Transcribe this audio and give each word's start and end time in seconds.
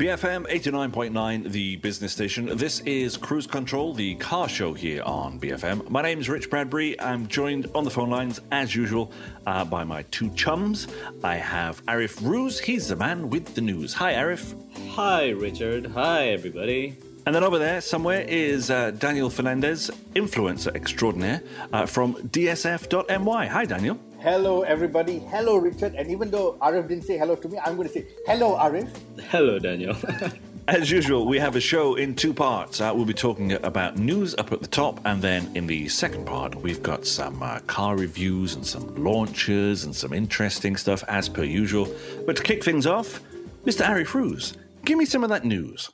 BFM 0.00 0.48
89.9, 0.48 1.52
the 1.52 1.76
business 1.76 2.10
station. 2.10 2.56
This 2.56 2.80
is 2.86 3.18
Cruise 3.18 3.46
Control, 3.46 3.92
the 3.92 4.14
car 4.14 4.48
show 4.48 4.72
here 4.72 5.02
on 5.02 5.38
BFM. 5.38 5.90
My 5.90 6.00
name 6.00 6.20
is 6.20 6.26
Rich 6.30 6.48
Bradbury. 6.48 6.98
I'm 6.98 7.26
joined 7.26 7.70
on 7.74 7.84
the 7.84 7.90
phone 7.90 8.08
lines, 8.08 8.40
as 8.50 8.74
usual, 8.74 9.12
uh, 9.46 9.62
by 9.66 9.84
my 9.84 10.04
two 10.04 10.30
chums. 10.30 10.88
I 11.22 11.36
have 11.36 11.84
Arif 11.84 12.26
Ruse. 12.26 12.58
He's 12.58 12.88
the 12.88 12.96
man 12.96 13.28
with 13.28 13.54
the 13.54 13.60
news. 13.60 13.92
Hi, 13.92 14.14
Arif. 14.14 14.54
Hi, 14.92 15.28
Richard. 15.28 15.88
Hi, 15.88 16.28
everybody. 16.28 16.96
And 17.26 17.34
then 17.34 17.44
over 17.44 17.58
there, 17.58 17.82
somewhere, 17.82 18.22
is 18.26 18.70
uh, 18.70 18.92
Daniel 18.92 19.28
Fernandez, 19.28 19.90
influencer 20.14 20.74
extraordinaire 20.74 21.42
uh, 21.74 21.84
from 21.84 22.14
DSF.my. 22.14 23.46
Hi, 23.48 23.66
Daniel. 23.66 24.00
Hello, 24.22 24.60
everybody. 24.60 25.20
Hello, 25.30 25.56
Richard. 25.56 25.94
And 25.94 26.10
even 26.10 26.30
though 26.30 26.58
Arif 26.60 26.88
didn't 26.88 27.04
say 27.04 27.16
hello 27.16 27.36
to 27.36 27.48
me, 27.48 27.58
I'm 27.64 27.76
going 27.76 27.88
to 27.88 27.94
say 27.94 28.06
hello, 28.26 28.54
Arif. 28.54 28.94
Hello, 29.30 29.58
Daniel. 29.58 29.96
As 30.68 30.90
usual, 30.90 31.26
we 31.26 31.38
have 31.38 31.56
a 31.56 31.60
show 31.60 31.94
in 31.94 32.14
two 32.14 32.34
parts. 32.34 32.82
Uh, 32.82 32.92
we'll 32.94 33.06
be 33.06 33.14
talking 33.14 33.52
about 33.52 33.96
news 33.96 34.34
up 34.34 34.52
at 34.52 34.60
the 34.60 34.68
top, 34.68 35.00
and 35.06 35.22
then 35.22 35.50
in 35.54 35.66
the 35.66 35.88
second 35.88 36.26
part, 36.26 36.54
we've 36.54 36.82
got 36.82 37.06
some 37.06 37.42
uh, 37.42 37.60
car 37.60 37.96
reviews 37.96 38.56
and 38.56 38.66
some 38.66 38.94
launches 39.02 39.84
and 39.84 39.96
some 39.96 40.12
interesting 40.12 40.76
stuff 40.76 41.02
as 41.08 41.30
per 41.30 41.42
usual. 41.42 41.88
But 42.26 42.36
to 42.36 42.42
kick 42.42 42.62
things 42.62 42.86
off, 42.86 43.22
Mr. 43.64 43.86
Arif 43.86 44.12
Ruse, 44.12 44.52
give 44.84 44.98
me 44.98 45.06
some 45.06 45.24
of 45.24 45.30
that 45.30 45.46
news. 45.46 45.88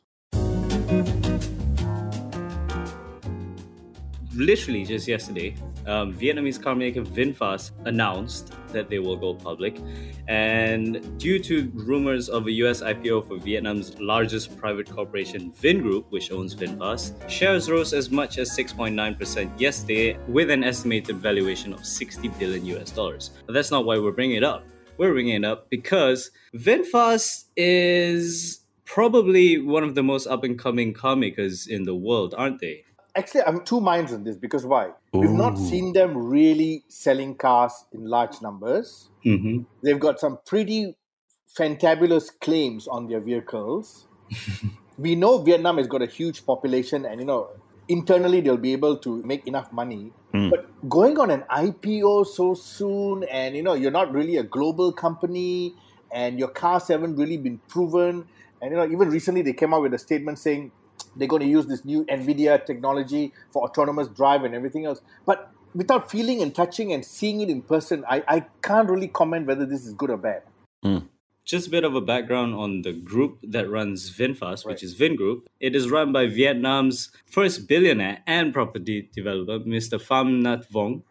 Literally 4.37 4.85
just 4.85 5.09
yesterday, 5.09 5.55
um, 5.87 6.13
Vietnamese 6.13 6.63
car 6.63 6.75
maker 6.75 7.01
VinFast 7.01 7.71
announced 7.87 8.53
that 8.69 8.91
they 8.91 8.99
will 8.99 9.17
go 9.17 9.33
public. 9.35 9.81
And 10.29 11.19
due 11.19 11.39
to 11.39 11.71
rumors 11.73 12.29
of 12.29 12.47
a 12.47 12.53
US 12.53 12.83
IPO 12.83 13.29
for 13.29 13.39
Vietnam's 13.39 13.99
largest 13.99 14.55
private 14.59 14.91
corporation, 14.91 15.53
Vingroup, 15.53 16.05
which 16.11 16.31
owns 16.31 16.55
VinFast, 16.55 17.29
shares 17.31 17.71
rose 17.71 17.95
as 17.95 18.11
much 18.11 18.37
as 18.37 18.51
6.9% 18.51 19.59
yesterday 19.59 20.19
with 20.29 20.51
an 20.51 20.65
estimated 20.65 21.17
valuation 21.17 21.73
of 21.73 21.87
60 21.87 22.29
billion 22.39 22.67
US 22.77 22.91
dollars. 22.91 23.31
But 23.47 23.55
that's 23.55 23.71
not 23.71 23.87
why 23.87 23.99
we're 23.99 24.13
bringing 24.13 24.37
it 24.37 24.45
up. 24.45 24.65
We're 24.99 25.13
bringing 25.13 25.43
it 25.43 25.47
up 25.47 25.71
because 25.71 26.31
VinFast 26.55 27.45
is 27.57 28.61
probably 28.85 29.59
one 29.59 29.83
of 29.83 29.95
the 29.95 30.03
most 30.03 30.27
up 30.27 30.45
and 30.45 30.59
coming 30.59 30.93
car 30.93 31.17
makers 31.17 31.67
in 31.67 31.85
the 31.85 31.95
world, 31.95 32.35
aren't 32.37 32.61
they? 32.61 32.86
Actually, 33.17 33.43
I'm 33.43 33.65
two 33.65 33.81
minds 33.81 34.13
on 34.13 34.25
this 34.25 34.37
because 34.37 34.67
why? 34.67 34.91
We've 35.13 35.31
not 35.31 35.57
seen 35.57 35.95
them 35.95 36.17
really 36.17 36.85
selling 36.89 37.35
cars 37.35 37.73
in 37.93 38.05
large 38.05 38.43
numbers. 38.43 39.09
Mm-hmm. 39.25 39.63
They've 39.83 39.99
got 39.99 40.21
some 40.21 40.39
pretty 40.45 40.97
fantabulous 41.57 42.31
claims 42.41 42.87
on 42.87 43.09
their 43.09 43.21
vehicles. 43.21 44.07
we 44.99 45.15
know 45.15 45.39
Vietnam 45.39 45.79
has 45.79 45.87
got 45.87 46.03
a 46.03 46.07
huge 46.07 46.45
population, 46.45 47.07
and 47.07 47.21
you 47.21 47.27
know, 47.27 47.49
internally 47.89 48.41
they'll 48.41 48.57
be 48.57 48.73
able 48.73 48.99
to 48.99 49.23
make 49.23 49.47
enough 49.47 49.73
money. 49.73 50.13
But 50.51 50.89
going 50.89 51.19
on 51.19 51.31
an 51.31 51.45
IPO 51.51 52.27
so 52.27 52.53
soon, 52.55 53.25
and 53.25 53.57
you 53.57 53.63
know, 53.63 53.73
you're 53.73 53.91
not 53.91 54.13
really 54.13 54.37
a 54.37 54.43
global 54.43 54.93
company, 54.93 55.75
and 56.13 56.39
your 56.39 56.49
cars 56.49 56.89
haven't 56.89 57.17
really 57.17 57.39
been 57.39 57.59
proven. 57.69 58.27
And 58.61 58.71
you 58.71 58.77
know, 58.77 58.85
even 58.87 59.09
recently 59.09 59.43
they 59.43 59.55
came 59.55 59.73
out 59.73 59.83
with 59.83 59.95
a 59.95 59.99
statement 59.99 60.39
saying 60.39 60.73
they're 61.17 61.29
going 61.29 61.43
to 61.43 61.49
use 61.49 61.67
this 61.67 61.85
new 61.85 62.05
NVIDIA 62.05 62.65
technology 62.65 63.33
for 63.51 63.65
autonomous 63.65 64.09
drive 64.09 64.45
and 64.45 64.55
everything 64.55 64.87
else. 64.87 65.01
But 65.25 65.51
without 65.75 66.11
feeling 66.11 66.43
and 66.43 66.55
touching 66.55 66.93
and 66.93 67.05
seeing 67.05 67.41
it 67.41 67.49
in 67.51 67.63
person, 67.63 68.05
I, 68.09 68.23
I 68.29 68.45
can't 68.63 68.89
really 68.89 69.09
comment 69.09 69.47
whether 69.47 69.67
this 69.67 69.87
is 69.87 69.95
good 69.95 70.11
or 70.11 70.17
bad. 70.17 70.43
Hmm. 70.83 70.99
Just 71.45 71.69
a 71.69 71.71
bit 71.71 71.85
of 71.85 71.95
a 71.95 72.01
background 72.01 72.55
on 72.55 72.83
the 72.83 72.93
group 72.93 73.39
that 73.45 73.71
runs 73.71 74.11
VinFast, 74.11 74.41
Right. 74.41 74.67
which 74.67 74.83
is 74.83 74.97
Vingroup. 74.97 75.43
It 75.61 75.77
is 75.77 75.89
run 75.91 76.13
by 76.13 76.27
Vietnam's 76.27 77.11
first 77.25 77.69
billionaire 77.69 78.23
and 78.27 78.53
property 78.53 79.09
developer, 79.15 79.61
Mr. 79.61 80.01
Pham 80.01 80.43
Nhat 80.43 80.69
Vuong. 80.69 81.03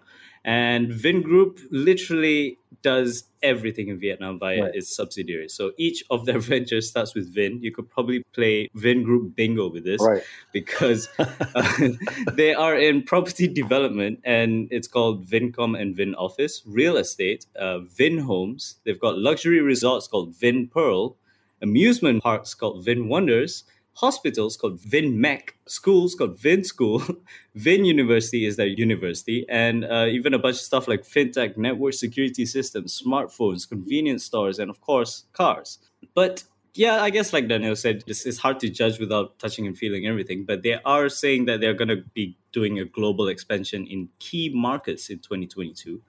And 0.45 0.91
Vingroup 0.91 1.59
literally 1.71 2.59
does 2.83 3.23
everything 3.41 3.87
in 3.87 3.99
Vietnam 3.99 4.37
via 4.37 4.61
Right. 4.61 4.75
its 4.75 4.95
subsidiaries. 4.95 5.53
So 5.53 5.71
each 5.75 6.03
of 6.11 6.27
their 6.27 6.37
ventures 6.53 6.87
starts 6.87 7.15
with 7.15 7.33
Vin. 7.33 7.59
You 7.63 7.71
could 7.71 7.89
probably 7.89 8.23
play 8.31 8.69
Vingroup 8.77 9.35
bingo 9.35 9.69
with 9.71 9.83
this 9.85 9.99
Right. 10.01 10.21
because 10.53 11.09
uh, 11.17 11.89
they 12.33 12.53
are 12.53 12.77
in 12.77 13.01
property 13.01 13.47
development 13.63 14.19
and 14.23 14.67
it's 14.69 14.87
called 14.87 15.25
Vincom 15.25 15.79
and 15.79 15.95
Vin 15.95 16.13
Office, 16.13 16.61
real 16.67 16.95
estate, 16.97 17.47
uh, 17.55 17.79
Vin 17.79 18.19
Homes. 18.19 18.75
They've 18.83 18.99
got 18.99 19.17
luxury 19.17 19.61
resorts 19.61 20.07
called 20.07 20.35
Vin 20.35 20.67
Pearl, 20.67 21.17
amusement 21.63 22.21
parks 22.21 22.53
called 22.53 22.85
Vin 22.85 23.07
Wonders, 23.07 23.63
hospitals 23.95 24.57
called 24.57 24.79
Vinmec, 24.79 25.51
schools 25.67 26.15
called 26.15 26.39
Vin 26.39 26.63
School, 26.63 27.01
Vin 27.55 27.85
University 27.85 28.45
is 28.45 28.57
their 28.57 28.67
university, 28.67 29.45
and 29.49 29.85
uh, 29.85 30.05
even 30.09 30.33
a 30.33 30.39
bunch 30.39 30.57
of 30.57 30.61
stuff 30.61 30.87
like 30.87 31.01
fintech, 31.01 31.57
network 31.57 31.93
security 31.93 32.45
systems, 32.45 33.01
smartphones, 33.01 33.67
convenience 33.67 34.23
stores, 34.23 34.59
and 34.59 34.69
of 34.69 34.81
course, 34.81 35.25
cars. 35.33 35.79
But 36.13 36.43
yeah, 36.73 37.01
I 37.01 37.09
guess 37.09 37.31
like 37.31 37.47
Daniel 37.47 37.75
said, 37.75 38.03
this 38.05 38.25
is 38.25 38.37
hard 38.37 38.59
to 38.59 38.69
judge 38.69 38.99
without 38.99 39.39
touching 39.39 39.65
and 39.65 39.77
feeling 39.77 40.05
everything. 40.07 40.43
But 40.43 40.63
they 40.63 40.77
are 40.83 41.07
saying 41.07 41.45
that 41.45 41.61
they're 41.61 41.73
going 41.73 41.87
to 41.87 42.03
be 42.13 42.37
doing 42.51 42.79
a 42.79 42.85
global 42.85 43.29
expansion 43.29 43.87
in 43.87 44.09
key 44.19 44.51
markets 44.53 45.09
in 45.09 45.19
2022 45.19 46.01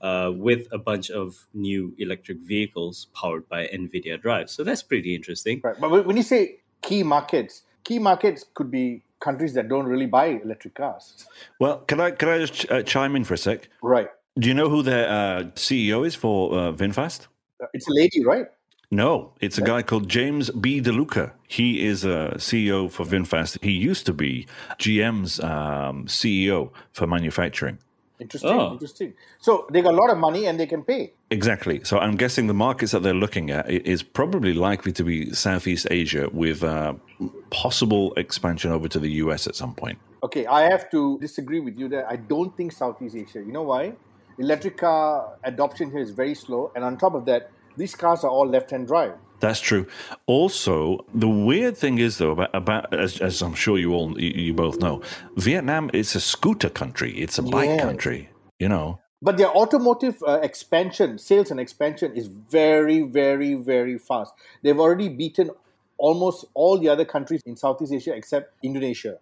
uh, 0.00 0.32
with 0.34 0.68
a 0.72 0.78
bunch 0.78 1.10
of 1.10 1.46
new 1.52 1.94
electric 1.98 2.38
vehicles 2.38 3.08
powered 3.14 3.46
by 3.50 3.66
NVIDIA 3.66 4.20
drives. 4.20 4.52
So 4.52 4.64
that's 4.64 4.82
pretty 4.82 5.14
interesting. 5.14 5.60
Right. 5.62 5.76
But 5.78 6.06
when 6.06 6.16
you 6.16 6.22
say 6.22 6.60
key 6.86 7.02
markets, 7.02 7.62
key 7.84 7.98
markets 7.98 8.46
could 8.54 8.70
be 8.70 9.02
countries 9.20 9.54
that 9.54 9.68
don't 9.68 9.86
really 9.86 10.06
buy 10.06 10.26
electric 10.44 10.74
cars. 10.74 11.26
Well, 11.58 11.78
can 11.88 12.00
I 12.00 12.10
can 12.12 12.28
I 12.28 12.38
just 12.38 12.54
ch- 12.54 12.70
uh, 12.70 12.82
chime 12.82 13.16
in 13.16 13.24
for 13.24 13.34
a 13.34 13.38
sec? 13.38 13.68
Right. 13.82 14.08
Do 14.38 14.48
you 14.48 14.54
know 14.54 14.68
who 14.68 14.82
their 14.82 15.08
uh, 15.08 15.44
CEO 15.54 16.06
is 16.06 16.14
for 16.14 16.52
uh, 16.52 16.72
VinFast? 16.72 17.26
It's 17.72 17.88
a 17.88 17.92
lady, 17.92 18.24
right? 18.24 18.46
No, 18.90 19.32
it's 19.40 19.58
a 19.58 19.62
guy 19.62 19.82
called 19.82 20.08
James 20.08 20.50
B. 20.50 20.80
DeLuca. 20.80 21.32
He 21.48 21.84
is 21.84 22.04
a 22.04 22.34
CEO 22.36 22.88
for 22.88 23.04
VinFast. 23.04 23.64
He 23.64 23.72
used 23.72 24.06
to 24.06 24.12
be 24.12 24.46
GM's 24.78 25.40
um, 25.40 26.06
CEO 26.06 26.70
for 26.92 27.06
manufacturing. 27.06 27.78
Interesting. 28.18 28.50
Oh. 28.50 28.72
Interesting. 28.72 29.14
So 29.38 29.66
they 29.70 29.82
got 29.82 29.94
a 29.94 29.96
lot 29.96 30.10
of 30.10 30.18
money 30.18 30.46
and 30.46 30.58
they 30.58 30.66
can 30.66 30.82
pay. 30.82 31.12
Exactly. 31.30 31.82
So 31.84 31.98
I'm 31.98 32.16
guessing 32.16 32.46
the 32.46 32.54
markets 32.54 32.92
that 32.92 33.02
they're 33.02 33.14
looking 33.14 33.50
at 33.50 33.68
is 33.70 34.02
probably 34.02 34.54
likely 34.54 34.92
to 34.92 35.04
be 35.04 35.32
Southeast 35.34 35.86
Asia 35.90 36.28
with 36.32 36.62
uh, 36.64 36.94
possible 37.50 38.14
expansion 38.14 38.72
over 38.72 38.88
to 38.88 38.98
the 38.98 39.10
US 39.24 39.46
at 39.46 39.54
some 39.54 39.74
point. 39.74 39.98
Okay, 40.22 40.46
I 40.46 40.62
have 40.62 40.90
to 40.90 41.18
disagree 41.20 41.60
with 41.60 41.78
you 41.78 41.88
there. 41.88 42.08
I 42.08 42.16
don't 42.16 42.56
think 42.56 42.72
Southeast 42.72 43.14
Asia. 43.14 43.40
You 43.40 43.52
know 43.52 43.62
why? 43.62 43.92
Electric 44.38 44.78
car 44.78 45.36
adoption 45.44 45.90
here 45.90 46.00
is 46.00 46.10
very 46.10 46.34
slow, 46.34 46.72
and 46.74 46.84
on 46.84 46.98
top 46.98 47.14
of 47.14 47.24
that, 47.26 47.50
these 47.76 47.94
cars 47.94 48.24
are 48.24 48.30
all 48.30 48.46
left-hand 48.46 48.86
drive. 48.86 49.14
That's 49.40 49.60
true. 49.60 49.86
Also, 50.26 51.04
the 51.14 51.28
weird 51.28 51.76
thing 51.76 51.98
is 51.98 52.18
though 52.18 52.32
about, 52.32 52.54
about 52.54 52.94
as, 52.94 53.20
as 53.20 53.42
I'm 53.42 53.54
sure 53.54 53.78
you 53.78 53.92
all 53.92 54.18
you, 54.20 54.30
you 54.30 54.54
both 54.54 54.80
know, 54.80 55.02
Vietnam 55.36 55.90
is 55.92 56.14
a 56.14 56.20
scooter 56.20 56.70
country. 56.70 57.12
It's 57.18 57.38
a 57.38 57.42
bike 57.42 57.68
Yes. 57.68 57.80
country. 57.80 58.30
You 58.58 58.68
know. 58.68 59.00
But 59.22 59.38
their 59.38 59.48
automotive 59.48 60.22
uh, 60.26 60.40
expansion, 60.42 61.18
sales 61.18 61.50
and 61.50 61.58
expansion 61.58 62.14
is 62.14 62.26
very, 62.28 63.02
very, 63.02 63.54
very 63.54 63.98
fast. 63.98 64.32
They've 64.62 64.78
already 64.78 65.08
beaten 65.08 65.50
almost 65.98 66.44
all 66.54 66.78
the 66.78 66.88
other 66.88 67.04
countries 67.04 67.42
in 67.46 67.56
Southeast 67.56 67.92
Asia 67.92 68.14
except 68.14 68.52
Indonesia. 68.62 69.18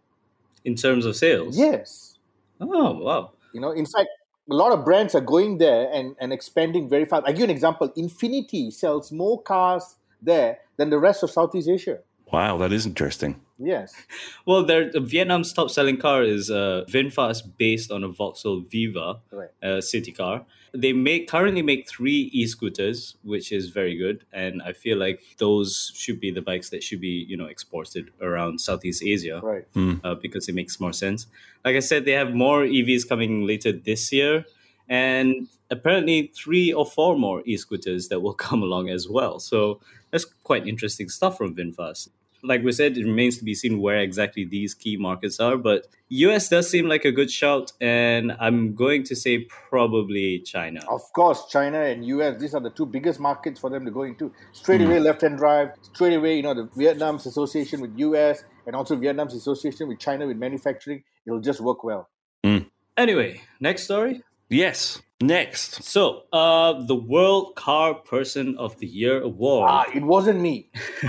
In 0.64 0.74
terms 0.74 1.06
of 1.06 1.14
sales? 1.16 1.56
Yes. 1.56 2.18
Oh, 2.60 2.98
wow. 2.98 3.32
You 3.52 3.60
know, 3.60 3.70
in 3.70 3.86
fact, 3.86 4.08
a 4.50 4.54
lot 4.54 4.72
of 4.72 4.84
brands 4.84 5.14
are 5.14 5.20
going 5.20 5.58
there 5.58 5.88
and, 5.92 6.16
and 6.20 6.32
expanding 6.32 6.88
very 6.88 7.04
fast. 7.04 7.24
I 7.26 7.30
give 7.30 7.40
you 7.40 7.44
an 7.44 7.50
example. 7.50 7.88
Infiniti 7.96 8.72
sells 8.72 9.12
more 9.12 9.40
cars 9.42 9.96
there 10.24 10.58
than 10.76 10.90
the 10.90 10.98
rest 10.98 11.22
of 11.22 11.30
Southeast 11.30 11.68
Asia. 11.68 11.98
Wow, 12.32 12.56
that 12.58 12.72
is 12.72 12.86
interesting. 12.86 13.40
Yes. 13.58 13.94
Well, 14.46 14.64
their 14.64 14.90
Vietnam's 15.00 15.52
top 15.52 15.70
selling 15.70 15.96
car 15.96 16.22
is 16.22 16.50
uh, 16.50 16.84
VinFast, 16.88 17.56
based 17.56 17.90
on 17.90 18.02
a 18.04 18.08
Vauxhall 18.08 18.60
Viva 18.68 19.20
Right. 19.30 19.48
uh, 19.62 19.80
city 19.80 20.12
car. 20.12 20.44
They 20.76 20.92
make 20.92 21.28
currently 21.28 21.62
make 21.62 21.88
three 21.88 22.22
e-scooters, 22.32 23.14
which 23.22 23.52
is 23.52 23.68
very 23.68 23.96
good, 23.96 24.24
and 24.32 24.60
I 24.62 24.72
feel 24.72 24.98
like 24.98 25.20
those 25.38 25.92
should 25.94 26.18
be 26.18 26.30
the 26.32 26.42
bikes 26.42 26.70
that 26.70 26.82
should 26.82 27.00
be 27.00 27.24
you 27.28 27.36
know 27.36 27.46
exported 27.46 28.10
around 28.20 28.60
Southeast 28.60 29.02
Asia, 29.02 29.40
Right. 29.42 29.64
uh, 30.04 30.14
because 30.16 30.48
it 30.48 30.54
makes 30.54 30.80
more 30.80 30.92
sense. 30.92 31.26
Like 31.64 31.76
I 31.76 31.80
said, 31.90 32.04
they 32.04 32.12
have 32.22 32.34
more 32.34 32.64
EVs 32.64 33.08
coming 33.08 33.46
later 33.46 33.70
this 33.72 34.12
year, 34.12 34.44
and 34.88 35.48
apparently 35.70 36.32
three 36.34 36.72
or 36.72 36.86
four 36.86 37.16
more 37.16 37.42
e-scooters 37.44 38.08
that 38.08 38.20
will 38.20 38.34
come 38.46 38.62
along 38.62 38.88
as 38.88 39.08
well. 39.08 39.38
So 39.38 39.80
that's 40.10 40.24
quite 40.44 40.66
interesting 40.66 41.08
stuff 41.08 41.38
from 41.38 41.54
VinFast. 41.54 42.08
like 42.42 42.62
we 42.62 42.72
said, 42.72 42.98
it 42.98 43.04
remains 43.04 43.38
to 43.38 43.44
be 43.44 43.54
seen 43.54 43.80
where 43.80 44.00
exactly 44.00 44.44
these 44.44 44.74
key 44.74 44.96
markets 44.98 45.40
are. 45.40 45.56
But 45.56 45.86
US 46.08 46.50
does 46.50 46.68
seem 46.68 46.86
like 46.86 47.06
a 47.06 47.10
good 47.10 47.30
shout, 47.30 47.72
and 47.80 48.36
I'm 48.38 48.74
going 48.74 49.02
to 49.04 49.16
say 49.16 49.38
probably 49.70 50.40
China. 50.40 50.80
Of 50.88 51.10
course, 51.14 51.46
China 51.48 51.80
and 51.80 52.04
US, 52.06 52.38
these 52.38 52.54
are 52.54 52.60
the 52.60 52.70
two 52.70 52.86
biggest 52.86 53.18
markets 53.18 53.58
for 53.58 53.70
them 53.70 53.84
to 53.86 53.90
go 53.90 54.02
into. 54.02 54.30
Straight 54.52 54.82
hmm. 54.82 54.88
away, 54.88 55.00
left 55.00 55.22
hand 55.22 55.38
drive. 55.38 55.70
Straight 55.80 56.14
away, 56.14 56.36
you 56.36 56.42
know, 56.42 56.54
the 56.54 56.68
Vietnam's 56.76 57.24
association 57.26 57.80
with 57.80 57.92
US 57.96 58.44
and 58.66 58.76
also 58.76 58.94
Vietnam's 58.94 59.34
association 59.34 59.88
with 59.88 59.98
China 59.98 60.26
with 60.26 60.36
manufacturing. 60.36 61.02
It'll 61.26 61.40
just 61.40 61.60
work 61.60 61.82
well. 61.82 62.10
Hmm. 62.44 62.58
Anyway, 62.96 63.40
next 63.58 63.84
story. 63.84 64.22
Yes. 64.48 65.00
Next. 65.20 65.82
So, 65.84 66.24
uh, 66.32 66.84
the 66.84 66.94
World 66.96 67.54
Car 67.54 67.94
Person 67.94 68.56
of 68.58 68.78
the 68.78 68.86
Year 68.86 69.22
award. 69.22 69.70
Ah, 69.70 69.86
it 69.94 70.02
wasn't 70.02 70.40
me. 70.40 70.70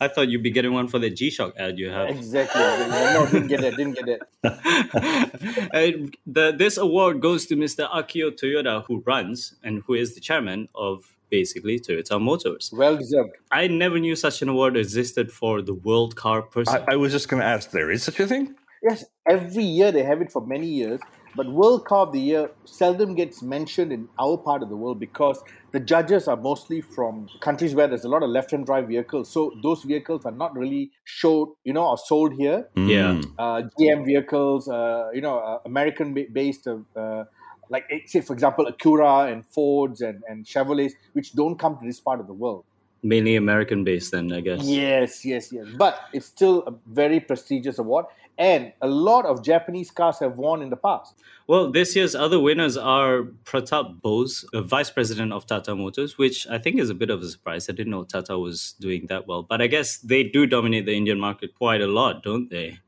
I 0.00 0.08
thought 0.08 0.28
you'd 0.28 0.42
be 0.42 0.50
getting 0.50 0.72
one 0.72 0.88
for 0.88 0.98
the 0.98 1.10
G 1.10 1.30
Shock 1.30 1.54
ad 1.58 1.78
you 1.78 1.90
have. 1.90 2.08
Exactly. 2.08 2.60
no, 2.60 3.28
didn't 3.30 3.48
get 3.48 3.62
it. 3.62 3.76
Didn't 3.76 3.94
get 3.94 4.08
it. 4.08 4.22
And 5.72 6.16
the, 6.26 6.52
this 6.56 6.76
award 6.76 7.20
goes 7.20 7.46
to 7.46 7.56
Mr. 7.56 7.88
Akio 7.90 8.30
Toyoda, 8.30 8.84
who 8.86 9.02
runs 9.06 9.54
and 9.62 9.82
who 9.86 9.94
is 9.94 10.14
the 10.14 10.20
chairman 10.20 10.68
of 10.74 11.04
basically 11.30 11.78
Toyota 11.78 12.20
Motors. 12.20 12.70
Well 12.72 12.96
deserved. 12.96 13.30
I 13.52 13.68
never 13.68 13.98
knew 13.98 14.16
such 14.16 14.40
an 14.42 14.48
award 14.48 14.76
existed 14.76 15.30
for 15.30 15.62
the 15.62 15.74
World 15.74 16.16
Car 16.16 16.42
Person. 16.42 16.82
I, 16.88 16.94
I 16.94 16.96
was 16.96 17.12
just 17.12 17.28
going 17.28 17.40
to 17.40 17.46
ask, 17.46 17.70
there 17.70 17.90
is 17.90 18.02
such 18.02 18.18
a 18.18 18.26
thing? 18.26 18.54
Yes, 18.82 19.04
every 19.28 19.64
year 19.64 19.92
they 19.92 20.04
have 20.04 20.22
it 20.22 20.30
for 20.30 20.46
many 20.46 20.66
years, 20.66 21.00
but 21.38 21.46
World 21.52 21.84
Car 21.84 22.00
of 22.00 22.12
the 22.12 22.18
Year 22.18 22.50
seldom 22.64 23.14
gets 23.14 23.42
mentioned 23.42 23.92
in 23.92 24.08
our 24.18 24.36
part 24.36 24.60
of 24.60 24.70
the 24.70 24.76
world 24.76 24.98
because 24.98 25.40
the 25.70 25.78
judges 25.78 26.26
are 26.26 26.36
mostly 26.36 26.80
from 26.80 27.28
countries 27.40 27.76
where 27.76 27.86
there's 27.86 28.02
a 28.02 28.08
lot 28.08 28.24
of 28.24 28.30
left-hand 28.30 28.66
drive 28.66 28.88
vehicles. 28.88 29.30
So 29.30 29.52
those 29.62 29.84
vehicles 29.84 30.26
are 30.26 30.32
not 30.32 30.56
really 30.56 30.90
showed, 31.04 31.54
you 31.62 31.72
know, 31.72 31.86
or 31.86 31.96
sold 31.96 32.34
here. 32.34 32.66
yeah. 32.74 33.20
Uh, 33.38 33.62
GM 33.78 34.04
vehicles, 34.04 34.68
uh, 34.68 35.10
you 35.14 35.20
know, 35.20 35.38
uh, 35.38 35.60
American-based, 35.64 36.66
uh, 36.66 37.24
like 37.70 37.84
eh, 37.88 38.00
say 38.06 38.20
for 38.20 38.32
example, 38.32 38.66
Acura 38.66 39.32
and 39.32 39.46
Fords 39.46 40.00
and, 40.00 40.24
and 40.28 40.44
Chevrolets, 40.44 40.94
which 41.12 41.34
don't 41.34 41.56
come 41.56 41.78
to 41.78 41.86
this 41.86 42.00
part 42.00 42.18
of 42.18 42.26
the 42.26 42.32
world. 42.32 42.64
Mainly 43.04 43.36
American 43.36 43.84
based, 43.84 44.10
then, 44.10 44.32
I 44.32 44.40
guess. 44.40 44.64
Yes, 44.64 45.24
yes, 45.24 45.52
yes. 45.52 45.66
But 45.76 46.00
it's 46.12 46.26
still 46.26 46.64
a 46.66 46.74
very 46.92 47.20
prestigious 47.20 47.78
award, 47.78 48.06
and 48.38 48.72
a 48.80 48.86
lot 48.86 49.26
of 49.26 49.44
Japanese 49.44 49.90
cars 49.90 50.20
have 50.20 50.38
won 50.38 50.62
in 50.62 50.70
the 50.70 50.76
past. 50.76 51.14
Well, 51.48 51.72
this 51.72 51.96
year's 51.96 52.14
other 52.14 52.38
winners 52.38 52.76
are 52.76 53.22
Pratap 53.44 54.00
Bose, 54.00 54.44
vice 54.54 54.90
president 54.90 55.32
of 55.32 55.44
Tata 55.44 55.74
Motors, 55.74 56.16
which 56.16 56.46
I 56.46 56.58
think 56.58 56.78
is 56.78 56.88
a 56.88 56.94
bit 56.94 57.10
of 57.10 57.20
a 57.20 57.28
surprise. 57.28 57.68
I 57.68 57.72
didn't 57.72 57.90
know 57.90 58.04
Tata 58.04 58.38
was 58.38 58.74
doing 58.78 59.06
that 59.08 59.26
well, 59.26 59.42
but 59.42 59.60
I 59.60 59.66
guess 59.66 59.98
they 59.98 60.22
do 60.22 60.46
dominate 60.46 60.86
the 60.86 60.96
Indian 60.96 61.18
market 61.18 61.54
quite 61.54 61.80
a 61.80 61.88
lot, 61.88 62.22
don't 62.22 62.48
they? 62.48 62.78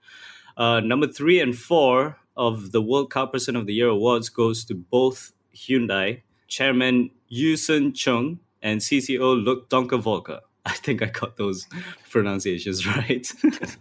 Uh, 0.56 0.80
number 0.80 1.08
three 1.08 1.40
and 1.40 1.56
four 1.56 2.18
of 2.36 2.72
the 2.72 2.80
World 2.80 3.10
Car 3.10 3.26
Person 3.26 3.56
of 3.56 3.66
the 3.66 3.74
Year 3.74 3.88
awards 3.88 4.28
goes 4.28 4.64
to 4.66 4.74
both 4.74 5.32
Hyundai, 5.54 6.22
Chairman 6.46 7.10
Euisun 7.32 7.94
Chung 7.94 8.38
and 8.62 8.80
CCO 8.80 9.42
Luke 9.44 9.68
Donkervolker. 9.68 10.40
I 10.66 10.72
think 10.72 11.02
I 11.02 11.06
got 11.06 11.36
those 11.36 11.66
pronunciations 12.10 12.86
right. 12.96 13.26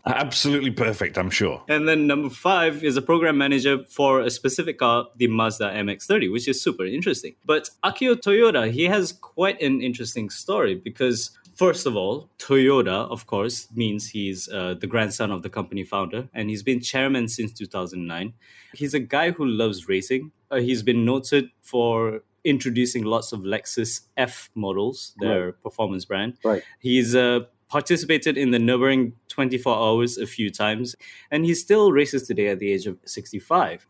Absolutely 0.05 0.71
perfect, 0.71 1.17
I'm 1.17 1.29
sure. 1.29 1.63
And 1.67 1.87
then 1.87 2.07
number 2.07 2.29
five 2.29 2.83
is 2.83 2.97
a 2.97 3.01
program 3.01 3.37
manager 3.37 3.83
for 3.89 4.21
a 4.21 4.29
specific 4.29 4.79
car, 4.79 5.07
the 5.17 5.27
Mazda 5.27 5.71
MX-30, 5.71 6.31
which 6.31 6.47
is 6.47 6.61
super 6.61 6.85
interesting. 6.85 7.35
But 7.45 7.69
Akio 7.83 8.15
Toyoda, 8.15 8.71
he 8.71 8.85
has 8.85 9.11
quite 9.11 9.61
an 9.61 9.81
interesting 9.81 10.29
story 10.29 10.75
because 10.75 11.31
First 11.59 11.85
of 11.85 11.97
all, 11.97 12.29
Toyoda, 12.37 13.11
of 13.11 13.27
course, 13.27 13.67
means 13.75 14.07
he's 14.07 14.47
uh, 14.47 14.75
the 14.79 14.87
grandson 14.87 15.29
of 15.29 15.43
the 15.43 15.49
company 15.49 15.83
founder, 15.83 16.29
and 16.33 16.49
he's 16.49 16.63
been 16.63 16.79
chairman 16.79 17.27
since 17.27 17.51
2009. 17.51 18.31
He's 18.75 18.93
a 18.93 18.99
guy 19.01 19.31
who 19.31 19.45
loves 19.45 19.89
racing. 19.89 20.31
Uh, 20.49 20.61
he's 20.61 20.83
been 20.83 21.03
noted 21.03 21.49
for 21.59 22.23
introducing 22.43 23.03
lots 23.03 23.31
of 23.31 23.41
Lexus 23.41 24.01
F 24.17 24.49
models, 24.55 25.13
their 25.19 25.53
performance 25.53 26.05
brand. 26.05 26.37
Right. 26.43 26.63
He's 26.79 27.15
uh, 27.15 27.41
participated 27.69 28.37
in 28.37 28.51
the 28.51 28.57
Nürburgring 28.57 29.13
24 29.29 29.75
hours 29.75 30.17
a 30.17 30.25
few 30.25 30.49
times, 30.49 30.95
and 31.31 31.45
he 31.45 31.53
still 31.53 31.91
races 31.91 32.27
today 32.27 32.47
at 32.47 32.59
the 32.59 32.71
age 32.71 32.87
of 32.87 32.97
65. 33.05 33.87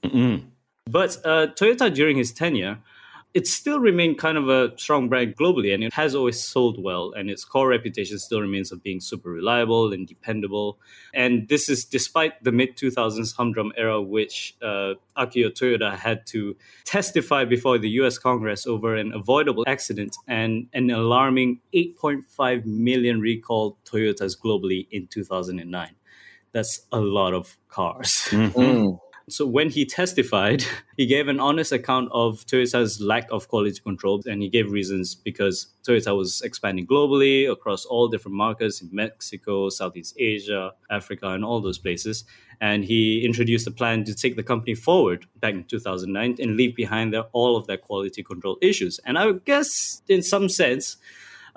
But 0.85 1.17
uh, 1.23 1.47
Toyota, 1.55 1.93
during 1.93 2.17
his 2.17 2.31
tenure, 2.31 2.79
it 3.33 3.45
still 3.45 3.79
remained 3.79 4.17
kind 4.17 4.37
of 4.37 4.49
a 4.49 4.77
strong 4.77 5.07
brand 5.07 5.35
globally, 5.37 5.73
and 5.73 5.83
it 5.83 5.93
has 5.93 6.15
always 6.15 6.43
sold 6.43 6.81
well. 6.81 7.13
And 7.15 7.29
its 7.29 7.45
core 7.45 7.67
reputation 7.67 8.17
still 8.17 8.41
remains 8.41 8.71
of 8.71 8.81
being 8.81 8.99
super 8.99 9.29
reliable 9.29 9.93
and 9.93 10.07
dependable. 10.07 10.79
And 11.13 11.47
this 11.47 11.69
is 11.69 11.85
despite 11.85 12.43
the 12.43 12.51
mid 12.51 12.75
2000s 12.75 13.35
humdrum 13.35 13.71
era, 13.77 14.01
which 14.01 14.55
uh, 14.63 14.93
Akio 15.15 15.51
Toyoda 15.51 15.95
had 15.95 16.25
to 16.27 16.55
testify 16.85 17.45
before 17.45 17.77
the 17.77 17.89
US 18.01 18.17
Congress 18.17 18.65
over 18.65 18.95
an 18.95 19.13
avoidable 19.13 19.63
accident 19.67 20.15
and 20.27 20.67
an 20.73 20.89
alarming 20.89 21.59
8.5 21.73 22.65
million 22.65 23.21
recalled 23.21 23.75
Toyotas 23.85 24.35
globally 24.39 24.87
in 24.89 25.05
2009. 25.07 25.89
That's 26.51 26.87
a 26.91 26.99
lot 26.99 27.35
of 27.35 27.57
cars. 27.69 28.27
So 29.29 29.45
when 29.45 29.69
he 29.69 29.85
testified, 29.85 30.63
he 30.97 31.05
gave 31.05 31.27
an 31.27 31.39
honest 31.39 31.71
account 31.71 32.09
of 32.11 32.45
Toyota's 32.45 32.99
lack 32.99 33.27
of 33.31 33.47
quality 33.47 33.79
control, 33.79 34.21
and 34.25 34.41
he 34.41 34.49
gave 34.49 34.71
reasons 34.71 35.15
because 35.15 35.67
Toyota 35.87 36.15
was 36.17 36.41
expanding 36.41 36.85
globally 36.87 37.49
across 37.49 37.85
all 37.85 38.07
different 38.07 38.35
markets 38.35 38.81
in 38.81 38.89
Mexico, 38.91 39.69
Southeast 39.69 40.15
Asia, 40.17 40.73
Africa, 40.89 41.29
and 41.29 41.45
all 41.45 41.61
those 41.61 41.77
places. 41.77 42.23
And 42.61 42.83
he 42.83 43.25
introduced 43.25 43.67
a 43.67 43.71
plan 43.71 44.03
to 44.03 44.13
take 44.13 44.35
the 44.35 44.43
company 44.43 44.75
forward 44.75 45.25
back 45.37 45.53
in 45.53 45.63
2009 45.63 46.35
and 46.39 46.57
leave 46.57 46.75
behind 46.75 47.13
their, 47.13 47.23
all 47.31 47.55
of 47.55 47.67
their 47.67 47.77
quality 47.77 48.21
control 48.21 48.57
issues. 48.61 48.99
And 49.05 49.17
I 49.17 49.31
guess, 49.31 50.01
in 50.09 50.21
some 50.21 50.49
sense, 50.49 50.97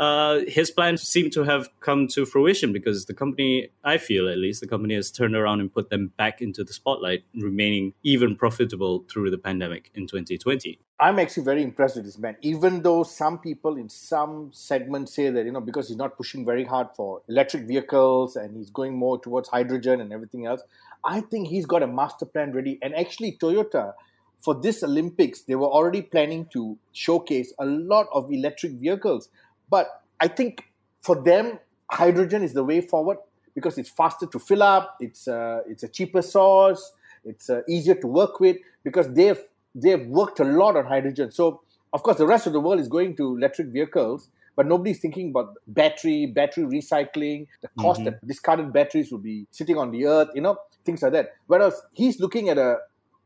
uh, 0.02 0.40
his 0.48 0.68
plans 0.68 1.00
seem 1.00 1.30
to 1.30 1.44
have 1.44 1.68
come 1.78 2.08
to 2.08 2.26
fruition 2.26 2.72
because 2.72 3.04
the 3.04 3.14
company, 3.14 3.68
I 3.84 3.98
feel 3.98 4.28
at 4.28 4.36
least, 4.36 4.60
the 4.60 4.66
company 4.66 4.96
has 4.96 5.12
turned 5.12 5.36
around 5.36 5.60
and 5.60 5.72
put 5.72 5.90
them 5.90 6.12
back 6.16 6.42
into 6.42 6.64
the 6.64 6.72
spotlight, 6.72 7.22
remaining 7.36 7.94
even 8.02 8.34
profitable 8.34 9.04
through 9.08 9.30
the 9.30 9.38
pandemic 9.38 9.92
in 9.94 10.08
2020. 10.08 10.80
I'm 10.98 11.20
actually 11.20 11.44
very 11.44 11.62
impressed 11.62 11.94
with 11.94 12.04
this 12.04 12.18
man. 12.18 12.36
Even 12.42 12.82
though 12.82 13.04
some 13.04 13.38
people 13.38 13.76
in 13.76 13.88
some 13.88 14.50
segments 14.52 15.14
say 15.14 15.30
that, 15.30 15.44
you 15.44 15.52
know, 15.52 15.60
because 15.60 15.86
he's 15.86 15.96
not 15.96 16.16
pushing 16.16 16.44
very 16.44 16.64
hard 16.64 16.88
for 16.96 17.22
electric 17.28 17.68
vehicles 17.68 18.34
and 18.34 18.56
he's 18.56 18.70
going 18.70 18.96
more 18.96 19.20
towards 19.20 19.50
hydrogen 19.50 20.00
and 20.00 20.12
everything 20.12 20.46
else, 20.46 20.62
I 21.04 21.20
think 21.20 21.46
he's 21.46 21.66
got 21.66 21.84
a 21.84 21.86
master 21.86 22.26
plan 22.26 22.52
ready. 22.52 22.76
And 22.82 22.92
actually, 22.96 23.38
Toyota, 23.40 23.92
for 24.40 24.60
this 24.60 24.82
Olympics, 24.82 25.42
they 25.42 25.54
were 25.54 25.68
already 25.68 26.02
planning 26.02 26.48
to 26.54 26.76
showcase 26.90 27.54
a 27.60 27.66
lot 27.66 28.08
of 28.12 28.32
electric 28.32 28.72
vehicles. 28.72 29.28
But 29.72 30.01
I 30.22 30.28
think 30.28 30.64
for 31.00 31.16
them, 31.20 31.58
hydrogen 31.90 32.44
is 32.44 32.52
the 32.54 32.62
way 32.62 32.80
forward 32.80 33.18
because 33.56 33.76
it's 33.76 33.90
faster 33.90 34.26
to 34.26 34.38
fill 34.38 34.62
up, 34.62 34.96
it's, 35.00 35.26
uh, 35.26 35.62
it's 35.68 35.82
a 35.82 35.88
cheaper 35.88 36.22
source, 36.22 36.92
it's 37.24 37.50
uh, 37.50 37.62
easier 37.68 37.96
to 37.96 38.06
work 38.06 38.38
with 38.38 38.56
because 38.84 39.12
they've 39.12 39.40
they've 39.74 40.06
worked 40.06 40.38
a 40.38 40.44
lot 40.44 40.76
on 40.76 40.86
hydrogen. 40.86 41.32
So 41.32 41.62
of 41.92 42.02
course 42.04 42.18
the 42.18 42.26
rest 42.26 42.46
of 42.46 42.52
the 42.52 42.60
world 42.60 42.78
is 42.78 42.88
going 42.88 43.16
to 43.16 43.36
electric 43.36 43.68
vehicles, 43.68 44.28
but 44.54 44.66
nobody's 44.66 45.00
thinking 45.00 45.30
about 45.30 45.54
battery, 45.66 46.26
battery 46.26 46.64
recycling, 46.64 47.48
the 47.60 47.68
cost 47.80 48.04
that 48.04 48.24
discarded 48.26 48.72
batteries 48.72 49.10
will 49.10 49.24
be 49.32 49.46
sitting 49.50 49.76
on 49.76 49.90
the 49.90 50.06
earth, 50.06 50.28
you 50.34 50.40
know, 50.40 50.56
things 50.84 51.02
like 51.02 51.12
that. 51.12 51.30
Whereas 51.46 51.74
he's 51.94 52.20
looking 52.20 52.48
at 52.48 52.58
a 52.58 52.78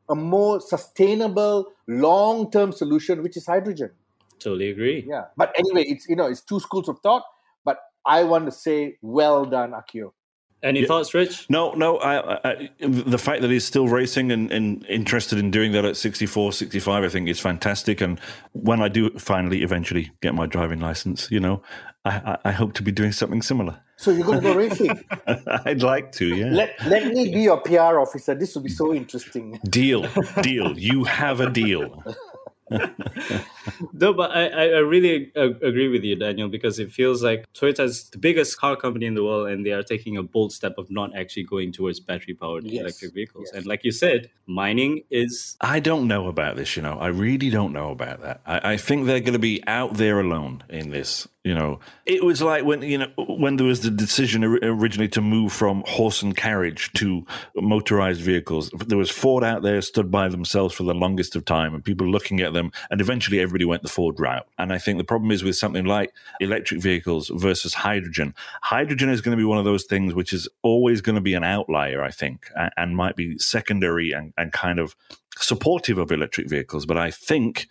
a 0.09 0.15
more 0.15 0.61
sustainable 0.61 1.73
long-term 1.87 2.73
solution, 2.73 3.23
which 3.23 3.37
is 3.37 3.47
hydrogen. 3.47 3.91
Totally 4.39 4.71
agree. 4.71 5.05
Yeah. 5.09 5.25
But 5.37 5.55
anyway, 5.59 5.85
it's 5.87 6.09
you 6.09 6.17
know, 6.17 6.27
it's 6.27 6.43
two 6.43 6.61
schools 6.61 6.89
of 6.89 6.99
thought, 7.01 7.23
but 7.65 7.79
I 8.05 8.25
want 8.25 8.47
to 8.47 8.53
say 8.53 8.99
well 9.03 9.45
done, 9.45 9.73
Akio. 9.73 10.13
Any 10.63 10.87
thoughts, 10.87 11.13
Rich? 11.13 11.49
No, 11.51 11.73
no. 11.75 11.99
I, 11.99 12.39
I, 12.43 12.71
the 12.81 13.19
fact 13.19 13.43
that 13.43 13.51
he's 13.51 13.65
still 13.65 13.89
racing 13.89 14.33
and, 14.33 14.51
and 14.51 14.85
interested 14.87 15.39
in 15.39 15.51
doing 15.51 15.73
that 15.73 15.85
at 15.85 15.97
64, 15.97 16.53
65, 16.53 17.05
I 17.05 17.09
think 17.09 17.29
is 17.29 17.39
fantastic. 17.39 18.01
And 18.01 18.19
when 18.53 18.81
I 18.81 18.89
do 18.89 19.11
finally, 19.19 19.63
eventually 19.63 20.11
get 20.23 20.35
my 20.35 20.47
driving 20.47 20.81
license, 20.81 21.31
you 21.31 21.41
know, 21.41 21.63
I, 22.07 22.17
I, 22.17 22.39
I 22.47 22.53
hope 22.53 22.73
to 22.75 22.83
be 22.83 22.91
doing 22.91 23.13
something 23.13 23.43
similar. 23.43 23.79
So 23.99 24.11
you're 24.11 24.27
going 24.27 24.41
to 24.41 24.45
go 24.45 24.57
racing. 24.57 25.05
I'd 25.67 25.83
like 25.83 26.11
to, 26.13 26.27
yeah. 26.27 26.51
let 26.51 26.75
let 26.87 27.07
me 27.07 27.33
be 27.33 27.43
your 27.43 27.61
PR 27.61 27.99
officer. 27.99 28.35
This 28.35 28.55
will 28.55 28.63
be 28.63 28.71
so 28.71 28.95
interesting. 28.95 29.61
deal, 29.69 30.09
deal. 30.43 30.79
You 30.79 31.05
have 31.05 31.41
a 31.41 31.51
deal. 31.51 32.03
no, 33.93 34.13
but 34.13 34.31
I, 34.31 34.47
I 34.49 34.79
really 34.79 35.33
agree 35.37 35.89
with 35.89 36.03
you, 36.03 36.17
Daniel, 36.17 36.49
because 36.49 36.79
it 36.79 36.91
feels 36.91 37.23
like 37.23 37.47
Toyota 37.53 37.85
is 37.85 38.11
the 38.11 38.19
biggest 38.19 38.59
car 38.59 38.77
company 38.77 39.07
in 39.07 39.15
the 39.15 39.25
world 39.25 39.49
and 39.49 39.65
they 39.65 39.73
are 39.73 39.83
taking 39.83 40.17
a 40.17 40.23
bold 40.23 40.53
step 40.53 40.77
of 40.79 40.91
not 40.91 41.17
actually 41.17 41.45
going 41.45 41.73
towards 41.73 42.01
battery 42.01 42.35
powered 42.35 42.65
yes. 42.65 42.81
electric 42.81 43.15
vehicles. 43.15 43.49
Yes. 43.53 43.59
And 43.59 43.67
like 43.67 43.85
you 43.85 43.93
said, 43.93 44.31
mining 44.47 45.03
is. 45.11 45.57
I 45.61 45.81
don't 45.81 46.09
know 46.09 46.27
about 46.27 46.57
this, 46.57 46.77
you 46.77 46.83
know. 46.83 46.99
I 46.99 47.09
really 47.09 47.51
don't 47.51 47.73
know 47.73 47.91
about 47.91 48.23
that. 48.23 48.41
I, 48.47 48.73
I 48.73 48.77
think 48.77 49.07
they're 49.07 49.21
going 49.21 49.35
to 49.35 49.39
be 49.39 49.63
out 49.67 49.95
there 49.95 50.21
alone 50.21 50.65
in 50.69 50.91
this. 50.91 51.29
You 51.47 51.55
know, 51.55 51.79
it 52.07 52.25
was 52.25 52.43
like 52.43 52.65
when 52.65 52.83
you 52.83 52.99
know 52.99 53.07
when 53.17 53.57
there 53.57 53.69
was 53.69 53.83
the 53.83 53.91
decision 53.93 54.43
originally 54.43 55.07
to 55.11 55.21
move 55.21 55.53
from 55.53 55.85
horse 55.87 56.21
and 56.21 56.37
carriage 56.37 56.93
to 56.95 57.25
motorized 57.55 58.21
vehicles. 58.21 58.69
There 58.85 58.99
was 58.99 59.13
Ford 59.13 59.45
out 59.45 59.63
there 59.63 59.81
stood 59.81 60.11
by 60.11 60.27
themselves 60.27 60.75
for 60.75 60.83
the 60.83 60.93
longest 60.93 61.37
of 61.37 61.45
time, 61.45 61.73
and 61.73 61.85
people 61.85 62.09
looking 62.09 62.41
at 62.41 62.53
them, 62.57 62.73
and 62.91 63.01
eventually 63.01 63.41
everybody 63.41 63.65
went 63.65 63.83
the 63.83 63.89
Ford 63.89 64.19
route. 64.19 64.47
And 64.59 64.73
I 64.73 64.79
think 64.79 64.99
the 64.99 65.05
problem 65.05 65.31
is 65.31 65.45
with 65.45 65.57
something 65.57 65.85
like 65.85 66.13
electric 66.41 66.81
vehicles 66.81 67.31
versus 67.35 67.75
hydrogen. 67.75 68.35
Hydrogen 68.63 69.11
is 69.11 69.21
going 69.21 69.37
to 69.37 69.41
be 69.41 69.45
one 69.45 69.59
of 69.59 69.65
those 69.65 69.85
things 69.85 70.15
which 70.15 70.33
is 70.33 70.49
always 70.63 71.01
going 71.01 71.15
to 71.17 71.21
be 71.21 71.35
an 71.35 71.45
outlier, 71.45 72.03
I 72.03 72.11
think, 72.11 72.51
and, 72.57 72.71
and 72.77 72.97
might 72.97 73.17
be 73.17 73.39
secondary 73.39 74.13
and, 74.13 74.33
and 74.37 74.53
kind 74.53 74.79
of 74.79 74.97
supportive 75.39 75.99
of 75.99 76.11
electric 76.11 76.49
vehicles. 76.49 76.87
But 76.87 76.99
I 76.99 77.11
think 77.11 77.67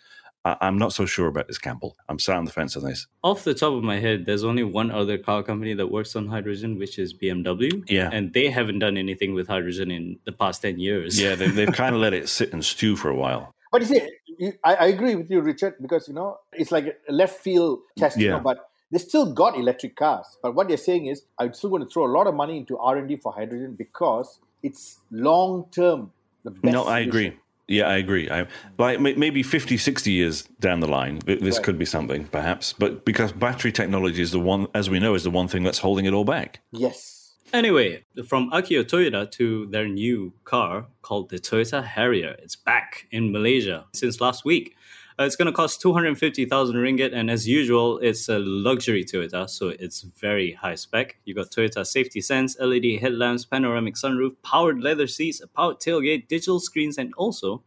I, 0.46 0.68
am 0.68 0.77
not 0.77 0.94
so 0.94 1.08
sure 1.08 1.27
about 1.27 1.48
this, 1.48 1.58
Campbell. 1.58 1.98
I'm 2.08 2.20
sat 2.20 2.38
on 2.38 2.46
the 2.46 2.51
fence 2.51 2.77
on 2.77 2.84
this. 2.84 3.08
Off 3.24 3.44
the 3.44 3.56
top 3.56 3.74
of 3.74 3.84
my 3.84 4.00
head, 4.00 4.25
there's 4.27 4.44
only 4.44 4.63
one 4.63 4.92
other 4.92 5.18
car 5.18 5.42
company 5.42 5.74
that 5.74 5.88
works 5.88 6.15
on 6.15 6.27
hydrogen, 6.27 6.77
which 6.77 7.00
is 7.00 7.15
BMW. 7.15 7.84
Yeah. 7.89 8.10
And 8.13 8.32
they 8.32 8.51
haven't 8.51 8.80
done 8.80 8.96
anything 8.96 9.34
with 9.34 9.48
hydrogen 9.48 9.89
in 9.89 10.20
the 10.25 10.32
past 10.32 10.62
10 10.62 10.80
years. 10.80 11.20
Yeah, 11.20 11.34
they've, 11.34 11.54
they've 11.56 11.72
kind 11.72 11.96
of 11.96 12.01
let 12.01 12.13
it 12.13 12.30
sit 12.30 12.54
and 12.54 12.63
stew 12.63 12.96
for 12.96 13.10
a 13.10 13.15
while. 13.15 13.56
But 13.72 13.82
you 13.82 13.88
see, 13.88 14.10
you, 14.38 14.54
I, 14.63 14.75
I, 14.75 14.86
agree 14.88 15.15
with 15.15 15.30
you, 15.30 15.42
Richard, 15.42 15.75
because, 15.82 16.08
you 16.08 16.13
know, 16.13 16.39
it's 16.54 16.72
like 16.72 16.98
a 17.08 17.12
left 17.12 17.39
field 17.39 17.80
test, 17.98 18.18
yeah. 18.18 18.24
you 18.24 18.30
know, 18.32 18.39
but 18.39 18.70
they 18.92 19.00
still 19.00 19.34
got 19.34 19.58
electric 19.58 19.96
cars. 19.96 20.38
But 20.42 20.56
what 20.56 20.68
they're 20.68 20.77
saying 20.77 21.08
is, 21.08 21.24
I'm 21.39 21.54
still 21.54 21.70
going 21.70 21.84
to 21.84 21.89
throw 21.89 22.06
a 22.06 22.12
lot 22.12 22.27
of 22.27 22.36
money 22.36 22.58
into 22.58 22.77
R&D 22.77 23.18
for 23.18 23.32
hydrogen 23.32 23.75
because 23.75 24.39
it's 24.63 25.00
long-term 25.12 26.12
the 26.44 26.51
best 26.51 26.74
No, 26.74 26.84
I 26.84 27.00
agree. 27.00 27.38
Yeah, 27.68 27.88
I 27.88 27.96
agree. 27.96 28.30
I, 28.30 28.46
like 28.77 29.00
maybe 29.00 29.42
50, 29.42 29.77
60 29.77 30.12
years 30.12 30.44
down 30.60 30.82
the 30.82 30.88
line, 30.88 31.20
this 31.25 31.56
right. 31.56 31.63
could 31.63 31.80
be 31.80 31.86
something, 31.86 32.25
perhaps. 32.25 32.74
But 32.74 33.06
because 33.06 33.32
battery 33.32 33.72
technology 33.72 34.22
is 34.22 34.32
the 34.32 34.39
one, 34.39 34.68
as 34.75 34.88
we 34.89 35.00
know, 35.00 35.15
is 35.15 35.24
the 35.24 35.32
one 35.32 35.48
thing 35.48 35.63
that's 35.63 35.80
holding 35.80 36.06
it 36.06 36.13
all 36.13 36.25
back. 36.25 36.62
Yes. 36.72 37.14
Anyway, 37.54 38.04
from 38.28 38.50
Akio 38.52 38.84
Toyoda 38.84 39.30
to 39.32 39.66
their 39.68 39.88
new 39.88 40.34
car 40.44 40.88
called 41.02 41.30
the 41.30 41.38
Toyota 41.38 41.84
Harrier. 41.84 42.36
It's 42.40 42.56
back 42.56 43.08
in 43.12 43.32
Malaysia 43.32 43.86
since 43.94 44.20
last 44.20 44.44
week. 44.44 44.75
Uh, 45.18 45.24
it's 45.24 45.38
going 45.38 45.46
to 45.46 45.54
cost 45.54 45.80
250,000 45.80 46.75
ringgit, 46.75 47.14
and 47.14 47.32
as 47.32 47.48
usual, 47.48 48.00
it's 48.00 48.28
a 48.28 48.40
luxury 48.40 49.06
Toyota, 49.06 49.50
so 49.50 49.70
it's 49.70 50.02
very 50.02 50.52
high 50.52 50.75
spec. 50.75 51.16
You 51.24 51.34
got 51.34 51.52
Toyota 51.52 51.86
safety 51.86 52.20
sense, 52.20 52.58
LED 52.60 53.00
headlamps, 53.00 53.46
panoramic 53.46 53.96
sunroof, 53.96 54.36
powered 54.44 54.82
leather 54.82 55.08
seats, 55.08 55.40
a 55.40 55.48
powered 55.48 55.80
tailgate, 55.80 56.28
digital 56.28 56.60
screens, 56.60 56.98
and 56.98 57.14
also, 57.16 57.64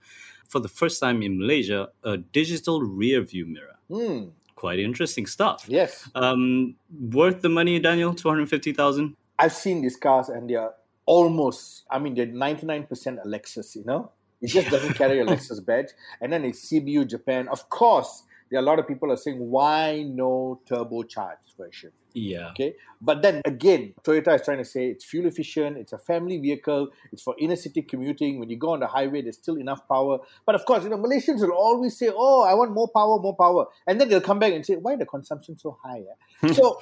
for 0.48 0.60
the 0.60 0.68
first 0.68 1.00
time 1.00 1.22
in 1.22 1.38
Malaysia, 1.38 1.88
a 2.02 2.18
digital 2.18 2.82
rear 2.82 3.22
view 3.22 3.46
mirror. 3.46 3.78
Mm. 3.90 4.32
Quite 4.54 4.80
interesting 4.80 5.24
stuff. 5.24 5.64
Yes. 5.66 6.10
Um, 6.14 6.74
worth 6.90 7.40
the 7.40 7.48
money, 7.48 7.78
Daniel? 7.78 8.12
250,000? 8.12 9.16
I've 9.38 9.52
seen 9.52 9.82
these 9.82 9.96
cars 9.96 10.28
and 10.28 10.48
they're 10.48 10.72
almost, 11.06 11.84
I 11.90 11.98
mean, 11.98 12.14
they're 12.14 12.26
99% 12.26 12.88
a 13.24 13.26
Lexus, 13.26 13.76
you 13.76 13.84
know? 13.84 14.10
It 14.40 14.48
just 14.48 14.68
doesn't 14.68 14.94
carry 14.94 15.20
a 15.20 15.26
Lexus 15.26 15.64
badge. 15.66 15.88
And 16.20 16.32
then 16.32 16.44
it's 16.44 16.70
CBU 16.70 17.08
Japan. 17.08 17.48
Of 17.48 17.68
course, 17.70 18.24
there 18.50 18.60
are 18.60 18.62
a 18.62 18.66
lot 18.66 18.78
of 18.78 18.86
people 18.86 19.12
are 19.12 19.16
saying, 19.16 19.38
why 19.38 20.02
no 20.02 20.60
turbocharged 20.68 21.56
version? 21.58 21.92
Yeah. 22.14 22.50
Okay. 22.50 22.74
But 23.00 23.22
then 23.22 23.42
again, 23.44 23.94
Toyota 24.02 24.34
is 24.34 24.42
trying 24.42 24.58
to 24.58 24.64
say 24.64 24.88
it's 24.88 25.04
fuel 25.04 25.26
efficient, 25.26 25.76
it's 25.76 25.92
a 25.92 25.98
family 25.98 26.38
vehicle, 26.38 26.88
it's 27.12 27.22
for 27.22 27.36
inner 27.38 27.54
city 27.54 27.82
commuting. 27.82 28.40
When 28.40 28.50
you 28.50 28.56
go 28.56 28.70
on 28.70 28.80
the 28.80 28.86
highway, 28.86 29.22
there's 29.22 29.36
still 29.36 29.56
enough 29.56 29.86
power. 29.86 30.18
But 30.44 30.54
of 30.54 30.64
course, 30.64 30.82
you 30.84 30.90
know, 30.90 30.96
Malaysians 30.96 31.40
will 31.40 31.52
always 31.52 31.96
say, 31.96 32.10
Oh, 32.12 32.42
I 32.42 32.54
want 32.54 32.72
more 32.72 32.88
power, 32.88 33.20
more 33.20 33.36
power. 33.36 33.66
And 33.86 34.00
then 34.00 34.08
they'll 34.08 34.20
come 34.20 34.38
back 34.38 34.52
and 34.52 34.64
say, 34.64 34.76
Why 34.76 34.96
the 34.96 35.06
consumption 35.06 35.58
so 35.58 35.78
high? 35.84 36.02
Eh? 36.42 36.52
so 36.54 36.80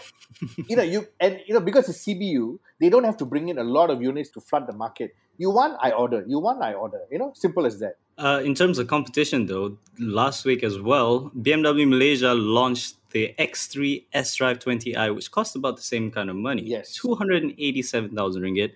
you 0.69 0.77
know, 0.77 0.83
you 0.83 1.07
and 1.21 1.41
you 1.47 1.55
know, 1.55 1.61
because 1.61 1.89
it's 1.89 2.05
CBU, 2.05 2.59
they 2.81 2.89
don't 2.89 3.05
have 3.05 3.17
to 3.19 3.27
bring 3.27 3.49
in 3.49 3.59
a 3.59 3.65
lot 3.65 3.91
of 3.91 4.01
units 4.01 4.31
to 4.31 4.41
flood 4.41 4.67
the 4.67 4.73
market. 4.73 5.15
You 5.39 5.51
want, 5.51 5.77
I 5.81 5.93
order. 5.93 6.25
You 6.27 6.39
want, 6.39 6.63
I 6.63 6.75
order. 6.75 7.01
You 7.11 7.19
know, 7.19 7.33
simple 7.35 7.67
as 7.67 7.79
that. 7.81 7.97
Uh, 8.19 8.41
in 8.45 8.55
terms 8.55 8.79
of 8.79 8.87
competition, 8.87 9.47
though, 9.47 9.77
last 9.99 10.45
week 10.45 10.63
as 10.63 10.81
well, 10.81 11.31
BMW 11.37 11.87
Malaysia 11.87 12.33
launched 12.33 12.97
the 13.11 13.35
X3 13.39 14.05
sDrive 14.15 14.59
20i, 14.59 15.15
which 15.15 15.31
cost 15.31 15.55
about 15.55 15.77
the 15.77 15.83
same 15.83 16.11
kind 16.11 16.31
of 16.31 16.37
money. 16.37 16.63
Yes. 16.63 16.95
287,000 16.95 18.43
ringgit. 18.43 18.73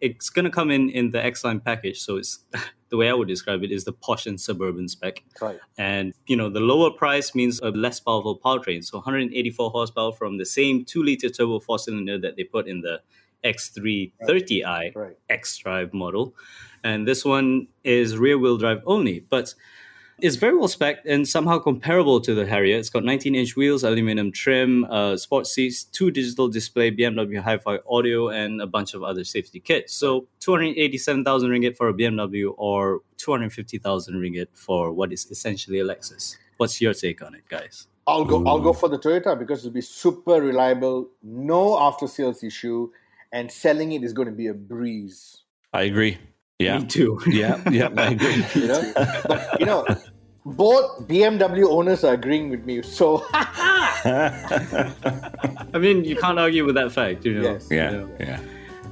It's 0.00 0.30
going 0.30 0.44
to 0.44 0.50
come 0.50 0.70
in 0.70 0.90
in 0.90 1.10
the 1.10 1.24
X 1.24 1.44
Line 1.44 1.60
package. 1.60 2.00
So 2.00 2.16
it's 2.16 2.38
the 2.90 2.96
way 2.96 3.08
I 3.08 3.14
would 3.14 3.28
describe 3.28 3.64
it 3.64 3.72
is 3.72 3.84
the 3.84 3.92
posh 3.92 4.26
and 4.26 4.40
suburban 4.40 4.88
spec. 4.88 5.24
Right. 5.40 5.58
And, 5.76 6.14
you 6.26 6.36
know, 6.36 6.48
the 6.48 6.60
lower 6.60 6.90
price 6.90 7.34
means 7.34 7.58
a 7.60 7.70
less 7.70 7.98
powerful 7.98 8.38
powertrain. 8.38 8.84
So 8.84 8.98
184 8.98 9.70
horsepower 9.70 10.12
from 10.12 10.38
the 10.38 10.46
same 10.46 10.84
2 10.84 11.02
liter 11.02 11.30
turbo 11.30 11.58
four 11.58 11.80
cylinder 11.80 12.18
that 12.18 12.36
they 12.36 12.44
put 12.44 12.68
in 12.68 12.82
the 12.82 13.00
X330i 13.44 14.64
right. 14.64 14.96
right. 14.96 15.16
X 15.28 15.56
Drive 15.58 15.92
model. 15.92 16.34
And 16.82 17.08
this 17.08 17.24
one 17.24 17.68
is 17.82 18.18
rear 18.18 18.38
wheel 18.38 18.58
drive 18.58 18.82
only. 18.86 19.20
But 19.20 19.54
it's 20.20 20.36
very 20.36 20.56
well 20.56 20.68
spec 20.68 20.98
and 21.06 21.26
somehow 21.26 21.58
comparable 21.58 22.20
to 22.20 22.34
the 22.34 22.46
Harrier. 22.46 22.78
It's 22.78 22.90
got 22.90 23.04
19 23.04 23.34
inch 23.34 23.56
wheels, 23.56 23.82
aluminum 23.82 24.30
trim, 24.32 24.84
uh, 24.84 25.16
sport 25.16 25.46
seats, 25.46 25.84
two 25.84 26.10
digital 26.10 26.48
display, 26.48 26.90
BMW 26.90 27.40
hi 27.40 27.58
fi 27.58 27.78
audio, 27.88 28.28
and 28.28 28.60
a 28.60 28.66
bunch 28.66 28.94
of 28.94 29.02
other 29.02 29.24
safety 29.24 29.60
kits. 29.60 29.94
So 29.94 30.26
287,000 30.40 31.50
ringgit 31.50 31.76
for 31.76 31.88
a 31.88 31.94
BMW 31.94 32.52
or 32.56 33.00
250,000 33.16 34.14
ringgit 34.14 34.46
for 34.54 34.92
what 34.92 35.12
is 35.12 35.26
essentially 35.30 35.80
a 35.80 35.84
Lexus. 35.84 36.36
What's 36.58 36.80
your 36.80 36.94
take 36.94 37.20
on 37.22 37.34
it, 37.34 37.48
guys? 37.48 37.88
I'll 38.06 38.24
go. 38.24 38.40
Ooh. 38.40 38.46
I'll 38.46 38.60
go 38.60 38.72
for 38.72 38.88
the 38.88 38.98
Toyota 38.98 39.36
because 39.38 39.60
it'll 39.60 39.74
be 39.74 39.80
super 39.80 40.40
reliable, 40.40 41.08
no 41.22 41.80
after 41.80 42.06
sales 42.06 42.44
issue, 42.44 42.90
and 43.34 43.50
selling 43.50 43.92
it 43.92 44.02
is 44.02 44.14
going 44.14 44.28
to 44.28 44.34
be 44.34 44.46
a 44.46 44.54
breeze. 44.54 45.42
I 45.74 45.82
agree. 45.82 46.16
Yeah. 46.60 46.78
Me 46.78 46.86
too. 46.86 47.20
yeah, 47.26 47.60
yeah, 47.68 47.90
I 47.96 48.12
agree. 48.12 48.44
you 48.62 48.68
know, 48.68 48.92
but 49.26 49.60
you 49.60 49.66
know, 49.66 49.84
both 50.46 51.08
BMW 51.08 51.68
owners 51.68 52.04
are 52.04 52.14
agreeing 52.14 52.48
with 52.48 52.64
me. 52.64 52.80
So, 52.82 53.26
I 53.34 54.30
mean, 55.74 56.04
you 56.04 56.16
can't 56.16 56.38
argue 56.38 56.64
with 56.64 56.76
that 56.76 56.92
fact, 56.92 57.26
you 57.26 57.34
know. 57.34 57.42
Yes. 57.42 57.68
Yeah, 57.70 57.90
you 57.90 57.96
know? 57.98 58.08
yeah. 58.20 58.40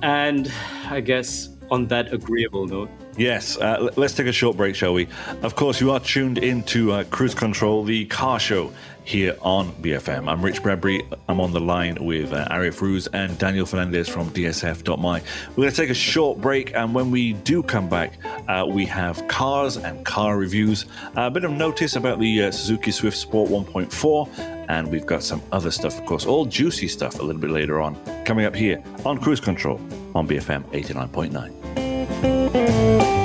And 0.02 0.52
I 0.90 1.00
guess 1.00 1.48
on 1.70 1.86
that 1.86 2.12
agreeable 2.12 2.66
note, 2.66 2.90
Yes, 3.16 3.58
uh, 3.58 3.90
let's 3.96 4.14
take 4.14 4.26
a 4.26 4.32
short 4.32 4.56
break, 4.56 4.74
shall 4.74 4.94
we? 4.94 5.06
Of 5.42 5.54
course, 5.54 5.82
you 5.82 5.90
are 5.90 6.00
tuned 6.00 6.38
into 6.38 6.92
uh, 6.92 7.04
Cruise 7.04 7.34
Control, 7.34 7.84
the 7.84 8.06
car 8.06 8.40
show 8.40 8.72
here 9.04 9.36
on 9.40 9.72
BFM. 9.74 10.30
I'm 10.30 10.42
Rich 10.42 10.62
Bradbury. 10.62 11.02
I'm 11.28 11.40
on 11.40 11.52
the 11.52 11.60
line 11.60 11.96
with 12.00 12.32
uh, 12.32 12.46
Arif 12.48 13.08
and 13.12 13.38
Daniel 13.38 13.66
Fernandez 13.66 14.08
from 14.08 14.30
DSF.my. 14.30 15.22
We're 15.50 15.56
going 15.56 15.70
to 15.70 15.76
take 15.76 15.90
a 15.90 15.94
short 15.94 16.40
break, 16.40 16.74
and 16.74 16.94
when 16.94 17.10
we 17.10 17.32
do 17.32 17.62
come 17.62 17.88
back, 17.88 18.14
uh, 18.48 18.66
we 18.68 18.84
have 18.86 19.26
cars 19.28 19.76
and 19.76 20.04
car 20.04 20.36
reviews, 20.36 20.86
a 21.16 21.30
bit 21.30 21.44
of 21.44 21.52
notice 21.52 21.96
about 21.96 22.18
the 22.18 22.44
uh, 22.44 22.50
Suzuki 22.50 22.90
Swift 22.90 23.16
Sport 23.16 23.50
1.4, 23.50 24.28
and 24.68 24.88
we've 24.88 25.06
got 25.06 25.22
some 25.22 25.42
other 25.52 25.70
stuff, 25.70 25.98
of 25.98 26.06
course, 26.06 26.26
all 26.26 26.44
juicy 26.44 26.88
stuff 26.88 27.18
a 27.18 27.22
little 27.22 27.40
bit 27.40 27.50
later 27.50 27.80
on, 27.80 27.96
coming 28.24 28.46
up 28.46 28.54
here 28.54 28.82
on 29.04 29.18
Cruise 29.18 29.40
Control 29.40 29.80
on 30.14 30.28
BFM 30.28 30.64
89.9. 30.72 33.21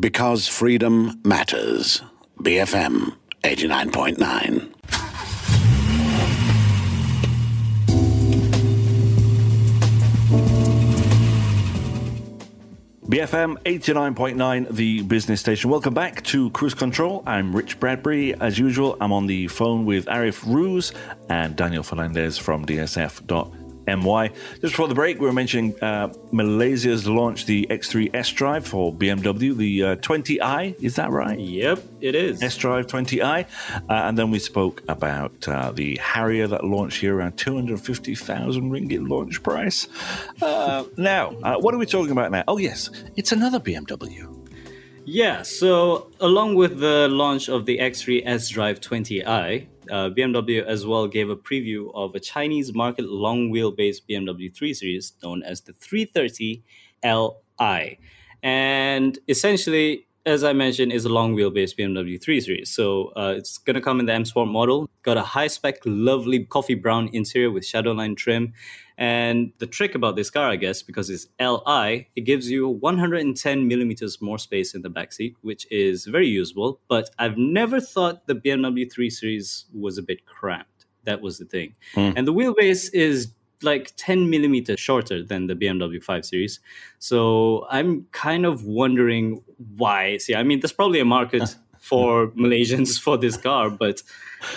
Because 0.00 0.48
freedom 0.48 1.20
matters. 1.24 2.00
BFM 2.38 3.14
89.9. 3.44 4.72
BFM 13.10 13.58
89.9, 13.64 14.74
the 14.74 15.02
business 15.02 15.40
station. 15.40 15.68
Welcome 15.68 15.92
back 15.92 16.22
to 16.24 16.48
Cruise 16.50 16.72
Control. 16.72 17.22
I'm 17.26 17.54
Rich 17.54 17.78
Bradbury. 17.78 18.34
As 18.40 18.58
usual, 18.58 18.96
I'm 19.02 19.12
on 19.12 19.26
the 19.26 19.48
phone 19.48 19.84
with 19.84 20.06
Arif 20.06 20.46
Ruse 20.46 20.94
and 21.28 21.56
Daniel 21.56 21.82
Fernandez 21.82 22.38
from 22.38 22.64
DSF 22.64 23.26
MY. 23.86 24.30
Just 24.60 24.72
before 24.72 24.88
the 24.88 24.94
break, 24.94 25.20
we 25.20 25.26
were 25.26 25.32
mentioning 25.32 25.74
uh, 25.82 26.12
Malaysia's 26.32 27.06
launched 27.06 27.46
the 27.46 27.66
X3 27.70 28.12
sDrive 28.12 28.66
for 28.66 28.92
BMW, 28.92 29.56
the 29.56 29.82
uh, 29.82 29.96
20i. 29.96 30.74
Is 30.82 30.96
that 30.96 31.10
right? 31.10 31.38
Yep, 31.38 31.82
it 32.00 32.14
is. 32.14 32.40
sDrive 32.40 32.86
20i. 32.86 33.44
Uh, 33.74 33.78
and 33.88 34.18
then 34.18 34.30
we 34.30 34.38
spoke 34.38 34.82
about 34.88 35.48
uh, 35.48 35.72
the 35.72 35.96
Harrier 35.98 36.46
that 36.46 36.64
launched 36.64 37.00
here 37.00 37.16
around 37.16 37.36
250,000 37.36 38.70
ringgit 38.70 39.08
launch 39.08 39.42
price. 39.42 39.88
Uh, 40.42 40.84
now, 40.96 41.34
uh, 41.42 41.56
what 41.58 41.74
are 41.74 41.78
we 41.78 41.86
talking 41.86 42.12
about 42.12 42.30
now? 42.30 42.44
Oh, 42.48 42.58
yes, 42.58 42.90
it's 43.16 43.32
another 43.32 43.60
BMW. 43.60 44.36
Yeah, 45.04 45.42
so 45.42 46.10
along 46.20 46.54
with 46.54 46.78
the 46.78 47.08
launch 47.08 47.48
of 47.48 47.64
the 47.66 47.78
X3 47.78 48.24
sDrive 48.26 48.78
20i, 48.80 49.66
uh, 49.90 50.10
BMW 50.10 50.64
as 50.64 50.86
well 50.86 51.06
gave 51.06 51.30
a 51.30 51.36
preview 51.36 51.90
of 51.94 52.14
a 52.14 52.20
Chinese 52.20 52.74
market 52.74 53.06
long 53.06 53.50
wheelbase 53.50 53.98
BMW 54.08 54.54
3 54.54 54.74
Series 54.74 55.12
known 55.22 55.42
as 55.42 55.62
the 55.62 55.72
330 55.74 56.62
Li. 57.04 57.98
And 58.42 59.18
essentially, 59.28 60.06
as 60.26 60.44
I 60.44 60.52
mentioned, 60.52 60.92
is 60.92 61.04
a 61.04 61.08
long 61.08 61.34
wheelbase 61.34 61.74
BMW 61.76 62.20
3 62.20 62.40
Series. 62.40 62.70
So 62.70 63.12
uh, 63.16 63.34
it's 63.36 63.58
going 63.58 63.74
to 63.74 63.80
come 63.80 64.00
in 64.00 64.06
the 64.06 64.12
M 64.12 64.24
Sport 64.24 64.48
model. 64.48 64.88
Got 65.02 65.16
a 65.16 65.22
high 65.22 65.46
spec, 65.46 65.78
lovely 65.84 66.44
coffee 66.44 66.74
brown 66.74 67.08
interior 67.12 67.50
with 67.50 67.64
shadow 67.64 67.92
line 67.92 68.14
trim. 68.14 68.52
And 68.98 69.52
the 69.58 69.66
trick 69.66 69.94
about 69.94 70.16
this 70.16 70.28
car, 70.28 70.50
I 70.50 70.56
guess, 70.56 70.82
because 70.82 71.08
it's 71.08 71.26
Li, 71.40 72.08
it 72.16 72.20
gives 72.22 72.50
you 72.50 72.68
110 72.68 73.66
millimeters 73.66 74.20
more 74.20 74.38
space 74.38 74.74
in 74.74 74.82
the 74.82 74.90
backseat, 74.90 75.34
which 75.40 75.66
is 75.70 76.04
very 76.04 76.28
usable. 76.28 76.80
But 76.86 77.08
I've 77.18 77.38
never 77.38 77.80
thought 77.80 78.26
the 78.26 78.34
BMW 78.34 78.92
3 78.92 79.08
Series 79.08 79.64
was 79.72 79.96
a 79.96 80.02
bit 80.02 80.26
cramped. 80.26 80.84
That 81.04 81.22
was 81.22 81.38
the 81.38 81.46
thing. 81.46 81.74
Mm. 81.94 82.12
And 82.16 82.28
the 82.28 82.34
wheelbase 82.34 82.92
is 82.92 83.32
like 83.62 83.92
10 83.96 84.30
millimeters 84.30 84.80
shorter 84.80 85.22
than 85.22 85.46
the 85.46 85.54
BMW 85.54 86.02
5 86.02 86.24
Series. 86.24 86.60
So 86.98 87.66
I'm 87.70 88.06
kind 88.12 88.46
of 88.46 88.64
wondering 88.64 89.42
why. 89.76 90.18
See, 90.18 90.34
I 90.34 90.42
mean, 90.42 90.60
there's 90.60 90.72
probably 90.72 91.00
a 91.00 91.04
market 91.04 91.56
for 91.78 92.28
Malaysians 92.32 93.00
for 93.00 93.16
this 93.16 93.36
car, 93.36 93.70
but 93.70 94.02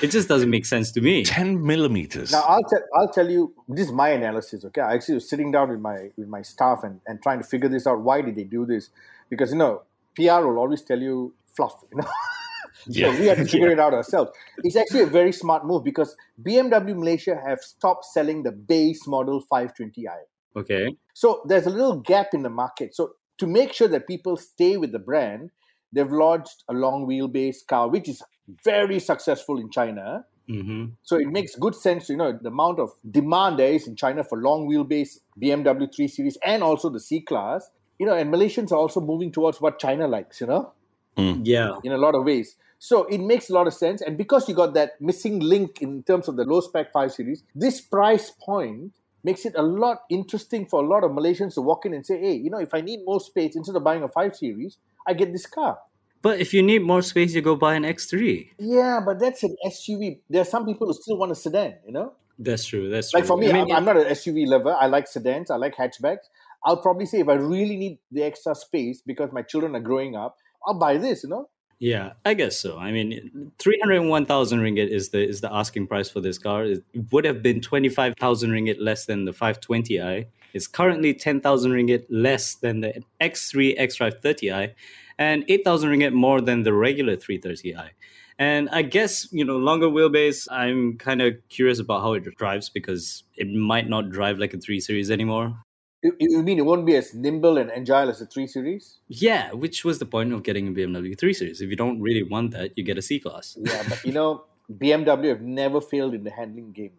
it 0.01 0.11
just 0.11 0.27
doesn't 0.27 0.49
make 0.49 0.65
sense 0.65 0.91
to 0.91 1.01
me. 1.01 1.23
10 1.23 1.65
millimeters. 1.65 2.31
Now 2.31 2.41
I'll 2.41 2.63
tell 2.63 2.81
I'll 2.95 3.11
tell 3.11 3.29
you 3.29 3.53
this 3.67 3.87
is 3.87 3.93
my 3.93 4.09
analysis. 4.09 4.65
Okay, 4.65 4.81
I 4.81 4.93
actually 4.93 5.15
was 5.15 5.29
sitting 5.29 5.51
down 5.51 5.69
with 5.69 5.79
my 5.79 6.09
with 6.17 6.27
my 6.27 6.41
staff 6.41 6.83
and, 6.83 6.99
and 7.07 7.21
trying 7.23 7.39
to 7.39 7.45
figure 7.45 7.69
this 7.69 7.87
out. 7.87 8.01
Why 8.01 8.21
did 8.21 8.35
they 8.35 8.43
do 8.43 8.65
this? 8.65 8.89
Because 9.29 9.51
you 9.51 9.57
know 9.57 9.83
PR 10.15 10.45
will 10.45 10.59
always 10.59 10.81
tell 10.81 10.99
you 10.99 11.33
fluff. 11.55 11.83
You 11.91 11.99
know. 11.99 12.07
Yeah. 12.87 13.13
So 13.13 13.19
we 13.19 13.27
had 13.27 13.37
to 13.37 13.45
figure 13.53 13.69
it 13.69 13.79
out 13.79 13.93
ourselves. 13.93 14.31
It's 14.63 14.75
actually 14.75 15.01
a 15.01 15.07
very 15.07 15.31
smart 15.31 15.65
move 15.65 15.83
because 15.83 16.15
BMW 16.41 16.95
Malaysia 16.95 17.35
have 17.45 17.59
stopped 17.61 18.05
selling 18.05 18.43
the 18.43 18.51
base 18.51 19.07
model 19.07 19.43
520i. 19.51 20.07
Okay. 20.55 20.87
So 21.13 21.41
there's 21.47 21.65
a 21.65 21.69
little 21.69 21.97
gap 21.99 22.33
in 22.33 22.43
the 22.43 22.49
market. 22.49 22.95
So 22.95 23.13
to 23.39 23.47
make 23.47 23.73
sure 23.73 23.87
that 23.87 24.07
people 24.07 24.37
stay 24.37 24.77
with 24.77 24.91
the 24.91 24.99
brand, 24.99 25.49
they've 25.91 26.11
launched 26.11 26.63
a 26.69 26.73
long 26.73 27.07
wheelbase 27.07 27.65
car, 27.67 27.89
which 27.89 28.07
is 28.09 28.21
very 28.63 28.99
successful 28.99 29.59
in 29.59 29.69
China. 29.71 30.25
hmm 30.47 30.85
So 31.03 31.15
it 31.17 31.27
makes 31.27 31.55
good 31.55 31.73
sense, 31.75 32.09
you 32.09 32.17
know, 32.17 32.37
the 32.39 32.49
amount 32.49 32.79
of 32.79 32.91
demand 33.09 33.57
there 33.59 33.71
is 33.73 33.87
in 33.87 33.95
China 33.95 34.23
for 34.23 34.37
long 34.39 34.67
wheelbase 34.67 35.19
BMW 35.41 35.87
3 35.95 36.07
Series 36.07 36.37
and 36.45 36.61
also 36.61 36.89
the 36.89 36.99
C 36.99 37.21
Class. 37.21 37.69
You 37.99 38.05
know, 38.07 38.13
and 38.15 38.33
Malaysians 38.33 38.71
are 38.71 38.77
also 38.77 38.99
moving 38.99 39.31
towards 39.31 39.61
what 39.61 39.79
China 39.79 40.07
likes, 40.07 40.41
you 40.41 40.47
know, 40.47 40.73
Yeah. 41.15 41.75
in 41.83 41.91
a 41.93 41.97
lot 41.97 42.15
of 42.15 42.25
ways. 42.25 42.55
So 42.83 43.05
it 43.05 43.19
makes 43.21 43.49
a 43.49 43.53
lot 43.53 43.65
of 43.65 43.73
sense. 43.73 44.01
And 44.01 44.17
because 44.17 44.49
you 44.49 44.53
got 44.53 44.73
that 44.73 44.99
missing 44.99 45.39
link 45.39 45.81
in 45.81 46.03
terms 46.03 46.27
of 46.27 46.35
the 46.35 46.43
low 46.43 46.59
spec 46.59 46.91
5 46.91 47.13
Series, 47.13 47.41
this 47.55 47.79
price 47.79 48.29
point 48.29 48.91
makes 49.23 49.45
it 49.45 49.53
a 49.55 49.61
lot 49.61 49.99
interesting 50.09 50.65
for 50.65 50.83
a 50.83 50.85
lot 50.85 51.05
of 51.05 51.11
Malaysians 51.11 51.53
to 51.53 51.61
walk 51.61 51.85
in 51.85 51.93
and 51.93 52.05
say, 52.05 52.19
hey, 52.19 52.33
you 52.33 52.49
know, 52.49 52.57
if 52.59 52.73
I 52.73 52.81
need 52.81 52.99
more 53.05 53.21
space, 53.21 53.55
instead 53.55 53.77
of 53.77 53.85
buying 53.85 54.03
a 54.03 54.09
5 54.09 54.35
Series, 54.35 54.79
I 55.07 55.13
get 55.13 55.31
this 55.31 55.45
car. 55.45 55.77
But 56.21 56.41
if 56.41 56.53
you 56.53 56.61
need 56.61 56.81
more 56.83 57.01
space, 57.01 57.33
you 57.33 57.41
go 57.41 57.55
buy 57.55 57.75
an 57.75 57.83
X3. 57.83 58.49
Yeah, 58.59 58.99
but 59.05 59.17
that's 59.17 59.43
an 59.43 59.55
SUV. 59.65 60.19
There 60.29 60.41
are 60.41 60.51
some 60.53 60.65
people 60.65 60.87
who 60.87 60.93
still 60.93 61.15
want 61.15 61.31
a 61.31 61.35
sedan, 61.35 61.75
you 61.85 61.93
know? 61.93 62.11
That's 62.37 62.65
true. 62.65 62.89
That's 62.89 63.11
true. 63.11 63.21
Like 63.21 63.27
for 63.27 63.37
me, 63.37 63.49
I 63.49 63.53
mean, 63.53 63.71
I'm, 63.71 63.77
I'm 63.77 63.85
not 63.85 63.95
an 63.95 64.07
SUV 64.07 64.45
lover. 64.45 64.75
I 64.77 64.87
like 64.87 65.07
sedans. 65.07 65.49
I 65.49 65.55
like 65.55 65.77
hatchbacks. 65.77 66.27
I'll 66.65 66.81
probably 66.81 67.05
say 67.05 67.21
if 67.21 67.29
I 67.29 67.35
really 67.35 67.77
need 67.77 67.99
the 68.11 68.23
extra 68.23 68.53
space 68.55 69.01
because 69.05 69.31
my 69.31 69.41
children 69.41 69.73
are 69.73 69.79
growing 69.79 70.17
up, 70.17 70.35
I'll 70.67 70.77
buy 70.77 70.97
this. 70.97 71.23
You 71.23 71.29
know, 71.29 71.49
Yeah, 71.79 72.13
I 72.23 72.33
guess 72.33 72.57
so. 72.57 72.77
I 72.77 72.91
mean, 72.91 73.51
three 73.59 73.77
hundred 73.79 74.01
one 74.03 74.25
thousand 74.25 74.59
ringgit 74.59 74.87
is 74.87 75.09
the 75.09 75.27
is 75.27 75.41
the 75.41 75.53
asking 75.53 75.87
price 75.87 76.09
for 76.09 76.21
this 76.21 76.37
car. 76.37 76.63
It 76.63 76.83
would 77.11 77.25
have 77.25 77.43
been 77.43 77.59
twenty 77.59 77.89
five 77.89 78.15
thousand 78.17 78.51
ringgit 78.51 78.77
less 78.79 79.05
than 79.05 79.25
the 79.25 79.33
five 79.33 79.59
twenty 79.59 80.01
i. 80.01 80.27
It's 80.53 80.67
currently 80.67 81.13
ten 81.13 81.41
thousand 81.41 81.71
ringgit 81.71 82.05
less 82.09 82.55
than 82.55 82.81
the 82.81 83.03
X 83.19 83.51
three 83.51 83.75
X 83.75 83.95
Drive 83.95 84.21
thirty 84.21 84.51
i, 84.51 84.73
and 85.17 85.43
eight 85.49 85.65
thousand 85.65 85.89
ringgit 85.89 86.13
more 86.13 86.39
than 86.39 86.63
the 86.63 86.73
regular 86.73 87.17
three 87.17 87.37
thirty 87.37 87.75
i. 87.75 87.91
And 88.39 88.69
I 88.69 88.81
guess 88.81 89.27
you 89.33 89.43
know 89.43 89.57
longer 89.57 89.87
wheelbase. 89.87 90.47
I'm 90.49 90.97
kind 90.97 91.21
of 91.21 91.35
curious 91.49 91.79
about 91.79 92.01
how 92.01 92.13
it 92.13 92.23
drives 92.37 92.69
because 92.69 93.23
it 93.35 93.47
might 93.49 93.89
not 93.89 94.09
drive 94.09 94.37
like 94.39 94.53
a 94.53 94.57
three 94.57 94.79
series 94.79 95.11
anymore. 95.11 95.57
You, 96.03 96.15
you 96.19 96.43
mean 96.43 96.59
it 96.59 96.65
won't 96.65 96.85
be 96.85 96.95
as 96.95 97.13
nimble 97.13 97.57
and 97.57 97.71
agile 97.71 98.09
as 98.09 98.19
the 98.19 98.25
three 98.25 98.47
series? 98.47 98.97
Yeah, 99.07 99.51
which 99.53 99.85
was 99.85 99.99
the 99.99 100.05
point 100.05 100.33
of 100.33 100.43
getting 100.43 100.67
a 100.67 100.71
BMW 100.71 101.17
3 101.17 101.33
Series. 101.33 101.61
If 101.61 101.69
you 101.69 101.75
don't 101.75 102.01
really 102.01 102.23
want 102.23 102.51
that, 102.51 102.77
you 102.77 102.83
get 102.83 102.97
a 102.97 103.01
C 103.01 103.19
Class. 103.19 103.57
Yeah, 103.63 103.83
but 103.87 104.03
you 104.05 104.11
know, 104.11 104.43
BMW 104.71 105.29
have 105.29 105.41
never 105.41 105.79
failed 105.81 106.13
in 106.13 106.23
the 106.23 106.31
handling 106.31 106.71
game. 106.71 106.91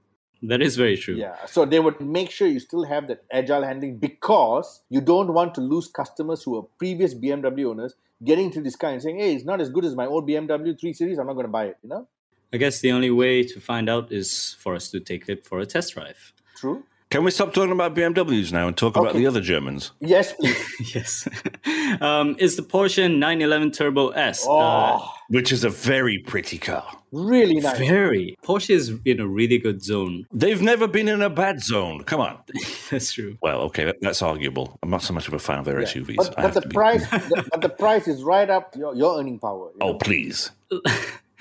That 0.43 0.61
is 0.61 0.77
very 0.77 0.97
true. 0.97 1.15
Yeah, 1.15 1.47
so 1.47 1.65
they 1.65 1.81
would 1.81 2.01
make 2.01 2.31
sure 2.31 2.47
you 2.47 2.61
still 2.61 2.85
have 2.85 3.09
that 3.09 3.25
agile 3.31 3.63
handling 3.63 3.99
because 3.99 4.83
you 4.91 5.01
don't 5.01 5.33
want 5.33 5.55
to 5.55 5.61
lose 5.61 5.89
customers 5.89 6.43
who 6.43 6.57
are 6.59 6.65
previous 6.79 7.15
BMW 7.15 7.71
owners 7.71 7.95
getting 8.23 8.51
to 8.53 8.61
this 8.61 8.77
car 8.77 8.91
and 8.91 9.03
saying, 9.03 9.19
"Hey, 9.19 9.35
it's 9.35 9.45
not 9.45 9.61
as 9.61 9.71
good 9.71 9.85
as 9.85 9.95
my 9.95 10.07
old 10.07 10.29
BMW 10.29 10.79
3 10.79 10.93
Series. 10.93 11.19
I'm 11.19 11.27
not 11.27 11.35
going 11.35 11.47
to 11.47 11.53
buy 11.53 11.67
it." 11.67 11.79
You 11.83 11.89
know, 11.89 12.09
I 12.53 12.59
guess 12.59 12.81
the 12.81 12.93
only 12.93 13.11
way 13.11 13.43
to 13.43 13.61
find 13.61 13.89
out 13.89 14.13
is 14.13 14.57
for 14.59 14.75
us 14.75 14.91
to 14.91 15.01
take 15.01 15.29
it 15.29 15.47
for 15.47 15.61
a 15.61 15.67
test 15.67 15.95
drive. 15.95 16.33
true. 16.57 16.85
Can 17.15 17.23
we 17.23 17.31
stop 17.31 17.55
talking 17.55 17.71
about 17.71 17.95
BMWs 17.95 18.51
now 18.51 18.67
and 18.67 18.77
talk 18.77 18.97
about 18.97 19.15
the 19.15 19.25
other 19.25 19.41
Germans? 19.41 19.93
Yes, 20.01 20.33
please. 20.33 20.95
yes. 20.97 21.29
um, 22.01 22.35
it's 22.41 22.57
the 22.57 22.63
Porsche 22.63 23.09
911 23.09 23.71
Turbo 23.71 24.09
S. 24.09 24.45
Oh, 24.49 24.59
Uh, 24.59 25.07
Which 25.29 25.53
is 25.53 25.63
a 25.63 25.71
very 25.71 26.19
pretty 26.19 26.59
car. 26.59 26.85
really 27.13 27.61
nice. 27.61 27.79
very. 27.79 28.37
Porsche 28.45 28.71
is 28.71 28.93
in 29.05 29.21
a 29.21 29.29
really 29.29 29.59
good 29.59 29.81
zone. 29.81 30.27
They've 30.33 30.61
never 30.61 30.89
been 30.89 31.07
in 31.07 31.23
a 31.23 31.31
bad 31.31 31.61
zone. 31.63 32.03
Come 32.03 32.21
on. 32.21 32.37
That's 32.91 33.13
true. 33.13 33.39
Well, 33.41 33.61
okay, 33.69 33.93
that's 34.01 34.21
arguable. 34.21 34.77
I'm 34.83 34.91
not 34.91 35.03
so 35.03 35.15
much 35.15 35.29
of 35.29 35.35
a 35.35 35.39
fan 35.39 35.61
of 35.61 35.67
their 35.67 35.81
Yeah. 35.81 35.87
SUVs. 35.87 36.17
But, 36.17 36.35
but 36.37 36.55
the 36.55 36.63
be- 36.63 36.69
price, 36.75 37.09
the, 37.11 37.47
but 37.49 37.61
the 37.61 37.69
price 37.69 38.09
is 38.09 38.25
right 38.25 38.51
up 38.51 38.75
your, 38.75 38.93
your 38.97 39.21
earning 39.21 39.39
power. 39.39 39.71
you 39.71 39.79
Oh, 39.83 39.93
know? 39.93 39.99
please. 39.99 40.51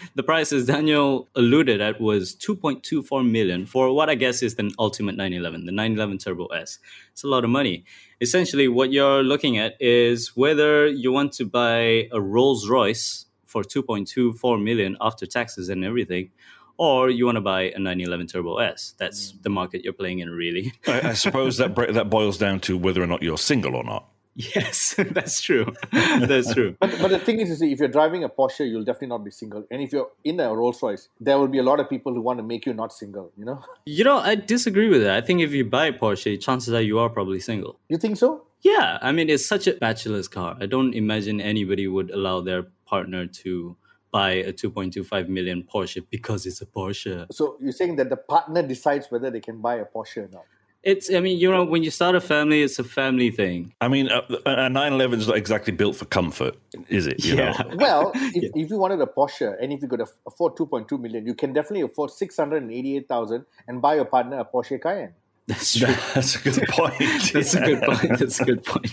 The 0.15 0.23
price, 0.23 0.53
as 0.53 0.65
Daniel 0.65 1.27
alluded 1.35 1.81
at, 1.81 1.99
was 1.99 2.35
2.24 2.35 3.29
million 3.29 3.65
for 3.65 3.93
what 3.93 4.09
I 4.09 4.15
guess 4.15 4.43
is 4.43 4.55
the 4.55 4.73
ultimate 4.77 5.15
911, 5.15 5.65
the 5.65 5.71
911 5.71 6.17
Turbo 6.19 6.47
S. 6.47 6.79
It's 7.11 7.23
a 7.23 7.27
lot 7.27 7.43
of 7.43 7.49
money. 7.49 7.85
Essentially, 8.21 8.67
what 8.67 8.91
you're 8.91 9.23
looking 9.23 9.57
at 9.57 9.75
is 9.79 10.35
whether 10.35 10.87
you 10.87 11.11
want 11.11 11.33
to 11.33 11.45
buy 11.45 12.07
a 12.11 12.21
Rolls 12.21 12.69
Royce 12.69 13.25
for 13.45 13.63
2.24 13.63 14.63
million 14.63 14.97
after 14.99 15.25
taxes 15.25 15.69
and 15.69 15.83
everything, 15.85 16.31
or 16.77 17.09
you 17.09 17.25
want 17.25 17.35
to 17.35 17.41
buy 17.41 17.63
a 17.63 17.79
911 17.79 18.27
Turbo 18.27 18.57
S. 18.57 18.95
That's 18.97 19.31
mm. 19.31 19.43
the 19.43 19.49
market 19.49 19.83
you're 19.83 19.93
playing 19.93 20.19
in, 20.19 20.29
really. 20.29 20.73
I, 20.87 21.09
I 21.09 21.13
suppose 21.13 21.57
that 21.57 21.75
bre- 21.75 21.91
that 21.91 22.09
boils 22.09 22.37
down 22.37 22.59
to 22.61 22.77
whether 22.77 23.01
or 23.01 23.07
not 23.07 23.21
you're 23.21 23.37
single 23.37 23.75
or 23.75 23.83
not. 23.83 24.07
Yes, 24.35 24.95
that's 25.11 25.41
true. 25.41 25.73
that's 25.91 26.53
true. 26.53 26.75
But, 26.79 26.97
but 27.01 27.09
the 27.09 27.19
thing 27.19 27.39
is, 27.39 27.49
you 27.49 27.55
see, 27.55 27.71
if 27.71 27.79
you're 27.79 27.87
driving 27.87 28.23
a 28.23 28.29
Porsche, 28.29 28.69
you'll 28.69 28.83
definitely 28.83 29.07
not 29.09 29.23
be 29.23 29.31
single. 29.31 29.65
And 29.71 29.81
if 29.81 29.91
you're 29.91 30.09
in 30.23 30.39
a 30.39 30.53
Rolls 30.53 30.81
Royce, 30.81 31.09
there 31.19 31.37
will 31.37 31.47
be 31.47 31.59
a 31.59 31.63
lot 31.63 31.79
of 31.79 31.89
people 31.89 32.13
who 32.13 32.21
want 32.21 32.39
to 32.39 32.43
make 32.43 32.65
you 32.65 32.73
not 32.73 32.93
single. 32.93 33.31
You 33.37 33.45
know? 33.45 33.63
You 33.85 34.03
know, 34.03 34.17
I 34.17 34.35
disagree 34.35 34.89
with 34.89 35.03
that. 35.03 35.23
I 35.23 35.25
think 35.25 35.41
if 35.41 35.51
you 35.51 35.65
buy 35.65 35.87
a 35.87 35.93
Porsche, 35.93 36.41
chances 36.41 36.73
are 36.73 36.81
you 36.81 36.99
are 36.99 37.09
probably 37.09 37.39
single. 37.39 37.79
You 37.89 37.97
think 37.97 38.17
so? 38.17 38.45
Yeah, 38.61 38.97
I 39.01 39.11
mean, 39.11 39.29
it's 39.29 39.45
such 39.45 39.67
a 39.67 39.73
bachelor's 39.73 40.27
car. 40.27 40.55
I 40.59 40.65
don't 40.65 40.93
imagine 40.93 41.41
anybody 41.41 41.87
would 41.87 42.09
allow 42.11 42.41
their 42.41 42.63
partner 42.85 43.27
to 43.27 43.75
buy 44.13 44.31
a 44.31 44.53
2.25 44.53 45.27
million 45.27 45.63
Porsche 45.63 46.05
because 46.09 46.45
it's 46.45 46.61
a 46.61 46.65
Porsche. 46.65 47.25
So 47.31 47.57
you're 47.59 47.71
saying 47.71 47.97
that 47.97 48.09
the 48.09 48.17
partner 48.17 48.61
decides 48.61 49.07
whether 49.09 49.29
they 49.29 49.41
can 49.41 49.59
buy 49.59 49.75
a 49.75 49.85
Porsche 49.85 50.17
or 50.17 50.29
not? 50.31 50.45
It's, 50.83 51.09
I 51.13 51.21
mean, 51.21 51.37
you 51.39 51.49
know, 51.49 51.63
when 51.63 51.81
you 51.81 51.89
start 51.91 52.13
a 52.13 52.19
family, 52.19 52.61
it's 52.61 52.77
a 52.77 52.83
family 52.83 53.31
thing. 53.31 53.73
I 53.79 53.87
mean, 53.87 54.09
a, 54.09 54.21
a 54.45 54.69
911 54.69 55.19
is 55.21 55.27
not 55.29 55.37
exactly 55.37 55.71
built 55.71 55.95
for 55.95 56.03
comfort, 56.05 56.57
is 56.89 57.07
it? 57.07 57.23
You 57.23 57.35
Yeah. 57.37 57.51
know? 57.51 57.75
Well, 57.77 58.11
if, 58.15 58.51
if 58.53 58.69
you 58.69 58.77
wanted 58.77 58.99
a 58.99 59.05
Porsche 59.05 59.55
and 59.61 59.71
if 59.71 59.81
you 59.81 59.87
could 59.87 60.01
aff- 60.01 60.19
afford 60.27 60.55
2.2 60.57 60.99
million, 60.99 61.25
you 61.25 61.35
can 61.35 61.53
definitely 61.53 61.81
afford 61.81 62.11
688,000 62.11 63.45
and 63.67 63.81
buy 63.81 63.95
your 63.95 64.05
partner 64.05 64.39
a 64.39 64.45
Porsche 64.45 64.81
Cayenne. 64.81 65.13
That's 65.47 65.73
true. 65.77 65.87
That's 66.13 66.35
a 66.35 66.39
good 66.49 66.67
point. 66.69 67.31
That's 67.33 67.53
a 67.53 67.59
good 67.61 67.81
point. 67.81 68.19
That's 68.19 68.39
a 68.41 68.45
good 68.45 68.63
point. 68.65 68.91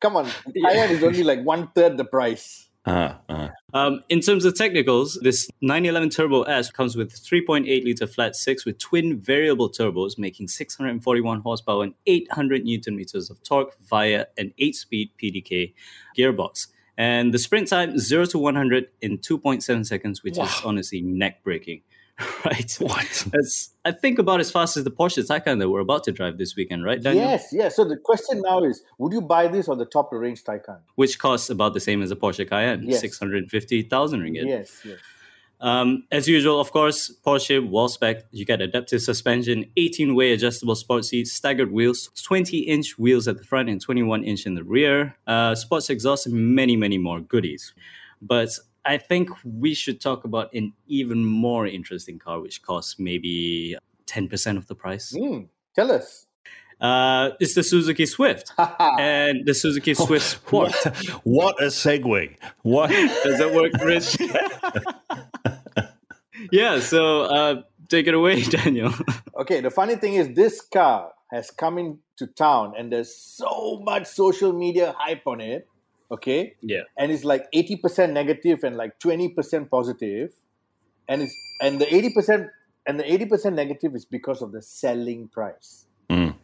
Come 0.00 0.16
on, 0.16 0.26
Cayenne 0.54 0.90
is 0.90 1.02
only 1.04 1.22
like 1.22 1.42
one 1.44 1.68
third 1.74 1.96
the 1.98 2.04
price. 2.04 2.68
Uh, 2.86 3.14
uh. 3.28 3.41
Um, 3.74 4.04
in 4.10 4.20
terms 4.20 4.44
of 4.44 4.54
technicals, 4.54 5.18
this 5.22 5.48
911 5.62 6.10
Turbo 6.10 6.42
S 6.42 6.70
comes 6.70 6.94
with 6.94 7.12
3.8 7.12 7.66
liter 7.84 8.06
flat 8.06 8.36
six 8.36 8.66
with 8.66 8.78
twin 8.78 9.18
variable 9.18 9.70
turbos, 9.70 10.18
making 10.18 10.48
641 10.48 11.40
horsepower 11.40 11.84
and 11.84 11.94
800 12.06 12.64
newton 12.64 12.96
meters 12.96 13.30
of 13.30 13.42
torque 13.42 13.74
via 13.88 14.26
an 14.36 14.52
8 14.58 14.76
speed 14.76 15.10
PDK 15.20 15.72
gearbox. 16.16 16.66
And 16.98 17.32
the 17.32 17.38
sprint 17.38 17.68
time, 17.68 17.98
0 17.98 18.26
to 18.26 18.38
100 18.38 18.88
in 19.00 19.16
2.7 19.18 19.86
seconds, 19.86 20.22
which 20.22 20.38
is 20.38 20.60
honestly 20.64 21.00
neck 21.00 21.42
breaking. 21.42 21.80
Right? 22.44 22.76
What? 22.80 23.26
That's, 23.32 23.70
I 23.84 23.92
think, 23.92 24.18
about 24.18 24.40
as 24.40 24.50
fast 24.50 24.76
as 24.76 24.84
the 24.84 24.90
Porsche 24.90 25.24
Taycan 25.26 25.58
that 25.60 25.70
we're 25.70 25.80
about 25.80 26.04
to 26.04 26.12
drive 26.12 26.38
this 26.38 26.56
weekend, 26.56 26.84
right, 26.84 27.00
Daniel? 27.00 27.24
Yes, 27.24 27.48
yes. 27.52 27.76
So 27.76 27.84
the 27.84 27.96
question 27.96 28.42
now 28.42 28.62
is, 28.64 28.82
would 28.98 29.12
you 29.12 29.20
buy 29.20 29.46
this 29.48 29.68
on 29.68 29.78
the 29.78 29.84
top 29.86 30.06
of 30.12 30.16
the 30.16 30.18
range 30.18 30.42
Taycan? 30.44 30.78
Which 30.96 31.18
costs 31.18 31.50
about 31.50 31.74
the 31.74 31.80
same 31.80 32.02
as 32.02 32.10
a 32.10 32.16
Porsche 32.16 32.48
Cayenne, 32.48 32.82
Yes. 32.84 33.00
650,000 33.00 34.20
ringgit. 34.20 34.46
Yes, 34.46 34.80
yes. 34.84 34.98
Um, 35.60 36.02
as 36.10 36.26
usual, 36.26 36.60
of 36.60 36.72
course, 36.72 37.12
Porsche 37.24 37.66
well 37.70 37.88
spec. 37.88 38.24
You 38.32 38.44
get 38.44 38.60
adaptive 38.60 39.00
suspension, 39.00 39.64
18 39.76 40.16
way 40.16 40.32
adjustable 40.32 40.74
sport 40.74 41.04
seats, 41.04 41.32
staggered 41.32 41.70
wheels, 41.70 42.10
20 42.24 42.58
inch 42.58 42.98
wheels 42.98 43.28
at 43.28 43.38
the 43.38 43.44
front 43.44 43.68
and 43.68 43.80
21 43.80 44.24
inch 44.24 44.44
in 44.44 44.54
the 44.54 44.64
rear, 44.64 45.16
uh, 45.28 45.54
sports 45.54 45.88
exhaust, 45.88 46.26
and 46.26 46.34
many, 46.56 46.74
many 46.76 46.98
more 46.98 47.20
goodies. 47.20 47.72
But 48.20 48.50
I 48.84 48.98
think 48.98 49.30
we 49.44 49.74
should 49.74 50.00
talk 50.00 50.24
about 50.24 50.52
an 50.52 50.72
even 50.86 51.24
more 51.24 51.66
interesting 51.66 52.18
car, 52.18 52.40
which 52.40 52.62
costs 52.62 52.98
maybe 52.98 53.76
10% 54.06 54.56
of 54.56 54.66
the 54.66 54.74
price. 54.74 55.14
Hmm. 55.16 55.42
Tell 55.74 55.92
us. 55.92 56.26
Uh, 56.80 57.30
it's 57.38 57.54
the 57.54 57.62
Suzuki 57.62 58.06
Swift 58.06 58.52
and 58.58 59.46
the 59.46 59.54
Suzuki 59.54 59.94
Swift 59.94 60.26
Sport. 60.26 60.72
What 61.22 61.62
a 61.62 61.66
segue. 61.66 62.36
What? 62.62 62.90
Does 62.90 63.38
that 63.38 63.54
work, 63.54 63.72
Rich? 63.84 64.16
yeah, 66.52 66.80
so 66.80 67.22
uh, 67.22 67.62
take 67.88 68.08
it 68.08 68.14
away, 68.14 68.42
Daniel. 68.58 68.92
Okay, 69.38 69.60
the 69.60 69.70
funny 69.70 69.94
thing 69.94 70.14
is, 70.14 70.34
this 70.34 70.60
car 70.60 71.12
has 71.30 71.52
come 71.52 71.78
into 71.78 72.26
town 72.36 72.74
and 72.76 72.92
there's 72.92 73.14
so 73.14 73.80
much 73.84 74.06
social 74.06 74.52
media 74.52 74.94
hype 74.98 75.26
on 75.26 75.40
it. 75.40 75.68
Okay. 76.12 76.54
yeah. 76.60 76.82
And 76.98 77.10
it's 77.10 77.24
like 77.24 77.50
80% 77.52 78.12
negative 78.12 78.62
and 78.64 78.76
like 78.76 78.98
20% 79.00 80.30
And 81.08 81.22
it's 81.22 81.36
and 81.60 81.80
the 81.80 81.86
80% 81.86 82.48
and 82.86 83.00
the 83.00 83.04
80% 83.04 83.54
negative 83.54 83.94
is 83.94 84.04
because 84.04 84.42
of 84.42 84.52
the 84.52 84.60
selling 84.60 85.28
price. 85.28 85.86
Mm. 86.10 86.34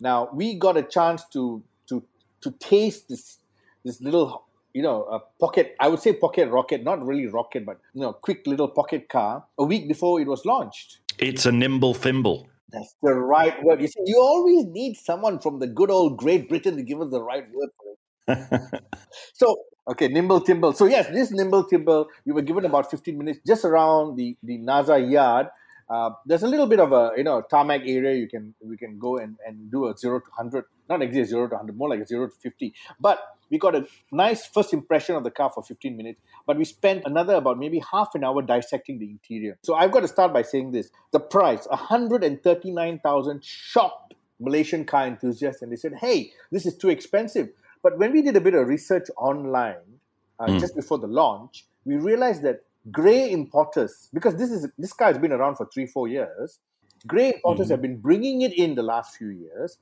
Now 0.00 0.28
we 0.32 0.54
got 0.54 0.76
a 0.76 0.82
chance 0.82 1.24
to 1.32 1.62
to 1.88 2.04
to 2.42 2.50
taste 2.52 3.08
this 3.08 3.38
this 3.84 4.00
little 4.00 4.44
you 4.74 4.82
know 4.82 5.04
a 5.04 5.18
pocket 5.40 5.74
I 5.80 5.88
would 5.88 6.00
say 6.00 6.12
pocket 6.12 6.48
rocket 6.50 6.84
not 6.84 7.04
really 7.04 7.26
rocket 7.26 7.66
but 7.66 7.80
you 7.94 8.02
know 8.02 8.12
quick 8.12 8.46
little 8.46 8.68
pocket 8.68 9.08
car 9.08 9.44
a 9.58 9.64
week 9.64 9.88
before 9.88 10.20
it 10.20 10.28
was 10.28 10.44
launched. 10.44 11.00
It's 11.18 11.46
a 11.46 11.52
nimble 11.52 11.94
thimble. 11.94 12.46
That's 12.70 12.94
the 13.02 13.14
right 13.14 13.62
word. 13.64 13.80
You 13.80 13.88
see, 13.88 14.00
you 14.04 14.20
always 14.20 14.66
need 14.66 14.96
someone 14.96 15.38
from 15.40 15.58
the 15.58 15.66
good 15.66 15.90
old 15.90 16.18
Great 16.18 16.48
Britain 16.48 16.76
to 16.76 16.82
give 16.82 17.00
us 17.00 17.10
the 17.10 17.22
right 17.22 17.44
word 17.52 17.70
for 17.76 17.92
it. 17.92 17.97
So, 19.32 19.56
okay, 19.88 20.08
nimble 20.08 20.40
timble. 20.40 20.72
So 20.72 20.86
yes, 20.86 21.08
this 21.08 21.30
nimble 21.30 21.64
timble, 21.64 22.08
we 22.26 22.32
were 22.32 22.42
given 22.42 22.64
about 22.64 22.90
15 22.90 23.16
minutes 23.16 23.40
just 23.46 23.64
around 23.64 24.16
the 24.16 24.36
the 24.42 24.58
Naza 24.58 24.98
yard. 25.10 25.46
Uh, 25.88 26.10
there's 26.26 26.42
a 26.42 26.48
little 26.48 26.66
bit 26.66 26.80
of 26.80 26.92
a 26.92 27.12
you 27.16 27.24
know 27.24 27.40
tarmac 27.40 27.80
area 27.86 28.14
you 28.14 28.28
can 28.28 28.54
we 28.60 28.76
can 28.76 28.98
go 28.98 29.16
and, 29.16 29.36
and 29.46 29.70
do 29.70 29.86
a 29.86 29.96
zero 29.96 30.20
to 30.20 30.30
hundred, 30.36 30.64
not 30.88 31.00
exactly 31.00 31.24
zero 31.24 31.48
to 31.48 31.56
hundred, 31.56 31.76
more 31.76 31.88
like 31.88 32.00
a 32.00 32.06
zero 32.06 32.26
to 32.28 32.34
fifty. 32.34 32.74
But 33.00 33.18
we 33.50 33.58
got 33.58 33.74
a 33.74 33.86
nice 34.12 34.46
first 34.46 34.72
impression 34.74 35.16
of 35.16 35.24
the 35.24 35.30
car 35.30 35.50
for 35.50 35.62
15 35.62 35.96
minutes. 35.96 36.20
But 36.46 36.58
we 36.58 36.66
spent 36.66 37.04
another 37.06 37.36
about 37.36 37.58
maybe 37.58 37.82
half 37.90 38.14
an 38.14 38.22
hour 38.22 38.42
dissecting 38.42 38.98
the 38.98 39.08
interior. 39.08 39.56
So 39.62 39.74
I've 39.74 39.90
got 39.90 40.00
to 40.00 40.08
start 40.08 40.34
by 40.34 40.42
saying 40.42 40.72
this: 40.72 40.90
the 41.12 41.20
price, 41.20 41.66
139,000, 41.70 43.44
shocked 43.44 44.14
Malaysian 44.40 44.84
car 44.84 45.06
enthusiasts, 45.06 45.62
and 45.62 45.72
they 45.72 45.76
said, 45.76 45.94
"Hey, 45.94 46.32
this 46.50 46.66
is 46.66 46.76
too 46.76 46.90
expensive." 46.90 47.48
But 47.82 47.98
when 47.98 48.12
we 48.12 48.22
did 48.22 48.36
a 48.36 48.40
bit 48.40 48.54
of 48.54 48.66
research 48.66 49.08
online 49.16 50.00
uh, 50.38 50.58
just 50.58 50.74
before 50.74 50.98
the 50.98 51.06
launch, 51.06 51.64
we 51.84 51.96
realized 51.96 52.42
that 52.42 52.60
gray 52.90 53.30
importers, 53.30 54.08
because 54.12 54.36
this 54.36 54.50
is 54.50 54.68
this 54.78 54.92
car 54.92 55.08
has 55.08 55.18
been 55.18 55.32
around 55.32 55.56
for 55.56 55.66
three, 55.66 55.86
four 55.86 56.08
years, 56.08 56.58
gray 57.06 57.32
importers 57.34 57.70
have 57.70 57.82
been 57.82 57.96
bringing 57.96 58.42
it 58.42 58.52
in 58.52 58.74
the 58.74 58.82
last 58.82 59.16
few 59.16 59.28
years, 59.28 59.78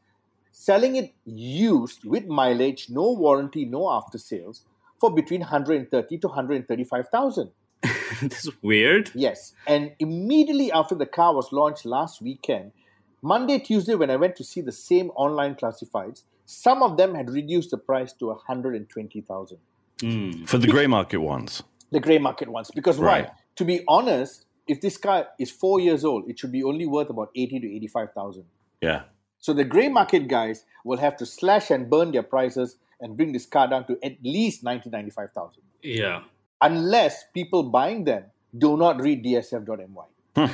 selling 0.52 0.96
it 0.96 1.14
used 1.24 2.04
with 2.04 2.26
mileage, 2.26 2.88
no 2.90 3.12
warranty, 3.12 3.64
no 3.64 3.90
after 3.90 4.18
sales, 4.18 4.64
for 4.98 5.14
between 5.14 5.40
130 5.40 6.18
to 6.18 6.26
135,000. 6.28 7.50
This 8.22 8.46
is 8.46 8.62
weird. 8.62 9.10
Yes. 9.14 9.52
And 9.66 9.92
immediately 9.98 10.72
after 10.72 10.94
the 10.94 11.06
car 11.06 11.34
was 11.34 11.52
launched 11.52 11.84
last 11.84 12.22
weekend, 12.22 12.72
Monday, 13.20 13.58
Tuesday, 13.58 13.94
when 13.94 14.10
I 14.10 14.16
went 14.16 14.36
to 14.36 14.44
see 14.44 14.60
the 14.60 14.72
same 14.72 15.10
online 15.10 15.54
classifieds, 15.54 16.22
some 16.46 16.82
of 16.82 16.96
them 16.96 17.14
had 17.14 17.28
reduced 17.30 17.70
the 17.70 17.78
price 17.78 18.12
to 18.14 18.26
120,000. 18.28 19.58
Hmm. 20.00 20.44
For 20.44 20.58
the 20.58 20.68
grey 20.68 20.86
market 20.86 21.18
ones. 21.18 21.62
The 21.90 22.00
grey 22.00 22.18
market 22.18 22.48
ones. 22.48 22.70
Because 22.74 22.98
why? 22.98 23.06
Right. 23.06 23.30
To 23.56 23.64
be 23.64 23.82
honest, 23.88 24.46
if 24.66 24.80
this 24.80 24.96
car 24.96 25.28
is 25.38 25.50
four 25.50 25.80
years 25.80 26.04
old, 26.04 26.28
it 26.28 26.38
should 26.38 26.52
be 26.52 26.62
only 26.62 26.86
worth 26.86 27.10
about 27.10 27.30
80 27.34 27.60
to 27.60 27.76
85,000. 27.76 28.44
Yeah. 28.80 29.02
So 29.38 29.52
the 29.52 29.64
grey 29.64 29.88
market 29.88 30.28
guys 30.28 30.64
will 30.84 30.98
have 30.98 31.16
to 31.18 31.26
slash 31.26 31.70
and 31.70 31.90
burn 31.90 32.12
their 32.12 32.22
prices 32.22 32.76
and 33.00 33.16
bring 33.16 33.32
this 33.32 33.46
car 33.46 33.68
down 33.68 33.86
to 33.86 33.98
at 34.02 34.16
least 34.22 34.62
90, 34.64 34.90
95,000. 34.90 35.62
Yeah. 35.82 36.22
Unless 36.60 37.24
people 37.34 37.64
buying 37.64 38.04
them 38.04 38.24
do 38.56 38.76
not 38.76 39.00
read 39.00 39.24
dsf.my. 39.24 40.04
Hmm. 40.36 40.46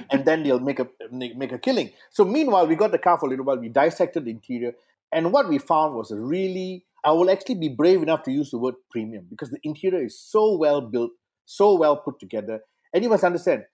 and 0.10 0.24
then 0.24 0.42
they'll 0.42 0.60
make 0.60 0.80
a 0.80 0.88
make 1.10 1.52
a 1.52 1.58
killing. 1.58 1.90
So 2.10 2.24
meanwhile, 2.24 2.66
we 2.66 2.74
got 2.74 2.90
the 2.90 2.98
car 2.98 3.18
for 3.18 3.26
a 3.26 3.28
little 3.28 3.44
while. 3.44 3.58
We 3.58 3.68
dissected 3.68 4.24
the 4.24 4.30
interior, 4.30 4.72
and 5.12 5.32
what 5.32 5.48
we 5.48 5.58
found 5.58 5.94
was 5.94 6.10
a 6.10 6.16
really. 6.20 6.84
I 7.04 7.12
will 7.12 7.30
actually 7.30 7.54
be 7.54 7.68
brave 7.68 8.02
enough 8.02 8.24
to 8.24 8.32
use 8.32 8.50
the 8.50 8.58
word 8.58 8.74
premium 8.90 9.26
because 9.30 9.50
the 9.50 9.60
interior 9.62 10.04
is 10.04 10.18
so 10.20 10.56
well 10.56 10.80
built, 10.80 11.12
so 11.46 11.76
well 11.76 11.96
put 11.96 12.18
together. 12.18 12.60
And 12.92 13.04
you 13.04 13.08
must 13.08 13.22
understand, 13.22 13.64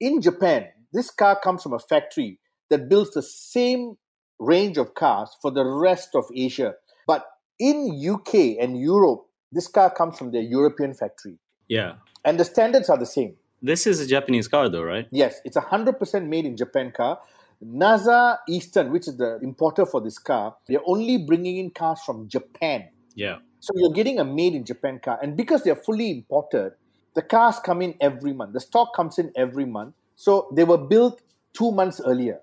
in 0.00 0.20
Japan, 0.20 0.68
this 0.92 1.10
car 1.10 1.40
comes 1.42 1.62
from 1.62 1.72
a 1.72 1.78
factory 1.78 2.38
that 2.68 2.88
builds 2.90 3.12
the 3.12 3.22
same 3.22 3.96
range 4.38 4.76
of 4.76 4.94
cars 4.94 5.34
for 5.40 5.50
the 5.50 5.64
rest 5.64 6.10
of 6.14 6.24
Asia. 6.36 6.74
But 7.06 7.24
in 7.58 7.98
UK 8.06 8.58
and 8.60 8.78
Europe, 8.78 9.24
this 9.50 9.66
car 9.66 9.90
comes 9.90 10.18
from 10.18 10.30
their 10.32 10.42
European 10.42 10.92
factory, 10.92 11.38
Yeah. 11.68 11.94
and 12.24 12.38
the 12.38 12.44
standards 12.44 12.90
are 12.90 12.98
the 12.98 13.06
same. 13.06 13.36
This 13.62 13.86
is 13.86 13.98
a 14.00 14.06
Japanese 14.06 14.46
car, 14.46 14.68
though, 14.68 14.82
right? 14.82 15.06
Yes, 15.10 15.40
it's 15.46 15.56
a 15.56 15.60
hundred 15.62 15.98
percent 15.98 16.28
made 16.28 16.44
in 16.44 16.56
Japan 16.56 16.92
car. 16.94 17.18
Naza 17.62 18.38
Eastern, 18.48 18.92
which 18.92 19.08
is 19.08 19.16
the 19.16 19.38
importer 19.42 19.86
for 19.86 20.00
this 20.00 20.18
car, 20.18 20.56
they're 20.68 20.82
only 20.86 21.18
bringing 21.18 21.58
in 21.58 21.70
cars 21.70 22.00
from 22.04 22.28
Japan. 22.28 22.88
Yeah. 23.14 23.36
So 23.60 23.72
you're 23.76 23.92
getting 23.92 24.18
a 24.18 24.24
made 24.24 24.54
in 24.54 24.64
Japan 24.64 25.00
car, 25.02 25.18
and 25.22 25.36
because 25.36 25.62
they're 25.62 25.76
fully 25.76 26.10
imported, 26.10 26.72
the 27.14 27.22
cars 27.22 27.58
come 27.60 27.80
in 27.80 27.94
every 28.00 28.32
month. 28.32 28.52
The 28.52 28.60
stock 28.60 28.94
comes 28.94 29.18
in 29.18 29.32
every 29.36 29.64
month. 29.64 29.94
So 30.16 30.48
they 30.54 30.64
were 30.64 30.78
built 30.78 31.22
two 31.54 31.70
months 31.70 32.00
earlier. 32.04 32.40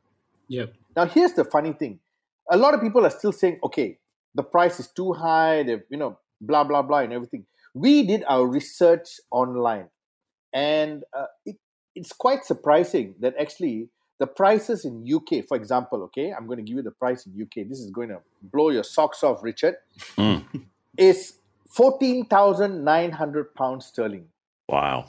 Yep. 0.48 0.74
Now 0.96 1.06
here's 1.06 1.34
the 1.34 1.46
funny 1.46 1.74
thing: 1.74 2.00
a 2.50 2.58
lot 2.58 2.74
of 2.74 2.82
people 2.82 3.06
are 3.06 3.10
still 3.10 3.32
saying, 3.32 3.60
"Okay, 3.64 4.00
the 4.34 4.44
price 4.44 4.80
is 4.80 4.88
too 4.88 5.14
high," 5.14 5.64
they 5.64 5.78
you 5.90 5.98
know, 5.98 6.18
blah 6.40 6.64
blah 6.64 6.82
blah, 6.82 7.00
and 7.00 7.14
everything. 7.14 7.46
We 7.74 8.04
did 8.04 8.24
our 8.28 8.46
research 8.46 9.20
online, 9.32 9.90
and 10.54 11.04
uh, 11.14 11.28
it, 11.46 11.58
it's 11.96 12.12
quite 12.12 12.44
surprising 12.46 13.16
that 13.20 13.36
actually 13.40 13.90
the 14.22 14.28
prices 14.28 14.86
in 14.86 14.94
UK, 15.12 15.44
for 15.50 15.58
example, 15.58 16.04
okay, 16.04 16.32
I'm 16.32 16.46
going 16.46 16.58
to 16.58 16.64
give 16.64 16.78
you 16.78 16.84
the 16.84 16.92
price 17.04 17.26
in 17.26 17.32
UK. 17.42 17.68
This 17.68 17.80
is 17.80 17.90
going 17.90 18.10
to 18.10 18.20
blow 18.54 18.70
your 18.70 18.84
socks 18.84 19.24
off, 19.24 19.42
Richard. 19.44 19.76
is 20.98 21.34
fourteen 21.68 22.26
thousand 22.26 22.84
nine 22.84 23.12
hundred 23.12 23.56
pounds 23.56 23.88
sterling. 23.88 24.26
Wow. 24.70 25.06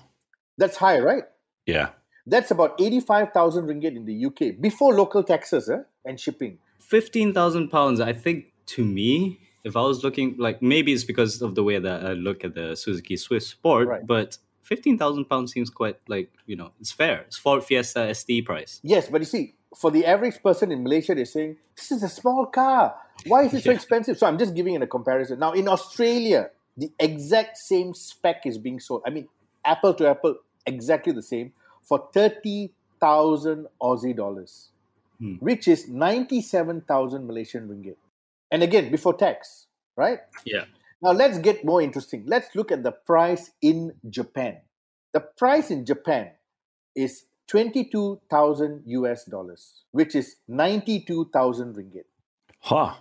That's 0.56 0.76
high, 0.78 0.98
right? 1.00 1.24
Yeah. 1.66 1.90
That's 2.26 2.50
about 2.50 2.80
eighty-five 2.80 3.32
thousand 3.32 3.66
ringgit 3.66 3.96
in 3.96 4.06
the 4.06 4.26
UK 4.26 4.60
before 4.60 4.94
local 4.94 5.22
taxes 5.22 5.68
eh, 5.68 5.82
and 6.06 6.18
shipping. 6.18 6.58
Fifteen 6.78 7.34
thousand 7.34 7.68
pounds. 7.68 8.00
I 8.00 8.14
think 8.14 8.46
to 8.76 8.84
me, 8.84 9.40
if 9.64 9.76
I 9.76 9.82
was 9.82 10.02
looking 10.02 10.36
like 10.38 10.62
maybe 10.62 10.92
it's 10.94 11.04
because 11.04 11.42
of 11.42 11.54
the 11.54 11.64
way 11.64 11.78
that 11.78 12.06
I 12.06 12.12
look 12.14 12.44
at 12.44 12.54
the 12.54 12.76
Suzuki 12.76 13.16
Swift 13.16 13.46
Sport, 13.46 13.88
Right. 13.88 14.06
but 14.06 14.38
fifteen 14.62 14.96
thousand 14.98 15.26
pounds 15.26 15.52
seems 15.52 15.70
quite 15.70 15.98
like 16.08 16.30
you 16.46 16.56
know 16.56 16.70
it's 16.80 16.92
fair. 16.92 17.22
It's 17.26 17.36
Ford 17.38 17.62
Fiesta 17.64 18.14
ST 18.14 18.44
price. 18.44 18.80
Yes, 18.82 19.08
but 19.08 19.20
you 19.20 19.26
see, 19.26 19.54
for 19.76 19.90
the 19.90 20.06
average 20.06 20.42
person 20.42 20.70
in 20.72 20.82
Malaysia, 20.82 21.14
they're 21.14 21.24
saying, 21.24 21.56
this 21.76 21.90
is 21.92 22.02
a 22.02 22.08
small 22.08 22.46
car. 22.46 22.94
Why 23.26 23.44
is 23.44 23.54
it 23.54 23.62
so 23.64 23.70
Yeah. 23.74 23.76
expensive? 23.76 24.18
So 24.18 24.26
I'm 24.26 24.38
just 24.38 24.54
giving 24.54 24.74
it 24.74 24.82
a 24.82 24.86
comparison. 24.86 25.38
Now, 25.38 25.52
in 25.52 25.68
Australia, 25.68 26.50
the 26.76 26.90
exact 26.98 27.58
same 27.58 27.94
spec 27.94 28.46
is 28.46 28.58
being 28.58 28.80
sold. 28.80 29.02
I 29.06 29.10
mean, 29.10 29.28
apple 29.64 29.94
to 29.94 30.08
apple, 30.08 30.36
exactly 30.66 31.12
the 31.12 31.22
same 31.22 31.52
for 31.82 32.08
30,000 32.12 33.66
Aussie 33.80 34.16
dollars, 34.16 34.70
Hmm. 35.18 35.34
which 35.36 35.68
is 35.68 35.88
97,000 35.88 37.26
Malaysian 37.26 37.68
ringgit. 37.68 37.96
And 38.50 38.62
again, 38.62 38.90
before 38.90 39.14
tax, 39.14 39.66
right? 39.96 40.20
Yeah. 40.44 40.64
Now 41.02 41.10
let's 41.10 41.38
get 41.38 41.64
more 41.64 41.82
interesting. 41.82 42.24
Let's 42.26 42.54
look 42.54 42.70
at 42.70 42.84
the 42.84 42.92
price 42.92 43.50
in 43.60 43.92
Japan. 44.08 44.58
The 45.12 45.20
price 45.20 45.70
in 45.70 45.84
Japan 45.84 46.30
is 46.94 47.24
22,000 47.48 48.82
US 48.86 49.24
dollars, 49.24 49.82
which 49.90 50.14
is 50.14 50.36
92,000 50.48 51.74
ringgit. 51.74 52.04
Huh. 52.60 52.94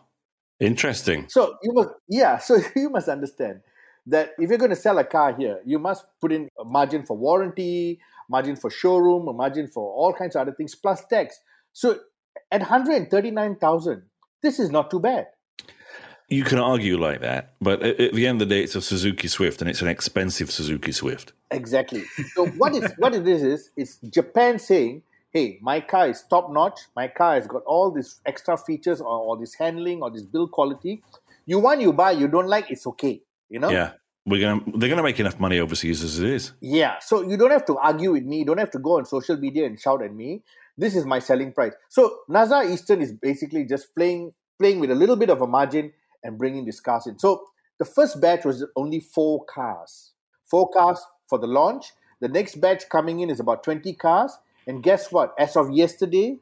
Interesting. 0.59 1.27
So 1.29 1.55
you 1.63 1.73
must, 1.73 1.89
yeah, 2.09 2.37
so 2.37 2.57
you 2.75 2.89
must 2.89 3.07
understand 3.07 3.61
that 4.07 4.31
if 4.39 4.49
you're 4.49 4.57
going 4.57 4.71
to 4.71 4.75
sell 4.75 4.97
a 4.97 5.03
car 5.03 5.35
here, 5.35 5.59
you 5.65 5.77
must 5.77 6.05
put 6.19 6.31
in 6.31 6.49
a 6.59 6.63
margin 6.63 7.05
for 7.05 7.15
warranty, 7.15 7.99
margin 8.29 8.55
for 8.55 8.71
showroom, 8.71 9.27
a 9.27 9.33
margin 9.33 9.67
for 9.67 9.93
all 9.93 10.13
kinds 10.13 10.35
of 10.35 10.41
other 10.41 10.53
things, 10.53 10.73
plus 10.73 11.05
tax. 11.05 11.39
So 11.73 11.99
at 12.51 12.61
139,000, 12.61 14.03
this 14.41 14.59
is 14.59 14.71
not 14.71 14.89
too 14.89 14.99
bad. 14.99 15.27
You 16.31 16.45
can 16.45 16.59
argue 16.59 16.97
like 16.97 17.19
that, 17.19 17.55
but 17.59 17.83
at 17.83 17.99
at 17.99 18.13
the 18.13 18.25
end 18.25 18.41
of 18.41 18.47
the 18.47 18.55
day, 18.55 18.63
it's 18.63 18.75
a 18.75 18.81
Suzuki 18.81 19.27
Swift, 19.27 19.61
and 19.61 19.69
it's 19.69 19.81
an 19.81 19.89
expensive 19.89 20.49
Suzuki 20.49 20.93
Swift. 20.93 21.33
Exactly. 21.51 22.03
So 22.35 22.47
what 22.61 22.73
is 22.73 22.89
what 22.97 23.13
it 23.13 23.27
is 23.27 23.43
is 23.43 23.69
it's 23.75 23.97
Japan 24.17 24.57
saying, 24.57 25.03
"Hey, 25.31 25.59
my 25.61 25.81
car 25.81 26.07
is 26.07 26.23
top 26.29 26.49
notch. 26.49 26.79
My 26.95 27.09
car 27.09 27.35
has 27.35 27.47
got 27.47 27.63
all 27.63 27.91
these 27.91 28.21
extra 28.25 28.55
features, 28.55 29.01
or, 29.01 29.17
or 29.27 29.37
this 29.37 29.55
handling, 29.55 30.01
or 30.01 30.09
this 30.09 30.21
build 30.21 30.51
quality. 30.51 31.03
You 31.45 31.59
want, 31.59 31.81
you 31.81 31.91
buy. 31.91 32.11
You 32.11 32.29
don't 32.29 32.47
like, 32.47 32.71
it's 32.71 32.87
okay. 32.87 33.21
You 33.49 33.59
know. 33.59 33.69
Yeah, 33.69 33.91
we're 34.25 34.39
gonna 34.39 34.61
they're 34.77 34.89
gonna 34.89 35.03
make 35.03 35.19
enough 35.19 35.37
money 35.37 35.59
overseas 35.59 36.01
as 36.01 36.17
it 36.19 36.29
is. 36.29 36.53
Yeah. 36.61 36.99
So 36.99 37.27
you 37.27 37.35
don't 37.35 37.51
have 37.51 37.65
to 37.65 37.77
argue 37.77 38.13
with 38.13 38.23
me. 38.23 38.39
You 38.39 38.45
don't 38.45 38.59
have 38.59 38.71
to 38.71 38.79
go 38.79 38.97
on 38.99 39.05
social 39.05 39.35
media 39.35 39.65
and 39.65 39.77
shout 39.77 40.01
at 40.01 40.13
me. 40.13 40.43
This 40.77 40.95
is 40.95 41.05
my 41.05 41.19
selling 41.19 41.51
price. 41.51 41.73
So 41.89 42.19
Naza 42.29 42.71
Eastern 42.71 43.01
is 43.01 43.11
basically 43.11 43.65
just 43.65 43.93
playing 43.93 44.31
playing 44.57 44.79
with 44.79 44.91
a 44.91 44.95
little 44.95 45.17
bit 45.17 45.29
of 45.29 45.41
a 45.41 45.47
margin 45.47 45.91
and 46.23 46.37
bringing 46.37 46.65
these 46.65 46.79
cars 46.79 47.07
in. 47.07 47.17
So 47.19 47.43
the 47.77 47.85
first 47.85 48.21
batch 48.21 48.45
was 48.45 48.65
only 48.75 48.99
four 48.99 49.43
cars. 49.45 50.11
Four 50.45 50.69
cars 50.69 51.03
for 51.27 51.39
the 51.39 51.47
launch. 51.47 51.93
The 52.19 52.27
next 52.27 52.61
batch 52.61 52.89
coming 52.89 53.21
in 53.21 53.29
is 53.29 53.39
about 53.39 53.63
20 53.63 53.93
cars. 53.93 54.37
And 54.67 54.83
guess 54.83 55.11
what? 55.11 55.33
As 55.39 55.55
of 55.55 55.71
yesterday, 55.71 56.37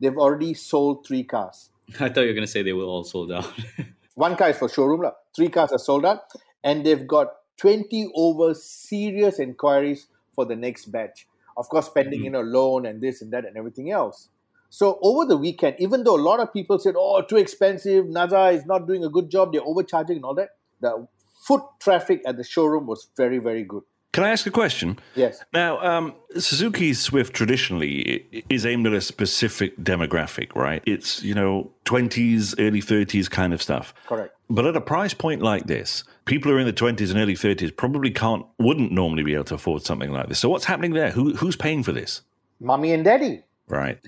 they've 0.00 0.16
already 0.16 0.54
sold 0.54 1.06
three 1.06 1.24
cars. 1.24 1.70
I 2.00 2.08
thought 2.08 2.20
you 2.20 2.28
were 2.28 2.34
going 2.34 2.42
to 2.42 2.46
say 2.46 2.62
they 2.62 2.72
were 2.72 2.84
all 2.84 3.04
sold 3.04 3.32
out. 3.32 3.52
One 4.14 4.36
car 4.36 4.50
is 4.50 4.58
for 4.58 4.68
showroom, 4.68 5.10
three 5.34 5.48
cars 5.48 5.72
are 5.72 5.78
sold 5.78 6.06
out. 6.06 6.20
And 6.62 6.86
they've 6.86 7.06
got 7.06 7.32
20 7.58 8.12
over 8.14 8.54
serious 8.54 9.38
inquiries 9.38 10.06
for 10.34 10.44
the 10.44 10.56
next 10.56 10.86
batch. 10.86 11.26
Of 11.56 11.68
course, 11.68 11.88
pending, 11.88 12.20
mm-hmm. 12.20 12.24
you 12.24 12.30
know, 12.30 12.42
loan 12.42 12.86
and 12.86 13.00
this 13.00 13.22
and 13.22 13.32
that 13.32 13.44
and 13.44 13.56
everything 13.56 13.90
else. 13.90 14.28
So 14.76 14.98
over 15.00 15.24
the 15.24 15.38
weekend, 15.38 15.76
even 15.78 16.04
though 16.04 16.16
a 16.16 16.20
lot 16.20 16.38
of 16.38 16.52
people 16.52 16.78
said, 16.78 16.96
"Oh, 16.98 17.22
too 17.22 17.38
expensive," 17.38 18.04
Naza 18.04 18.52
is 18.52 18.66
not 18.66 18.86
doing 18.86 19.04
a 19.04 19.08
good 19.08 19.30
job, 19.30 19.54
they're 19.54 19.64
overcharging 19.64 20.16
and 20.16 20.24
all 20.26 20.34
that. 20.34 20.50
The 20.82 21.08
foot 21.46 21.62
traffic 21.80 22.20
at 22.26 22.36
the 22.36 22.44
showroom 22.44 22.86
was 22.86 23.08
very, 23.16 23.38
very 23.38 23.64
good. 23.64 23.84
Can 24.12 24.24
I 24.24 24.28
ask 24.28 24.46
a 24.46 24.50
question? 24.50 24.98
Yes. 25.14 25.42
Now, 25.54 25.80
um, 25.80 26.14
Suzuki 26.36 26.92
Swift 26.92 27.32
traditionally 27.32 28.44
is 28.50 28.66
aimed 28.66 28.86
at 28.86 28.92
a 28.92 29.00
specific 29.00 29.78
demographic, 29.78 30.54
right? 30.54 30.82
It's, 30.84 31.22
you 31.22 31.34
know, 31.34 31.70
20s, 31.86 32.54
early 32.58 32.82
30s 32.82 33.30
kind 33.30 33.54
of 33.54 33.62
stuff. 33.62 33.94
Correct. 34.06 34.34
But 34.50 34.66
at 34.66 34.76
a 34.76 34.82
price 34.82 35.14
point 35.14 35.40
like 35.40 35.68
this, 35.68 36.04
people 36.26 36.50
who 36.50 36.58
are 36.58 36.60
in 36.60 36.66
the 36.66 36.72
20s 36.74 37.10
and 37.10 37.18
early 37.18 37.34
30s 37.34 37.74
probably 37.74 38.10
can't, 38.10 38.44
wouldn't 38.58 38.92
normally 38.92 39.22
be 39.22 39.32
able 39.32 39.44
to 39.44 39.54
afford 39.54 39.84
something 39.84 40.12
like 40.12 40.28
this. 40.28 40.38
So 40.38 40.50
what's 40.50 40.66
happening 40.66 40.92
there? 40.92 41.12
Who, 41.12 41.34
who's 41.34 41.56
paying 41.56 41.82
for 41.82 41.92
this? 41.92 42.20
Mommy 42.60 42.92
and 42.92 43.02
daddy. 43.02 43.42
Right. 43.68 43.98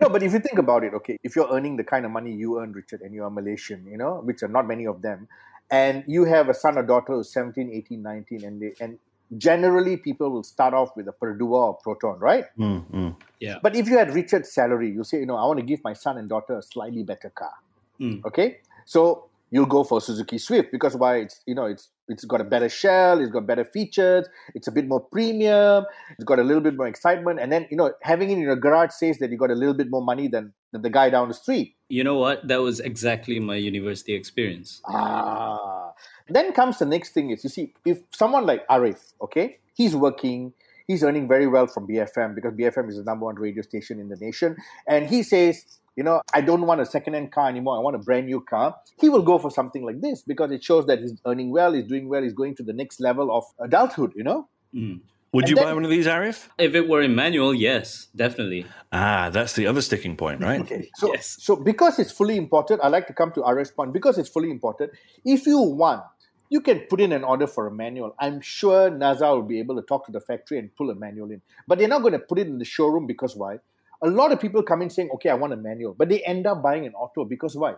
No, 0.00 0.08
but 0.08 0.22
if 0.22 0.32
you 0.32 0.40
think 0.40 0.58
about 0.58 0.84
it, 0.84 0.92
okay, 0.94 1.16
if 1.22 1.34
you're 1.34 1.50
earning 1.50 1.76
the 1.76 1.84
kind 1.84 2.04
of 2.04 2.10
money 2.10 2.32
you 2.32 2.60
earn, 2.60 2.72
Richard, 2.72 3.00
and 3.00 3.14
you 3.14 3.24
are 3.24 3.30
Malaysian, 3.30 3.86
you 3.86 3.96
know, 3.96 4.20
which 4.22 4.42
are 4.42 4.48
not 4.48 4.66
many 4.66 4.86
of 4.86 5.00
them, 5.00 5.28
and 5.70 6.04
you 6.06 6.24
have 6.24 6.48
a 6.48 6.54
son 6.54 6.76
or 6.76 6.82
daughter 6.82 7.14
who's 7.14 7.32
17, 7.32 7.70
18, 7.70 8.02
19, 8.02 8.44
and 8.44 8.60
they, 8.60 8.74
and 8.80 8.98
generally 9.38 9.96
people 9.96 10.30
will 10.30 10.42
start 10.42 10.74
off 10.74 10.90
with 10.96 11.08
a 11.08 11.12
Perodua 11.12 11.68
or 11.68 11.74
Proton, 11.82 12.18
right? 12.18 12.44
Mm, 12.58 12.84
mm. 12.90 13.16
yeah. 13.40 13.56
But 13.62 13.74
if 13.76 13.88
you 13.88 13.96
had 13.96 14.14
Richard's 14.14 14.52
salary, 14.52 14.90
you 14.90 15.04
say, 15.04 15.20
you 15.20 15.26
know, 15.26 15.36
I 15.36 15.46
want 15.46 15.58
to 15.60 15.64
give 15.64 15.82
my 15.82 15.94
son 15.94 16.18
and 16.18 16.28
daughter 16.28 16.58
a 16.58 16.62
slightly 16.62 17.02
better 17.02 17.30
car. 17.30 17.54
Mm. 18.00 18.24
Okay, 18.26 18.58
so 18.84 19.28
you'll 19.50 19.66
go 19.66 19.84
for 19.84 20.00
Suzuki 20.00 20.38
Swift 20.38 20.72
because 20.72 20.96
why? 20.96 21.18
It's 21.18 21.40
you 21.46 21.54
know, 21.54 21.66
it's 21.66 21.88
it's 22.12 22.24
got 22.24 22.40
a 22.40 22.44
better 22.44 22.68
shell, 22.68 23.20
it's 23.20 23.30
got 23.30 23.46
better 23.46 23.64
features, 23.64 24.28
it's 24.54 24.68
a 24.68 24.72
bit 24.72 24.86
more 24.86 25.00
premium, 25.00 25.84
it's 26.10 26.24
got 26.24 26.38
a 26.38 26.42
little 26.42 26.62
bit 26.62 26.76
more 26.76 26.86
excitement, 26.86 27.40
and 27.40 27.50
then 27.50 27.66
you 27.70 27.76
know, 27.76 27.92
having 28.02 28.30
it 28.30 28.34
in 28.34 28.40
your 28.40 28.56
garage 28.56 28.92
says 28.92 29.18
that 29.18 29.30
you 29.30 29.36
got 29.36 29.50
a 29.50 29.54
little 29.54 29.74
bit 29.74 29.90
more 29.90 30.02
money 30.02 30.28
than, 30.28 30.52
than 30.72 30.82
the 30.82 30.90
guy 30.90 31.10
down 31.10 31.28
the 31.28 31.34
street. 31.34 31.74
You 31.88 32.04
know 32.04 32.16
what? 32.16 32.46
That 32.46 32.62
was 32.62 32.80
exactly 32.80 33.40
my 33.40 33.56
university 33.56 34.14
experience. 34.14 34.80
Ah. 34.86 35.92
Then 36.28 36.52
comes 36.52 36.78
the 36.78 36.86
next 36.86 37.10
thing 37.10 37.30
is 37.30 37.44
you 37.44 37.50
see, 37.50 37.74
if 37.84 37.98
someone 38.10 38.46
like 38.46 38.66
Arif, 38.68 39.12
okay, 39.20 39.58
he's 39.74 39.94
working, 39.94 40.52
he's 40.86 41.02
earning 41.02 41.28
very 41.28 41.46
well 41.46 41.66
from 41.66 41.86
BFM 41.86 42.34
because 42.34 42.52
BFM 42.54 42.88
is 42.88 42.96
the 42.96 43.04
number 43.04 43.26
one 43.26 43.36
radio 43.36 43.62
station 43.62 43.98
in 43.98 44.08
the 44.08 44.16
nation, 44.16 44.56
and 44.86 45.06
he 45.06 45.22
says, 45.22 45.80
you 45.96 46.02
know, 46.02 46.22
I 46.34 46.40
don't 46.40 46.62
want 46.66 46.80
a 46.80 46.86
second-hand 46.86 47.32
car 47.32 47.48
anymore. 47.48 47.76
I 47.76 47.80
want 47.80 47.96
a 47.96 47.98
brand 47.98 48.26
new 48.26 48.40
car. 48.40 48.76
He 49.00 49.08
will 49.08 49.22
go 49.22 49.38
for 49.38 49.50
something 49.50 49.84
like 49.84 50.00
this 50.00 50.22
because 50.22 50.50
it 50.50 50.62
shows 50.64 50.86
that 50.86 51.00
he's 51.00 51.14
earning 51.26 51.50
well, 51.50 51.72
he's 51.72 51.86
doing 51.86 52.08
well, 52.08 52.22
he's 52.22 52.32
going 52.32 52.54
to 52.56 52.62
the 52.62 52.72
next 52.72 53.00
level 53.00 53.30
of 53.36 53.44
adulthood. 53.60 54.12
You 54.16 54.24
know, 54.24 54.48
Mm. 54.74 55.00
Would 55.34 55.44
And 55.44 55.50
you 55.50 55.56
then- 55.56 55.64
buy 55.64 55.72
one 55.74 55.84
of 55.84 55.90
these, 55.90 56.06
Arif? 56.06 56.48
If 56.58 56.74
it 56.74 56.88
were 56.88 57.00
in 57.02 57.14
manual, 57.14 57.54
yes, 57.54 58.08
definitely. 58.14 58.66
Ah, 58.92 59.30
that's 59.30 59.54
the 59.54 59.66
other 59.66 59.80
sticking 59.80 60.14
point, 60.16 60.42
right? 60.42 60.60
Okay. 60.66 60.90
So, 60.96 61.12
Yes. 61.12 61.36
so 61.40 61.56
because 61.56 61.98
it's 61.98 62.12
fully 62.12 62.36
imported, 62.36 62.80
I 62.82 62.88
like 62.88 63.06
to 63.06 63.14
come 63.14 63.32
to 63.32 63.42
RS 63.42 63.70
point. 63.70 63.92
Because 63.94 64.18
it's 64.18 64.28
fully 64.28 64.50
imported, 64.50 64.90
if 65.24 65.46
you 65.46 65.58
want, 65.58 66.02
you 66.50 66.60
can 66.60 66.80
put 66.80 67.00
in 67.00 67.12
an 67.12 67.24
order 67.24 67.46
for 67.46 67.66
a 67.66 67.70
manual. 67.70 68.14
I'm 68.18 68.42
sure 68.42 68.90
Naza 68.90 69.28
will 69.34 69.42
be 69.54 69.58
able 69.58 69.76
to 69.76 69.82
talk 69.82 70.04
to 70.06 70.12
the 70.12 70.20
factory 70.20 70.58
and 70.58 70.74
pull 70.76 70.90
a 70.90 70.94
manual 70.94 71.30
in. 71.30 71.40
But 71.66 71.78
they're 71.78 71.88
not 71.88 72.02
going 72.02 72.12
to 72.12 72.18
put 72.18 72.38
it 72.38 72.46
in 72.46 72.58
the 72.58 72.66
showroom 72.66 73.06
because 73.06 73.34
why? 73.34 73.58
A 74.02 74.08
lot 74.08 74.32
of 74.32 74.40
people 74.40 74.62
come 74.62 74.82
in 74.82 74.90
saying, 74.90 75.10
okay, 75.14 75.30
I 75.30 75.34
want 75.34 75.52
a 75.52 75.56
manual. 75.56 75.94
But 75.94 76.08
they 76.08 76.22
end 76.24 76.46
up 76.46 76.62
buying 76.62 76.86
an 76.86 76.94
auto 76.94 77.24
because 77.24 77.56
why? 77.56 77.74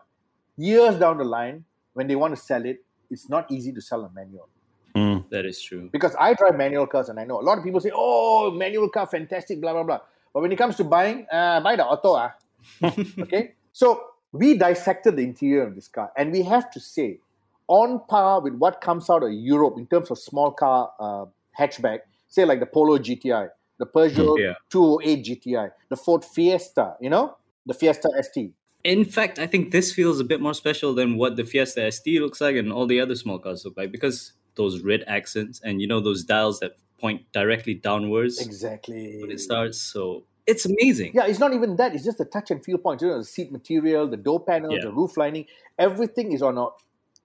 Years 0.56 0.96
down 0.96 1.18
the 1.18 1.24
line, 1.24 1.64
when 1.92 2.06
they 2.06 2.16
want 2.16 2.34
to 2.34 2.40
sell 2.40 2.64
it, 2.64 2.82
it's 3.10 3.28
not 3.28 3.50
easy 3.50 3.72
to 3.72 3.80
sell 3.80 4.04
a 4.04 4.10
manual. 4.10 4.48
Mm. 4.94 5.28
That 5.30 5.44
is 5.44 5.60
true. 5.60 5.88
Because 5.92 6.14
I 6.18 6.34
drive 6.34 6.56
manual 6.56 6.86
cars 6.86 7.08
and 7.08 7.18
I 7.18 7.24
know 7.24 7.40
a 7.40 7.42
lot 7.42 7.58
of 7.58 7.64
people 7.64 7.80
say, 7.80 7.90
oh, 7.94 8.50
manual 8.52 8.88
car, 8.88 9.06
fantastic, 9.06 9.60
blah, 9.60 9.72
blah, 9.72 9.82
blah. 9.82 10.00
But 10.32 10.40
when 10.42 10.52
it 10.52 10.56
comes 10.56 10.76
to 10.76 10.84
buying, 10.84 11.26
uh, 11.30 11.60
buy 11.60 11.76
the 11.76 11.84
auto. 11.84 12.14
Ah. 12.14 12.34
okay? 13.20 13.52
So 13.72 14.02
we 14.32 14.56
dissected 14.56 15.16
the 15.16 15.22
interior 15.22 15.64
of 15.64 15.74
this 15.74 15.88
car 15.88 16.10
and 16.16 16.32
we 16.32 16.42
have 16.42 16.70
to 16.72 16.80
say, 16.80 17.18
on 17.66 18.00
par 18.08 18.40
with 18.40 18.54
what 18.54 18.80
comes 18.80 19.08
out 19.08 19.22
of 19.22 19.32
Europe 19.32 19.74
in 19.78 19.86
terms 19.86 20.10
of 20.10 20.18
small 20.18 20.50
car 20.50 20.92
uh, 21.00 21.24
hatchback, 21.58 22.00
say 22.28 22.44
like 22.44 22.60
the 22.60 22.66
Polo 22.66 22.98
GTI, 22.98 23.48
the 23.78 23.86
Peugeot 23.86 24.38
Yeah. 24.38 24.54
208 24.70 25.24
GTI, 25.24 25.70
the 25.88 25.96
Ford 25.96 26.24
Fiesta, 26.24 26.96
you 27.00 27.10
know, 27.10 27.36
the 27.66 27.74
Fiesta 27.74 28.08
ST. 28.22 28.52
In 28.84 29.04
fact, 29.04 29.38
I 29.38 29.46
think 29.46 29.70
this 29.70 29.92
feels 29.92 30.20
a 30.20 30.24
bit 30.24 30.40
more 30.40 30.54
special 30.54 30.94
than 30.94 31.16
what 31.16 31.36
the 31.36 31.44
Fiesta 31.44 31.90
ST 31.90 32.20
looks 32.20 32.40
like 32.40 32.56
and 32.56 32.72
all 32.72 32.86
the 32.86 33.00
other 33.00 33.14
small 33.14 33.38
cars 33.38 33.64
look 33.64 33.76
like 33.76 33.90
because 33.90 34.32
those 34.56 34.80
red 34.82 35.02
accents 35.06 35.60
and 35.64 35.80
you 35.80 35.88
know 35.88 36.00
those 36.00 36.22
dials 36.24 36.60
that 36.60 36.72
point 37.00 37.22
directly 37.32 37.74
downwards 37.74 38.40
Exactly. 38.40 39.18
when 39.20 39.30
it 39.30 39.40
starts. 39.40 39.80
So 39.80 40.24
it's 40.46 40.66
amazing. 40.66 41.12
Yeah, 41.14 41.26
it's 41.26 41.38
not 41.40 41.54
even 41.54 41.76
that. 41.76 41.94
It's 41.94 42.04
just 42.04 42.18
the 42.18 42.24
touch 42.26 42.50
and 42.50 42.62
feel 42.64 42.78
points. 42.78 43.02
You 43.02 43.08
know, 43.08 43.18
the 43.18 43.24
seat 43.24 43.50
material, 43.50 44.06
the 44.06 44.16
door 44.18 44.44
panels, 44.44 44.74
Yeah. 44.76 44.82
the 44.84 44.92
roof 44.92 45.16
lining, 45.16 45.46
everything 45.78 46.32
is 46.32 46.42
on 46.42 46.58
a 46.58 46.66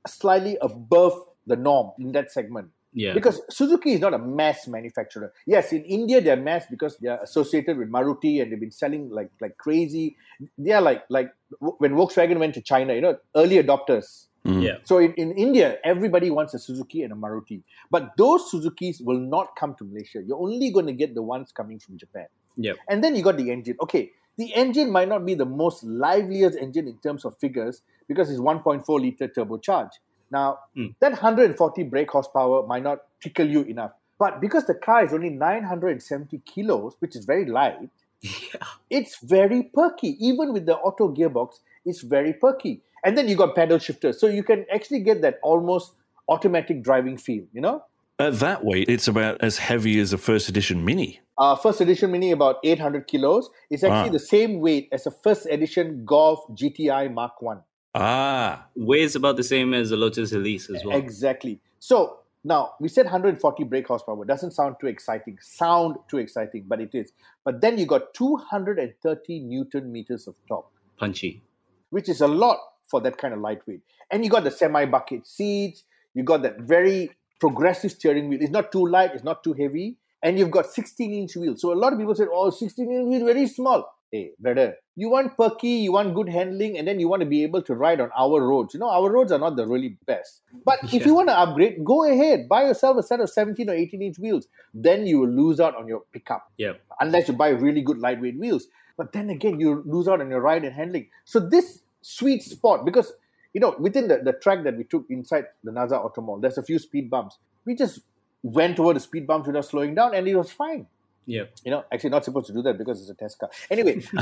slightly 0.08 0.58
above 0.62 1.14
the 1.46 1.56
norm 1.58 1.92
in 2.00 2.14
that 2.14 2.32
segment. 2.32 2.70
Yeah. 2.94 3.14
Because 3.14 3.42
Suzuki 3.50 3.94
is 3.94 4.00
not 4.00 4.14
a 4.14 4.18
mass 4.18 4.68
manufacturer. 4.68 5.32
Yes, 5.46 5.72
in 5.74 5.84
India 5.84 6.22
they're 6.22 6.36
mass 6.36 6.66
because 6.70 6.98
they're 6.98 7.22
associated 7.22 7.78
with 7.78 7.92
Maruti 7.92 8.42
and 8.42 8.52
they've 8.52 8.60
been 8.60 8.72
selling 8.72 9.10
like 9.10 9.30
like 9.40 9.58
crazy. 9.58 10.18
They 10.58 10.72
are 10.72 10.82
like 10.82 11.04
like 11.10 11.32
when 11.60 11.94
Volkswagen 11.94 12.40
went 12.40 12.56
to 12.56 12.62
China, 12.62 12.94
you 12.94 13.02
know, 13.02 13.18
early 13.36 13.62
adopters. 13.62 14.26
Mm. 14.46 14.64
yeah. 14.64 14.78
So 14.84 15.00
in, 15.00 15.14
in 15.16 15.34
India, 15.34 15.78
everybody 15.84 16.30
wants 16.30 16.54
a 16.54 16.60
Suzuki 16.60 17.04
and 17.04 17.14
a 17.14 17.16
Maruti. 17.16 17.62
But 17.92 18.12
those 18.18 18.50
Suzukis 18.52 19.04
will 19.04 19.20
not 19.20 19.56
come 19.58 19.76
to 19.76 19.84
Malaysia. 19.84 20.22
You're 20.26 20.42
only 20.42 20.72
going 20.72 20.88
to 20.88 20.94
get 20.94 21.14
the 21.14 21.22
ones 21.22 21.52
coming 21.52 21.78
from 21.78 21.98
Japan. 21.98 22.28
Yep. 22.56 22.78
And 22.90 23.04
then 23.04 23.16
you 23.16 23.22
got 23.24 23.38
the 23.38 23.52
engine. 23.52 23.76
Okay, 23.82 24.12
the 24.38 24.54
engine 24.56 24.92
might 24.92 25.10
not 25.10 25.26
be 25.26 25.36
the 25.36 25.46
most 25.46 25.84
liveliest 25.84 26.58
engine 26.58 26.88
in 26.88 26.98
terms 27.00 27.26
of 27.26 27.38
figures 27.40 27.82
because 28.08 28.30
it's 28.30 28.40
1.4 28.40 28.88
liter 29.00 29.28
turbocharged. 29.28 30.00
Now, 30.32 30.60
Hmm. 30.76 30.88
that 31.00 31.12
140 31.14 31.84
brake 31.84 32.12
horsepower 32.12 32.66
might 32.68 32.84
not 32.84 33.00
tickle 33.22 33.48
you 33.48 33.62
enough. 33.64 33.92
But 34.18 34.42
because 34.42 34.66
the 34.66 34.74
car 34.76 35.04
is 35.06 35.14
only 35.14 35.30
970 35.30 36.40
kilos, 36.40 36.96
which 37.00 37.16
is 37.16 37.26
very 37.26 37.46
light, 37.46 37.90
it's 38.90 39.20
very 39.20 39.64
perky. 39.64 40.18
Even 40.26 40.54
with 40.54 40.66
the 40.66 40.76
auto 40.78 41.10
gearbox, 41.14 41.60
it's 41.86 42.02
very 42.02 42.34
perky. 42.34 42.82
And 43.04 43.18
then 43.18 43.28
you 43.30 43.36
got 43.36 43.56
pedal 43.56 43.80
shifters. 43.80 44.20
So 44.20 44.28
you 44.28 44.44
can 44.44 44.66
actually 44.74 45.00
get 45.00 45.22
that 45.22 45.40
almost 45.42 45.94
automatic 46.28 46.84
driving 46.84 47.18
feel, 47.18 47.46
you 47.54 47.62
know? 47.62 47.84
At 48.20 48.34
that 48.40 48.66
weight, 48.66 48.90
it's 48.90 49.08
about 49.08 49.42
as 49.42 49.58
heavy 49.58 49.98
as 50.02 50.12
a 50.12 50.18
first 50.18 50.50
edition 50.50 50.84
Mini. 50.84 51.22
Uh, 51.38 51.56
first 51.56 51.80
edition 51.80 52.12
Mini 52.12 52.32
about 52.32 52.58
800 52.66 53.08
kilos. 53.08 53.50
It's 53.70 53.82
actually 53.86 54.10
Wow. 54.10 54.14
the 54.14 54.20
same 54.20 54.60
weight 54.60 54.90
as 54.92 55.08
a 55.08 55.12
first 55.12 55.46
edition 55.46 56.04
Golf 56.06 56.42
GTI 56.54 57.08
Mark 57.14 57.42
One. 57.42 57.62
Ah, 57.96 58.68
Weighs 58.76 59.16
about 59.16 59.36
the 59.38 59.44
same 59.44 59.74
as 59.74 59.90
the 59.90 59.98
Lotus 59.98 60.32
Elise 60.32 60.70
as 60.70 60.84
well. 60.86 60.98
Exactly. 60.98 61.60
So 61.80 62.20
now 62.44 62.74
we 62.80 62.88
said 62.88 63.06
140 63.06 63.64
brake 63.64 63.88
horsepower. 63.88 64.24
Doesn't 64.26 64.52
sound 64.52 64.76
too 64.80 64.88
exciting. 64.88 65.38
Sound 65.42 65.98
too 66.08 66.18
exciting, 66.18 66.66
but 66.68 66.80
it 66.80 66.94
is. 66.94 67.12
But 67.44 67.62
then 67.62 67.78
you 67.78 67.86
got 67.86 68.14
230 68.14 69.40
newton 69.40 69.92
meters 69.92 70.28
of 70.28 70.36
torque, 70.48 70.68
Punchy. 70.98 71.42
which 71.90 72.10
is 72.10 72.22
a 72.22 72.28
lot 72.28 72.58
for 72.88 73.02
that 73.02 73.18
kind 73.18 73.34
of 73.34 73.40
lightweight. 73.40 73.82
And 74.12 74.24
you 74.24 74.30
got 74.30 74.44
the 74.44 74.52
semi 74.52 74.86
bucket 74.86 75.26
seats. 75.28 75.84
You 76.14 76.24
got 76.24 76.42
that 76.44 76.60
very 76.60 77.12
progressive 77.40 77.92
steering 77.92 78.30
wheel. 78.30 78.40
It's 78.42 78.52
not 78.52 78.72
too 78.72 78.86
light. 78.88 79.12
It's 79.14 79.24
not 79.24 79.44
too 79.44 79.54
heavy. 79.54 79.98
And 80.22 80.38
you've 80.38 80.52
got 80.52 80.66
16 80.68 81.14
inch 81.14 81.36
wheels. 81.38 81.62
So 81.62 81.72
a 81.72 81.76
lot 81.76 81.94
of 81.94 82.00
people 82.00 82.14
said, 82.14 82.28
"Oh, 82.32 82.50
16 82.50 82.92
inch 82.92 83.08
wheel, 83.08 83.26
very 83.26 83.48
small." 83.48 83.96
Hey, 84.12 84.32
brother, 84.40 84.76
you 84.96 85.10
want 85.10 85.38
perky, 85.38 85.68
you 85.86 85.92
want 85.92 86.16
good 86.16 86.30
handling, 86.30 86.80
and 86.80 86.88
then 86.88 87.00
you 87.00 87.08
want 87.08 87.20
to 87.22 87.28
be 87.28 87.44
able 87.44 87.62
to 87.62 87.76
ride 87.76 88.02
on 88.02 88.10
our 88.18 88.42
roads. 88.42 88.74
You 88.74 88.80
know, 88.80 88.90
our 88.90 89.12
roads 89.12 89.32
are 89.32 89.38
not 89.38 89.56
the 89.56 89.68
really 89.68 89.98
best. 90.08 90.42
But 90.66 90.80
if 90.94 91.06
you 91.06 91.14
want 91.14 91.30
to 91.30 91.38
upgrade, 91.38 91.86
go 91.86 92.04
ahead. 92.12 92.50
Buy 92.50 92.64
yourself 92.64 92.98
a 92.98 93.04
set 93.04 93.20
of 93.20 93.30
17 93.30 93.70
or 93.70 93.74
18 93.74 94.02
inch 94.02 94.18
wheels. 94.18 94.48
Then 94.74 95.06
you 95.06 95.20
will 95.20 95.30
lose 95.30 95.60
out 95.60 95.76
on 95.76 95.88
your 95.88 96.02
pickup 96.12 96.52
Yeah. 96.58 96.74
unless 97.00 97.28
you 97.28 97.36
buy 97.36 97.50
really 97.50 97.82
good 97.82 98.00
lightweight 98.00 98.40
wheels. 98.40 98.68
But 98.98 99.14
then 99.14 99.30
again, 99.30 99.60
you 99.60 99.84
lose 99.86 100.08
out 100.08 100.22
on 100.22 100.30
your 100.30 100.42
ride 100.42 100.64
and 100.64 100.74
handling. 100.74 101.10
So 101.26 101.40
this 101.40 101.84
sweet 102.02 102.42
spot, 102.42 102.86
because 102.86 103.14
you 103.54 103.62
know, 103.62 103.76
within 103.80 104.08
the, 104.08 104.18
the 104.18 104.34
track 104.34 104.64
that 104.64 104.76
we 104.78 104.84
took 104.86 105.06
inside 105.10 105.46
the 105.64 105.72
Naza 105.72 105.94
Auto 106.04 106.22
Mall, 106.22 106.40
there's 106.40 106.58
a 106.58 106.64
few 106.64 106.80
speed 106.80 107.10
bumps. 107.10 107.38
We 107.66 107.76
just 107.76 108.00
went 108.44 108.80
over 108.80 108.94
the 108.94 109.00
speed 109.00 109.28
bumps 109.28 109.48
without 109.48 109.66
slowing 109.66 109.96
down, 109.96 110.14
and 110.16 110.28
it 110.28 110.36
was 110.36 110.52
fine. 110.52 110.88
Yeah. 111.30 111.44
You 111.64 111.70
know, 111.70 111.84
actually 111.94 112.10
not 112.10 112.26
supposed 112.26 112.48
to 112.48 112.54
do 112.54 112.64
that 112.64 112.80
because 112.80 113.00
it's 113.02 113.10
a 113.12 113.14
test 113.14 113.38
car. 113.38 113.52
Anyway, 113.70 114.02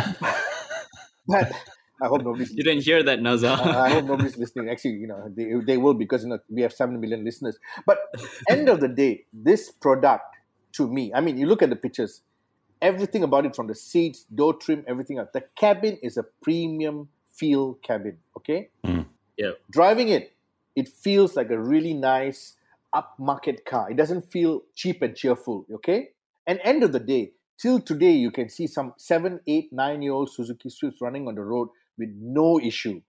but 1.27 1.53
I 2.01 2.07
hope 2.07 2.21
nobody's 2.21 2.51
You 2.53 2.63
didn't 2.63 2.83
hear 2.83 3.01
that, 3.01 3.19
Naza. 3.19 3.57
uh, 3.57 3.79
I 3.79 3.89
hope 3.91 4.03
nobody's 4.03 4.37
listening. 4.37 4.69
Actually, 4.69 4.95
you 4.95 5.07
know, 5.07 5.31
they, 5.33 5.53
they 5.65 5.77
will 5.77 5.93
because 5.93 6.23
you 6.23 6.29
know 6.29 6.39
we 6.49 6.61
have 6.63 6.73
seven 6.73 6.99
million 6.99 7.23
listeners. 7.23 7.57
But 7.85 7.99
end 8.49 8.67
of 8.67 8.81
the 8.81 8.89
day, 8.89 9.23
this 9.31 9.71
product 9.71 10.25
to 10.73 10.87
me, 10.89 11.13
I 11.13 11.21
mean, 11.21 11.37
you 11.37 11.47
look 11.47 11.61
at 11.61 11.69
the 11.69 11.77
pictures, 11.77 12.23
everything 12.81 13.23
about 13.23 13.45
it 13.45 13.55
from 13.55 13.67
the 13.67 13.75
seats, 13.75 14.25
door 14.25 14.55
trim, 14.55 14.83
everything 14.85 15.17
else. 15.17 15.29
The 15.33 15.45
cabin 15.55 15.97
is 16.03 16.17
a 16.17 16.23
premium 16.43 17.07
feel 17.33 17.75
cabin. 17.75 18.17
Okay, 18.35 18.67
yeah. 19.37 19.51
driving 19.71 20.09
it, 20.09 20.35
it 20.75 20.89
feels 20.89 21.37
like 21.37 21.51
a 21.51 21.57
really 21.57 21.93
nice 21.93 22.57
upmarket 22.93 23.63
car. 23.63 23.89
It 23.89 23.95
doesn't 23.95 24.29
feel 24.29 24.63
cheap 24.75 25.01
and 25.01 25.15
cheerful. 25.15 25.65
Okay, 25.73 26.09
and 26.47 26.59
end 26.63 26.83
of 26.83 26.93
the 26.93 26.99
day, 26.99 27.33
till 27.57 27.79
today, 27.79 28.11
you 28.11 28.31
can 28.31 28.49
see 28.49 28.65
some 28.65 28.93
seven, 28.97 29.41
eight, 29.47 29.71
nine 29.71 30.01
year 30.01 30.13
old 30.13 30.31
Suzuki 30.31 30.69
Swifts 30.69 31.01
running 31.01 31.27
on 31.27 31.35
the 31.35 31.41
road 31.41 31.69
with 31.97 32.09
no 32.19 32.59
issue. 32.59 33.01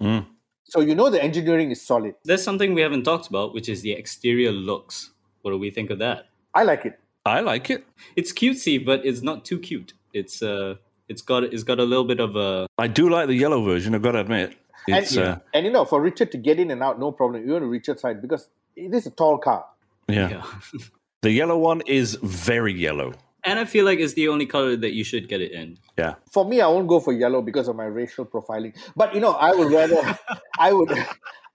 Mm. 0.00 0.26
So 0.64 0.80
you 0.80 0.94
know 0.94 1.10
the 1.10 1.22
engineering 1.22 1.70
is 1.70 1.80
solid. 1.80 2.14
There's 2.24 2.42
something 2.42 2.74
we 2.74 2.80
haven't 2.80 3.04
talked 3.04 3.28
about, 3.28 3.54
which 3.54 3.68
is 3.68 3.82
the 3.82 3.92
exterior 3.92 4.50
looks. 4.50 5.10
What 5.42 5.52
do 5.52 5.58
we 5.58 5.70
think 5.70 5.90
of 5.90 6.00
that? 6.00 6.26
I 6.54 6.64
like 6.64 6.84
it. 6.84 6.98
I 7.24 7.40
like 7.40 7.70
it. 7.70 7.84
It's 8.16 8.32
cutesy, 8.32 8.84
but 8.84 9.04
it's 9.04 9.22
not 9.22 9.44
too 9.44 9.58
cute. 9.58 9.92
It's 10.12 10.42
uh, 10.42 10.76
it's 11.08 11.22
got 11.22 11.44
it's 11.44 11.62
got 11.62 11.78
a 11.78 11.84
little 11.84 12.04
bit 12.04 12.18
of 12.18 12.34
a 12.34 12.66
I 12.78 12.88
do 12.88 13.08
like 13.08 13.28
the 13.28 13.34
yellow 13.34 13.62
version. 13.64 13.94
I've 13.94 14.02
got 14.02 14.12
to 14.12 14.20
admit. 14.20 14.56
It's 14.88 15.16
and, 15.16 15.26
uh, 15.26 15.38
and 15.52 15.66
you 15.66 15.72
know, 15.72 15.84
for 15.84 16.00
Richard 16.00 16.32
to 16.32 16.38
get 16.38 16.58
in 16.58 16.70
and 16.70 16.82
out, 16.82 16.98
no 16.98 17.12
problem. 17.12 17.46
You're 17.46 17.56
on 17.56 17.64
Richard's 17.64 18.02
side 18.02 18.22
because 18.22 18.48
it 18.76 18.94
is 18.94 19.06
a 19.06 19.10
tall 19.10 19.38
car. 19.38 19.66
yeah. 20.08 20.28
yeah. 20.30 20.80
The 21.26 21.32
yellow 21.32 21.58
one 21.58 21.80
is 21.88 22.16
very 22.22 22.72
yellow. 22.72 23.12
and 23.42 23.58
I 23.58 23.64
feel 23.64 23.84
like 23.84 23.98
it's 23.98 24.14
the 24.14 24.28
only 24.28 24.46
color 24.46 24.76
that 24.76 24.92
you 24.92 25.02
should 25.02 25.26
get 25.26 25.40
it 25.40 25.50
in. 25.50 25.76
Yeah. 25.98 26.14
For 26.30 26.44
me, 26.44 26.60
I 26.60 26.68
won't 26.68 26.86
go 26.86 27.00
for 27.00 27.12
yellow 27.12 27.42
because 27.42 27.66
of 27.66 27.74
my 27.74 27.86
racial 27.86 28.24
profiling. 28.24 28.76
But 28.94 29.12
you 29.12 29.18
know, 29.18 29.32
I 29.32 29.50
would 29.50 29.72
rather, 29.72 30.16
I 30.60 30.72
would, 30.72 30.92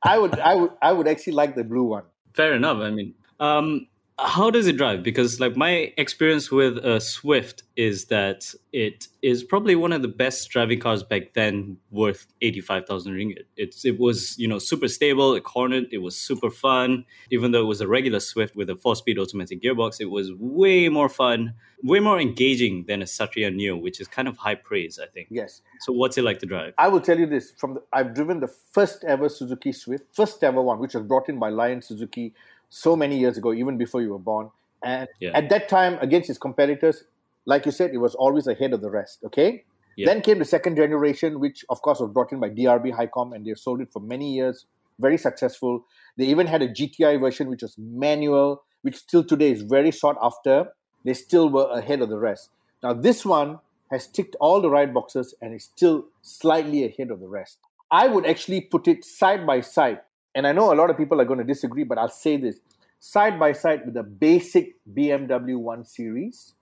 I 0.04 0.18
would, 0.20 0.38
I 0.40 0.56
would, 0.56 0.72
I 0.82 0.92
would 0.92 1.08
actually 1.08 1.38
like 1.40 1.56
the 1.56 1.64
blue 1.64 1.84
one. 1.84 2.04
Fair 2.34 2.54
enough. 2.54 2.80
I 2.80 2.90
mean, 2.92 3.14
um, 3.40 3.88
how 4.24 4.52
does 4.52 4.68
it 4.68 4.78
drive? 4.78 5.04
Because 5.04 5.40
like 5.40 5.56
my 5.56 5.94
experience 5.98 6.52
with 6.52 6.78
a 6.78 7.02
Swift 7.02 7.64
is 7.76 8.06
that 8.06 8.54
it 8.72 9.08
is 9.22 9.44
probably 9.44 9.76
one 9.76 9.92
of 9.92 10.02
the 10.02 10.08
best 10.08 10.50
driving 10.50 10.80
cars 10.80 11.02
back 11.02 11.34
then, 11.34 11.78
worth 11.90 12.28
eighty 12.42 12.62
five 12.62 12.86
thousand 12.86 13.14
ringgit. 13.14 13.46
It's 13.58 13.84
it 13.84 14.00
was 14.00 14.38
you 14.38 14.48
know 14.48 14.60
super 14.60 14.88
stable. 14.88 15.34
It 15.34 15.44
cornered. 15.44 15.88
It 15.92 16.00
was 16.00 16.16
super 16.16 16.52
fun. 16.52 17.06
Even 17.32 17.52
though 17.52 17.62
it 17.62 17.66
was 17.66 17.82
a 17.82 17.88
regular 17.88 18.20
Swift 18.20 18.56
with 18.56 18.70
a 18.70 18.76
four 18.76 18.96
speed 18.96 19.18
automatic 19.18 19.62
gearbox, 19.62 20.00
it 20.00 20.12
was 20.12 20.32
way 20.38 20.88
more 20.88 21.10
fun, 21.10 21.56
way 21.84 22.00
more 22.00 22.20
engaging 22.20 22.86
than 22.88 23.02
a 23.02 23.06
Satria 23.06 23.54
Neo, 23.54 23.76
which 23.76 24.00
is 24.00 24.08
kind 24.08 24.28
of 24.28 24.38
high 24.38 24.56
praise, 24.56 25.00
I 25.02 25.08
think. 25.08 25.30
Yes, 25.32 25.62
So 25.80 25.94
what's 25.94 26.18
it 26.18 26.24
like 26.24 26.40
to 26.40 26.46
drive? 26.46 26.74
I 26.78 26.90
will 26.90 27.02
tell 27.02 27.18
you 27.18 27.26
this: 27.26 27.54
from 27.58 27.74
the, 27.74 27.84
I've 27.92 28.14
driven 28.14 28.40
the 28.40 28.54
first 28.72 29.04
ever 29.04 29.30
Suzuki 29.30 29.72
Swift, 29.72 30.06
first 30.14 30.44
ever 30.44 30.62
one, 30.62 30.80
which 30.80 30.94
was 30.94 31.04
brought 31.04 31.28
in 31.28 31.40
by 31.40 31.50
Lion 31.50 31.82
Suzuki 31.82 32.34
so 32.72 32.96
many 32.96 33.18
years 33.20 33.38
ago, 33.38 33.54
even 33.54 33.78
before 33.78 34.02
you 34.02 34.10
were 34.10 34.26
born. 34.34 34.50
And 34.84 35.08
Yeah. 35.20 35.32
at 35.38 35.50
that 35.50 35.70
time, 35.70 36.00
against 36.02 36.30
its 36.30 36.40
competitors, 36.40 37.04
like 37.46 37.66
you 37.66 37.72
said, 37.72 37.94
it 37.94 37.98
was 37.98 38.16
always 38.16 38.48
ahead 38.48 38.74
of 38.74 38.82
the 38.82 38.90
rest. 38.90 39.20
Okay. 39.26 39.64
Yeah. 39.98 40.06
Then 40.08 40.22
came 40.22 40.40
the 40.40 40.46
second 40.46 40.78
generation, 40.78 41.40
which 41.40 41.66
of 41.70 41.82
course 41.82 42.00
was 42.00 42.10
brought 42.10 42.32
in 42.32 42.40
by 42.40 42.50
DRB-HICOM, 42.50 43.36
and 43.36 43.46
they 43.46 43.54
sold 43.56 43.82
it 43.82 43.92
for 43.92 44.00
many 44.00 44.34
years, 44.34 44.66
very 45.00 45.18
successful. 45.18 45.86
They 46.18 46.26
even 46.26 46.48
had 46.48 46.62
a 46.62 46.70
GTI 46.70 47.18
version, 47.20 47.50
which 47.50 47.62
was 47.62 47.78
manual, 47.78 48.64
which 48.84 48.96
still 48.96 49.24
today 49.24 49.52
is 49.52 49.62
very 49.64 49.92
sought 49.92 50.18
after. 50.22 50.72
They 51.04 51.14
still 51.14 51.50
were 51.50 51.70
ahead 51.72 52.02
of 52.02 52.10
the 52.10 52.20
rest. 52.20 52.50
Now 52.82 52.94
this 52.94 53.26
one 53.26 53.60
has 53.92 54.08
ticked 54.08 54.36
all 54.40 54.62
the 54.62 54.70
right 54.70 54.92
boxes 54.94 55.36
and 55.42 55.54
is 55.54 55.66
still 55.66 56.06
slightly 56.22 56.86
ahead 56.86 57.12
of 57.12 57.20
the 57.20 57.28
rest. 57.28 57.58
I 57.92 58.08
would 58.08 58.26
actually 58.26 58.62
put 58.62 58.88
it 58.88 59.04
side 59.04 59.46
by 59.46 59.60
side, 59.60 60.00
and 60.36 60.48
I 60.48 60.52
know 60.52 60.74
a 60.74 60.76
lot 60.76 60.90
of 60.90 60.98
people 60.98 61.20
are 61.22 61.26
going 61.26 61.40
to 61.40 61.46
disagree, 61.46 61.84
but 61.84 61.98
I'll 61.98 62.10
say 62.10 62.38
this: 62.38 62.60
side 63.00 63.40
by 63.40 63.52
side 63.54 63.86
with 63.86 63.98
a 63.98 64.04
basic 64.04 64.76
BMW 64.94 65.58
1 65.58 65.86
Series 65.86 66.54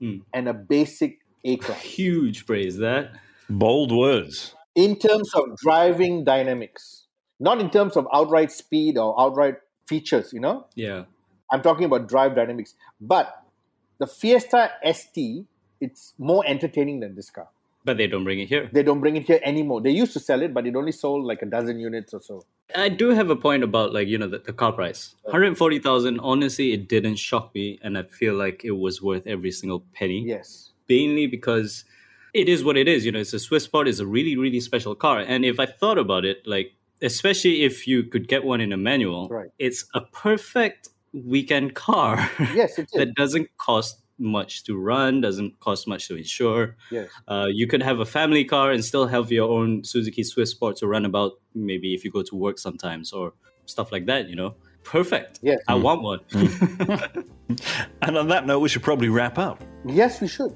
Hmm. 0.00 0.18
and 0.32 0.48
a 0.48 0.54
basic 0.54 1.18
A 1.44 1.56
class. 1.56 1.80
Huge 1.82 2.46
praise 2.46 2.78
that. 2.78 3.12
Bold 3.48 3.92
words. 3.92 4.54
in 4.74 4.96
terms 4.96 5.34
of 5.34 5.56
driving 5.56 6.24
dynamics, 6.24 7.06
not 7.40 7.60
in 7.60 7.68
terms 7.70 7.96
of 7.96 8.06
outright 8.14 8.52
speed 8.52 8.96
or 8.96 9.18
outright 9.20 9.56
features, 9.86 10.32
you 10.32 10.40
know? 10.40 10.66
Yeah. 10.76 11.04
I'm 11.50 11.60
talking 11.62 11.84
about 11.84 12.08
drive 12.08 12.34
dynamics. 12.36 12.74
But 13.00 13.42
the 13.98 14.06
Fiesta 14.06 14.70
ST, 14.84 15.44
it's 15.80 16.14
more 16.18 16.44
entertaining 16.46 17.00
than 17.00 17.14
this 17.16 17.30
car. 17.30 17.48
But 17.84 17.96
they 17.96 18.06
don't 18.06 18.24
bring 18.24 18.40
it 18.40 18.48
here. 18.48 18.68
They 18.72 18.82
don't 18.82 19.00
bring 19.00 19.16
it 19.16 19.24
here 19.24 19.40
anymore. 19.42 19.80
They 19.80 19.90
used 19.90 20.12
to 20.12 20.20
sell 20.20 20.42
it, 20.42 20.52
but 20.52 20.66
it 20.66 20.76
only 20.76 20.92
sold 20.92 21.24
like 21.24 21.40
a 21.40 21.46
dozen 21.46 21.80
units 21.80 22.12
or 22.12 22.20
so. 22.20 22.44
I 22.76 22.90
do 22.90 23.08
have 23.10 23.30
a 23.30 23.36
point 23.36 23.64
about 23.64 23.94
like 23.94 24.06
you 24.06 24.18
know 24.18 24.28
the, 24.28 24.38
the 24.38 24.52
car 24.52 24.72
price. 24.72 25.14
Hundred 25.30 25.56
forty 25.56 25.78
thousand. 25.78 26.20
Honestly, 26.20 26.72
it 26.72 26.88
didn't 26.88 27.16
shock 27.16 27.54
me, 27.54 27.78
and 27.82 27.96
I 27.96 28.02
feel 28.02 28.34
like 28.34 28.64
it 28.64 28.72
was 28.72 29.00
worth 29.02 29.26
every 29.26 29.50
single 29.50 29.80
penny. 29.94 30.22
Yes. 30.26 30.70
Mainly 30.88 31.26
because 31.26 31.84
it 32.34 32.48
is 32.48 32.62
what 32.62 32.76
it 32.76 32.86
is. 32.86 33.06
You 33.06 33.12
know, 33.12 33.20
it's 33.20 33.32
a 33.32 33.38
Swift 33.38 33.64
Sport. 33.64 33.88
It's 33.88 33.98
a 33.98 34.06
really 34.06 34.36
really 34.36 34.60
special 34.60 34.94
car. 34.94 35.20
And 35.20 35.44
if 35.44 35.58
I 35.58 35.66
thought 35.66 35.96
about 35.98 36.24
it, 36.26 36.46
like 36.46 36.74
especially 37.02 37.62
if 37.62 37.86
you 37.88 38.02
could 38.04 38.28
get 38.28 38.44
one 38.44 38.60
in 38.60 38.72
a 38.74 38.76
manual, 38.76 39.28
Right. 39.28 39.48
it's 39.58 39.86
a 39.94 40.02
perfect 40.02 40.90
weekend 41.14 41.74
car. 41.74 42.30
Yes, 42.54 42.78
it 42.78 42.82
is. 42.92 42.98
that 42.98 43.14
doesn't 43.14 43.48
cost 43.56 43.98
much 44.20 44.64
to 44.64 44.76
run, 44.78 45.20
doesn't 45.20 45.58
cost 45.60 45.88
much 45.88 46.08
to 46.08 46.16
insure. 46.16 46.76
Yes. 46.90 47.08
Uh, 47.26 47.46
you 47.50 47.66
could 47.66 47.82
have 47.82 48.00
a 48.00 48.06
family 48.06 48.44
car 48.44 48.70
and 48.70 48.84
still 48.84 49.06
have 49.06 49.32
your 49.32 49.50
own 49.50 49.82
Suzuki 49.84 50.22
Swift 50.22 50.50
Sport 50.50 50.76
to 50.76 50.86
run 50.86 51.04
about, 51.04 51.32
maybe 51.54 51.94
if 51.94 52.04
you 52.04 52.10
go 52.10 52.22
to 52.22 52.36
work 52.36 52.58
sometimes 52.58 53.12
or 53.12 53.32
stuff 53.66 53.90
like 53.90 54.06
that, 54.06 54.28
you 54.28 54.36
know? 54.36 54.54
Perfect. 54.84 55.40
Yes. 55.42 55.58
I 55.68 55.74
want 55.74 56.02
one. 56.02 56.20
And 58.02 58.16
on 58.16 58.28
that 58.28 58.46
note, 58.46 58.60
we 58.60 58.68
should 58.68 58.82
probably 58.82 59.08
wrap 59.08 59.36
up. 59.38 59.62
Yes, 59.84 60.20
we 60.20 60.28
should. 60.28 60.54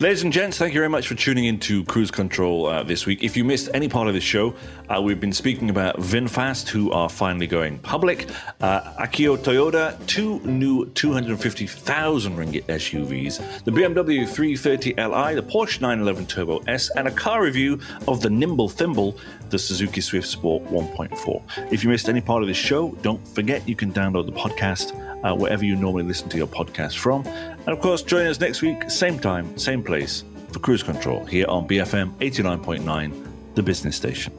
Ladies 0.00 0.22
and 0.22 0.32
gents, 0.32 0.56
thank 0.56 0.74
you 0.74 0.78
very 0.78 0.88
much 0.88 1.08
for 1.08 1.16
tuning 1.16 1.46
in 1.46 1.58
to 1.58 1.82
Cruise 1.86 2.12
Control 2.12 2.66
uh, 2.66 2.84
this 2.84 3.04
week. 3.04 3.24
If 3.24 3.36
you 3.36 3.42
missed 3.42 3.68
any 3.74 3.88
part 3.88 4.06
of 4.06 4.14
this 4.14 4.22
show, 4.22 4.54
uh, 4.88 5.02
we've 5.02 5.18
been 5.18 5.32
speaking 5.32 5.70
about 5.70 5.96
VinFast, 5.96 6.68
who 6.68 6.92
are 6.92 7.08
finally 7.08 7.48
going 7.48 7.80
public. 7.80 8.28
Uh, 8.60 8.92
Akio 8.92 9.36
Toyoda, 9.36 9.98
two 10.06 10.38
new 10.44 10.86
250,000 10.90 12.36
ringgit 12.36 12.62
SUVs, 12.66 13.64
the 13.64 13.72
BMW 13.72 14.22
330Li, 14.22 15.34
the 15.34 15.42
Porsche 15.42 15.80
911 15.80 16.26
Turbo 16.26 16.58
S, 16.68 16.90
and 16.94 17.08
a 17.08 17.10
car 17.10 17.42
review 17.42 17.80
of 18.06 18.20
the 18.20 18.30
nimble 18.30 18.68
thimble, 18.68 19.18
the 19.50 19.58
Suzuki 19.58 20.00
Swift 20.00 20.26
Sport 20.26 20.64
1.4. 20.66 21.72
If 21.72 21.84
you 21.84 21.90
missed 21.90 22.08
any 22.08 22.20
part 22.20 22.42
of 22.42 22.48
this 22.48 22.56
show, 22.56 22.92
don't 23.02 23.26
forget 23.28 23.68
you 23.68 23.76
can 23.76 23.92
download 23.92 24.26
the 24.26 24.32
podcast 24.32 24.94
uh, 25.24 25.34
wherever 25.34 25.64
you 25.64 25.76
normally 25.76 26.04
listen 26.04 26.28
to 26.30 26.36
your 26.36 26.46
podcast 26.46 26.96
from. 26.96 27.26
And 27.26 27.68
of 27.68 27.80
course, 27.80 28.02
join 28.02 28.26
us 28.26 28.40
next 28.40 28.62
week, 28.62 28.90
same 28.90 29.18
time, 29.18 29.56
same 29.58 29.82
place, 29.82 30.24
for 30.52 30.58
Cruise 30.58 30.82
Control 30.82 31.24
here 31.24 31.46
on 31.48 31.68
BFM 31.68 32.12
89.9, 32.18 33.54
the 33.54 33.62
business 33.62 33.96
station. 33.96 34.32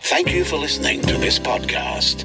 Thank 0.00 0.32
you 0.32 0.44
for 0.44 0.56
listening 0.56 1.00
to 1.02 1.16
this 1.18 1.38
podcast. 1.38 2.24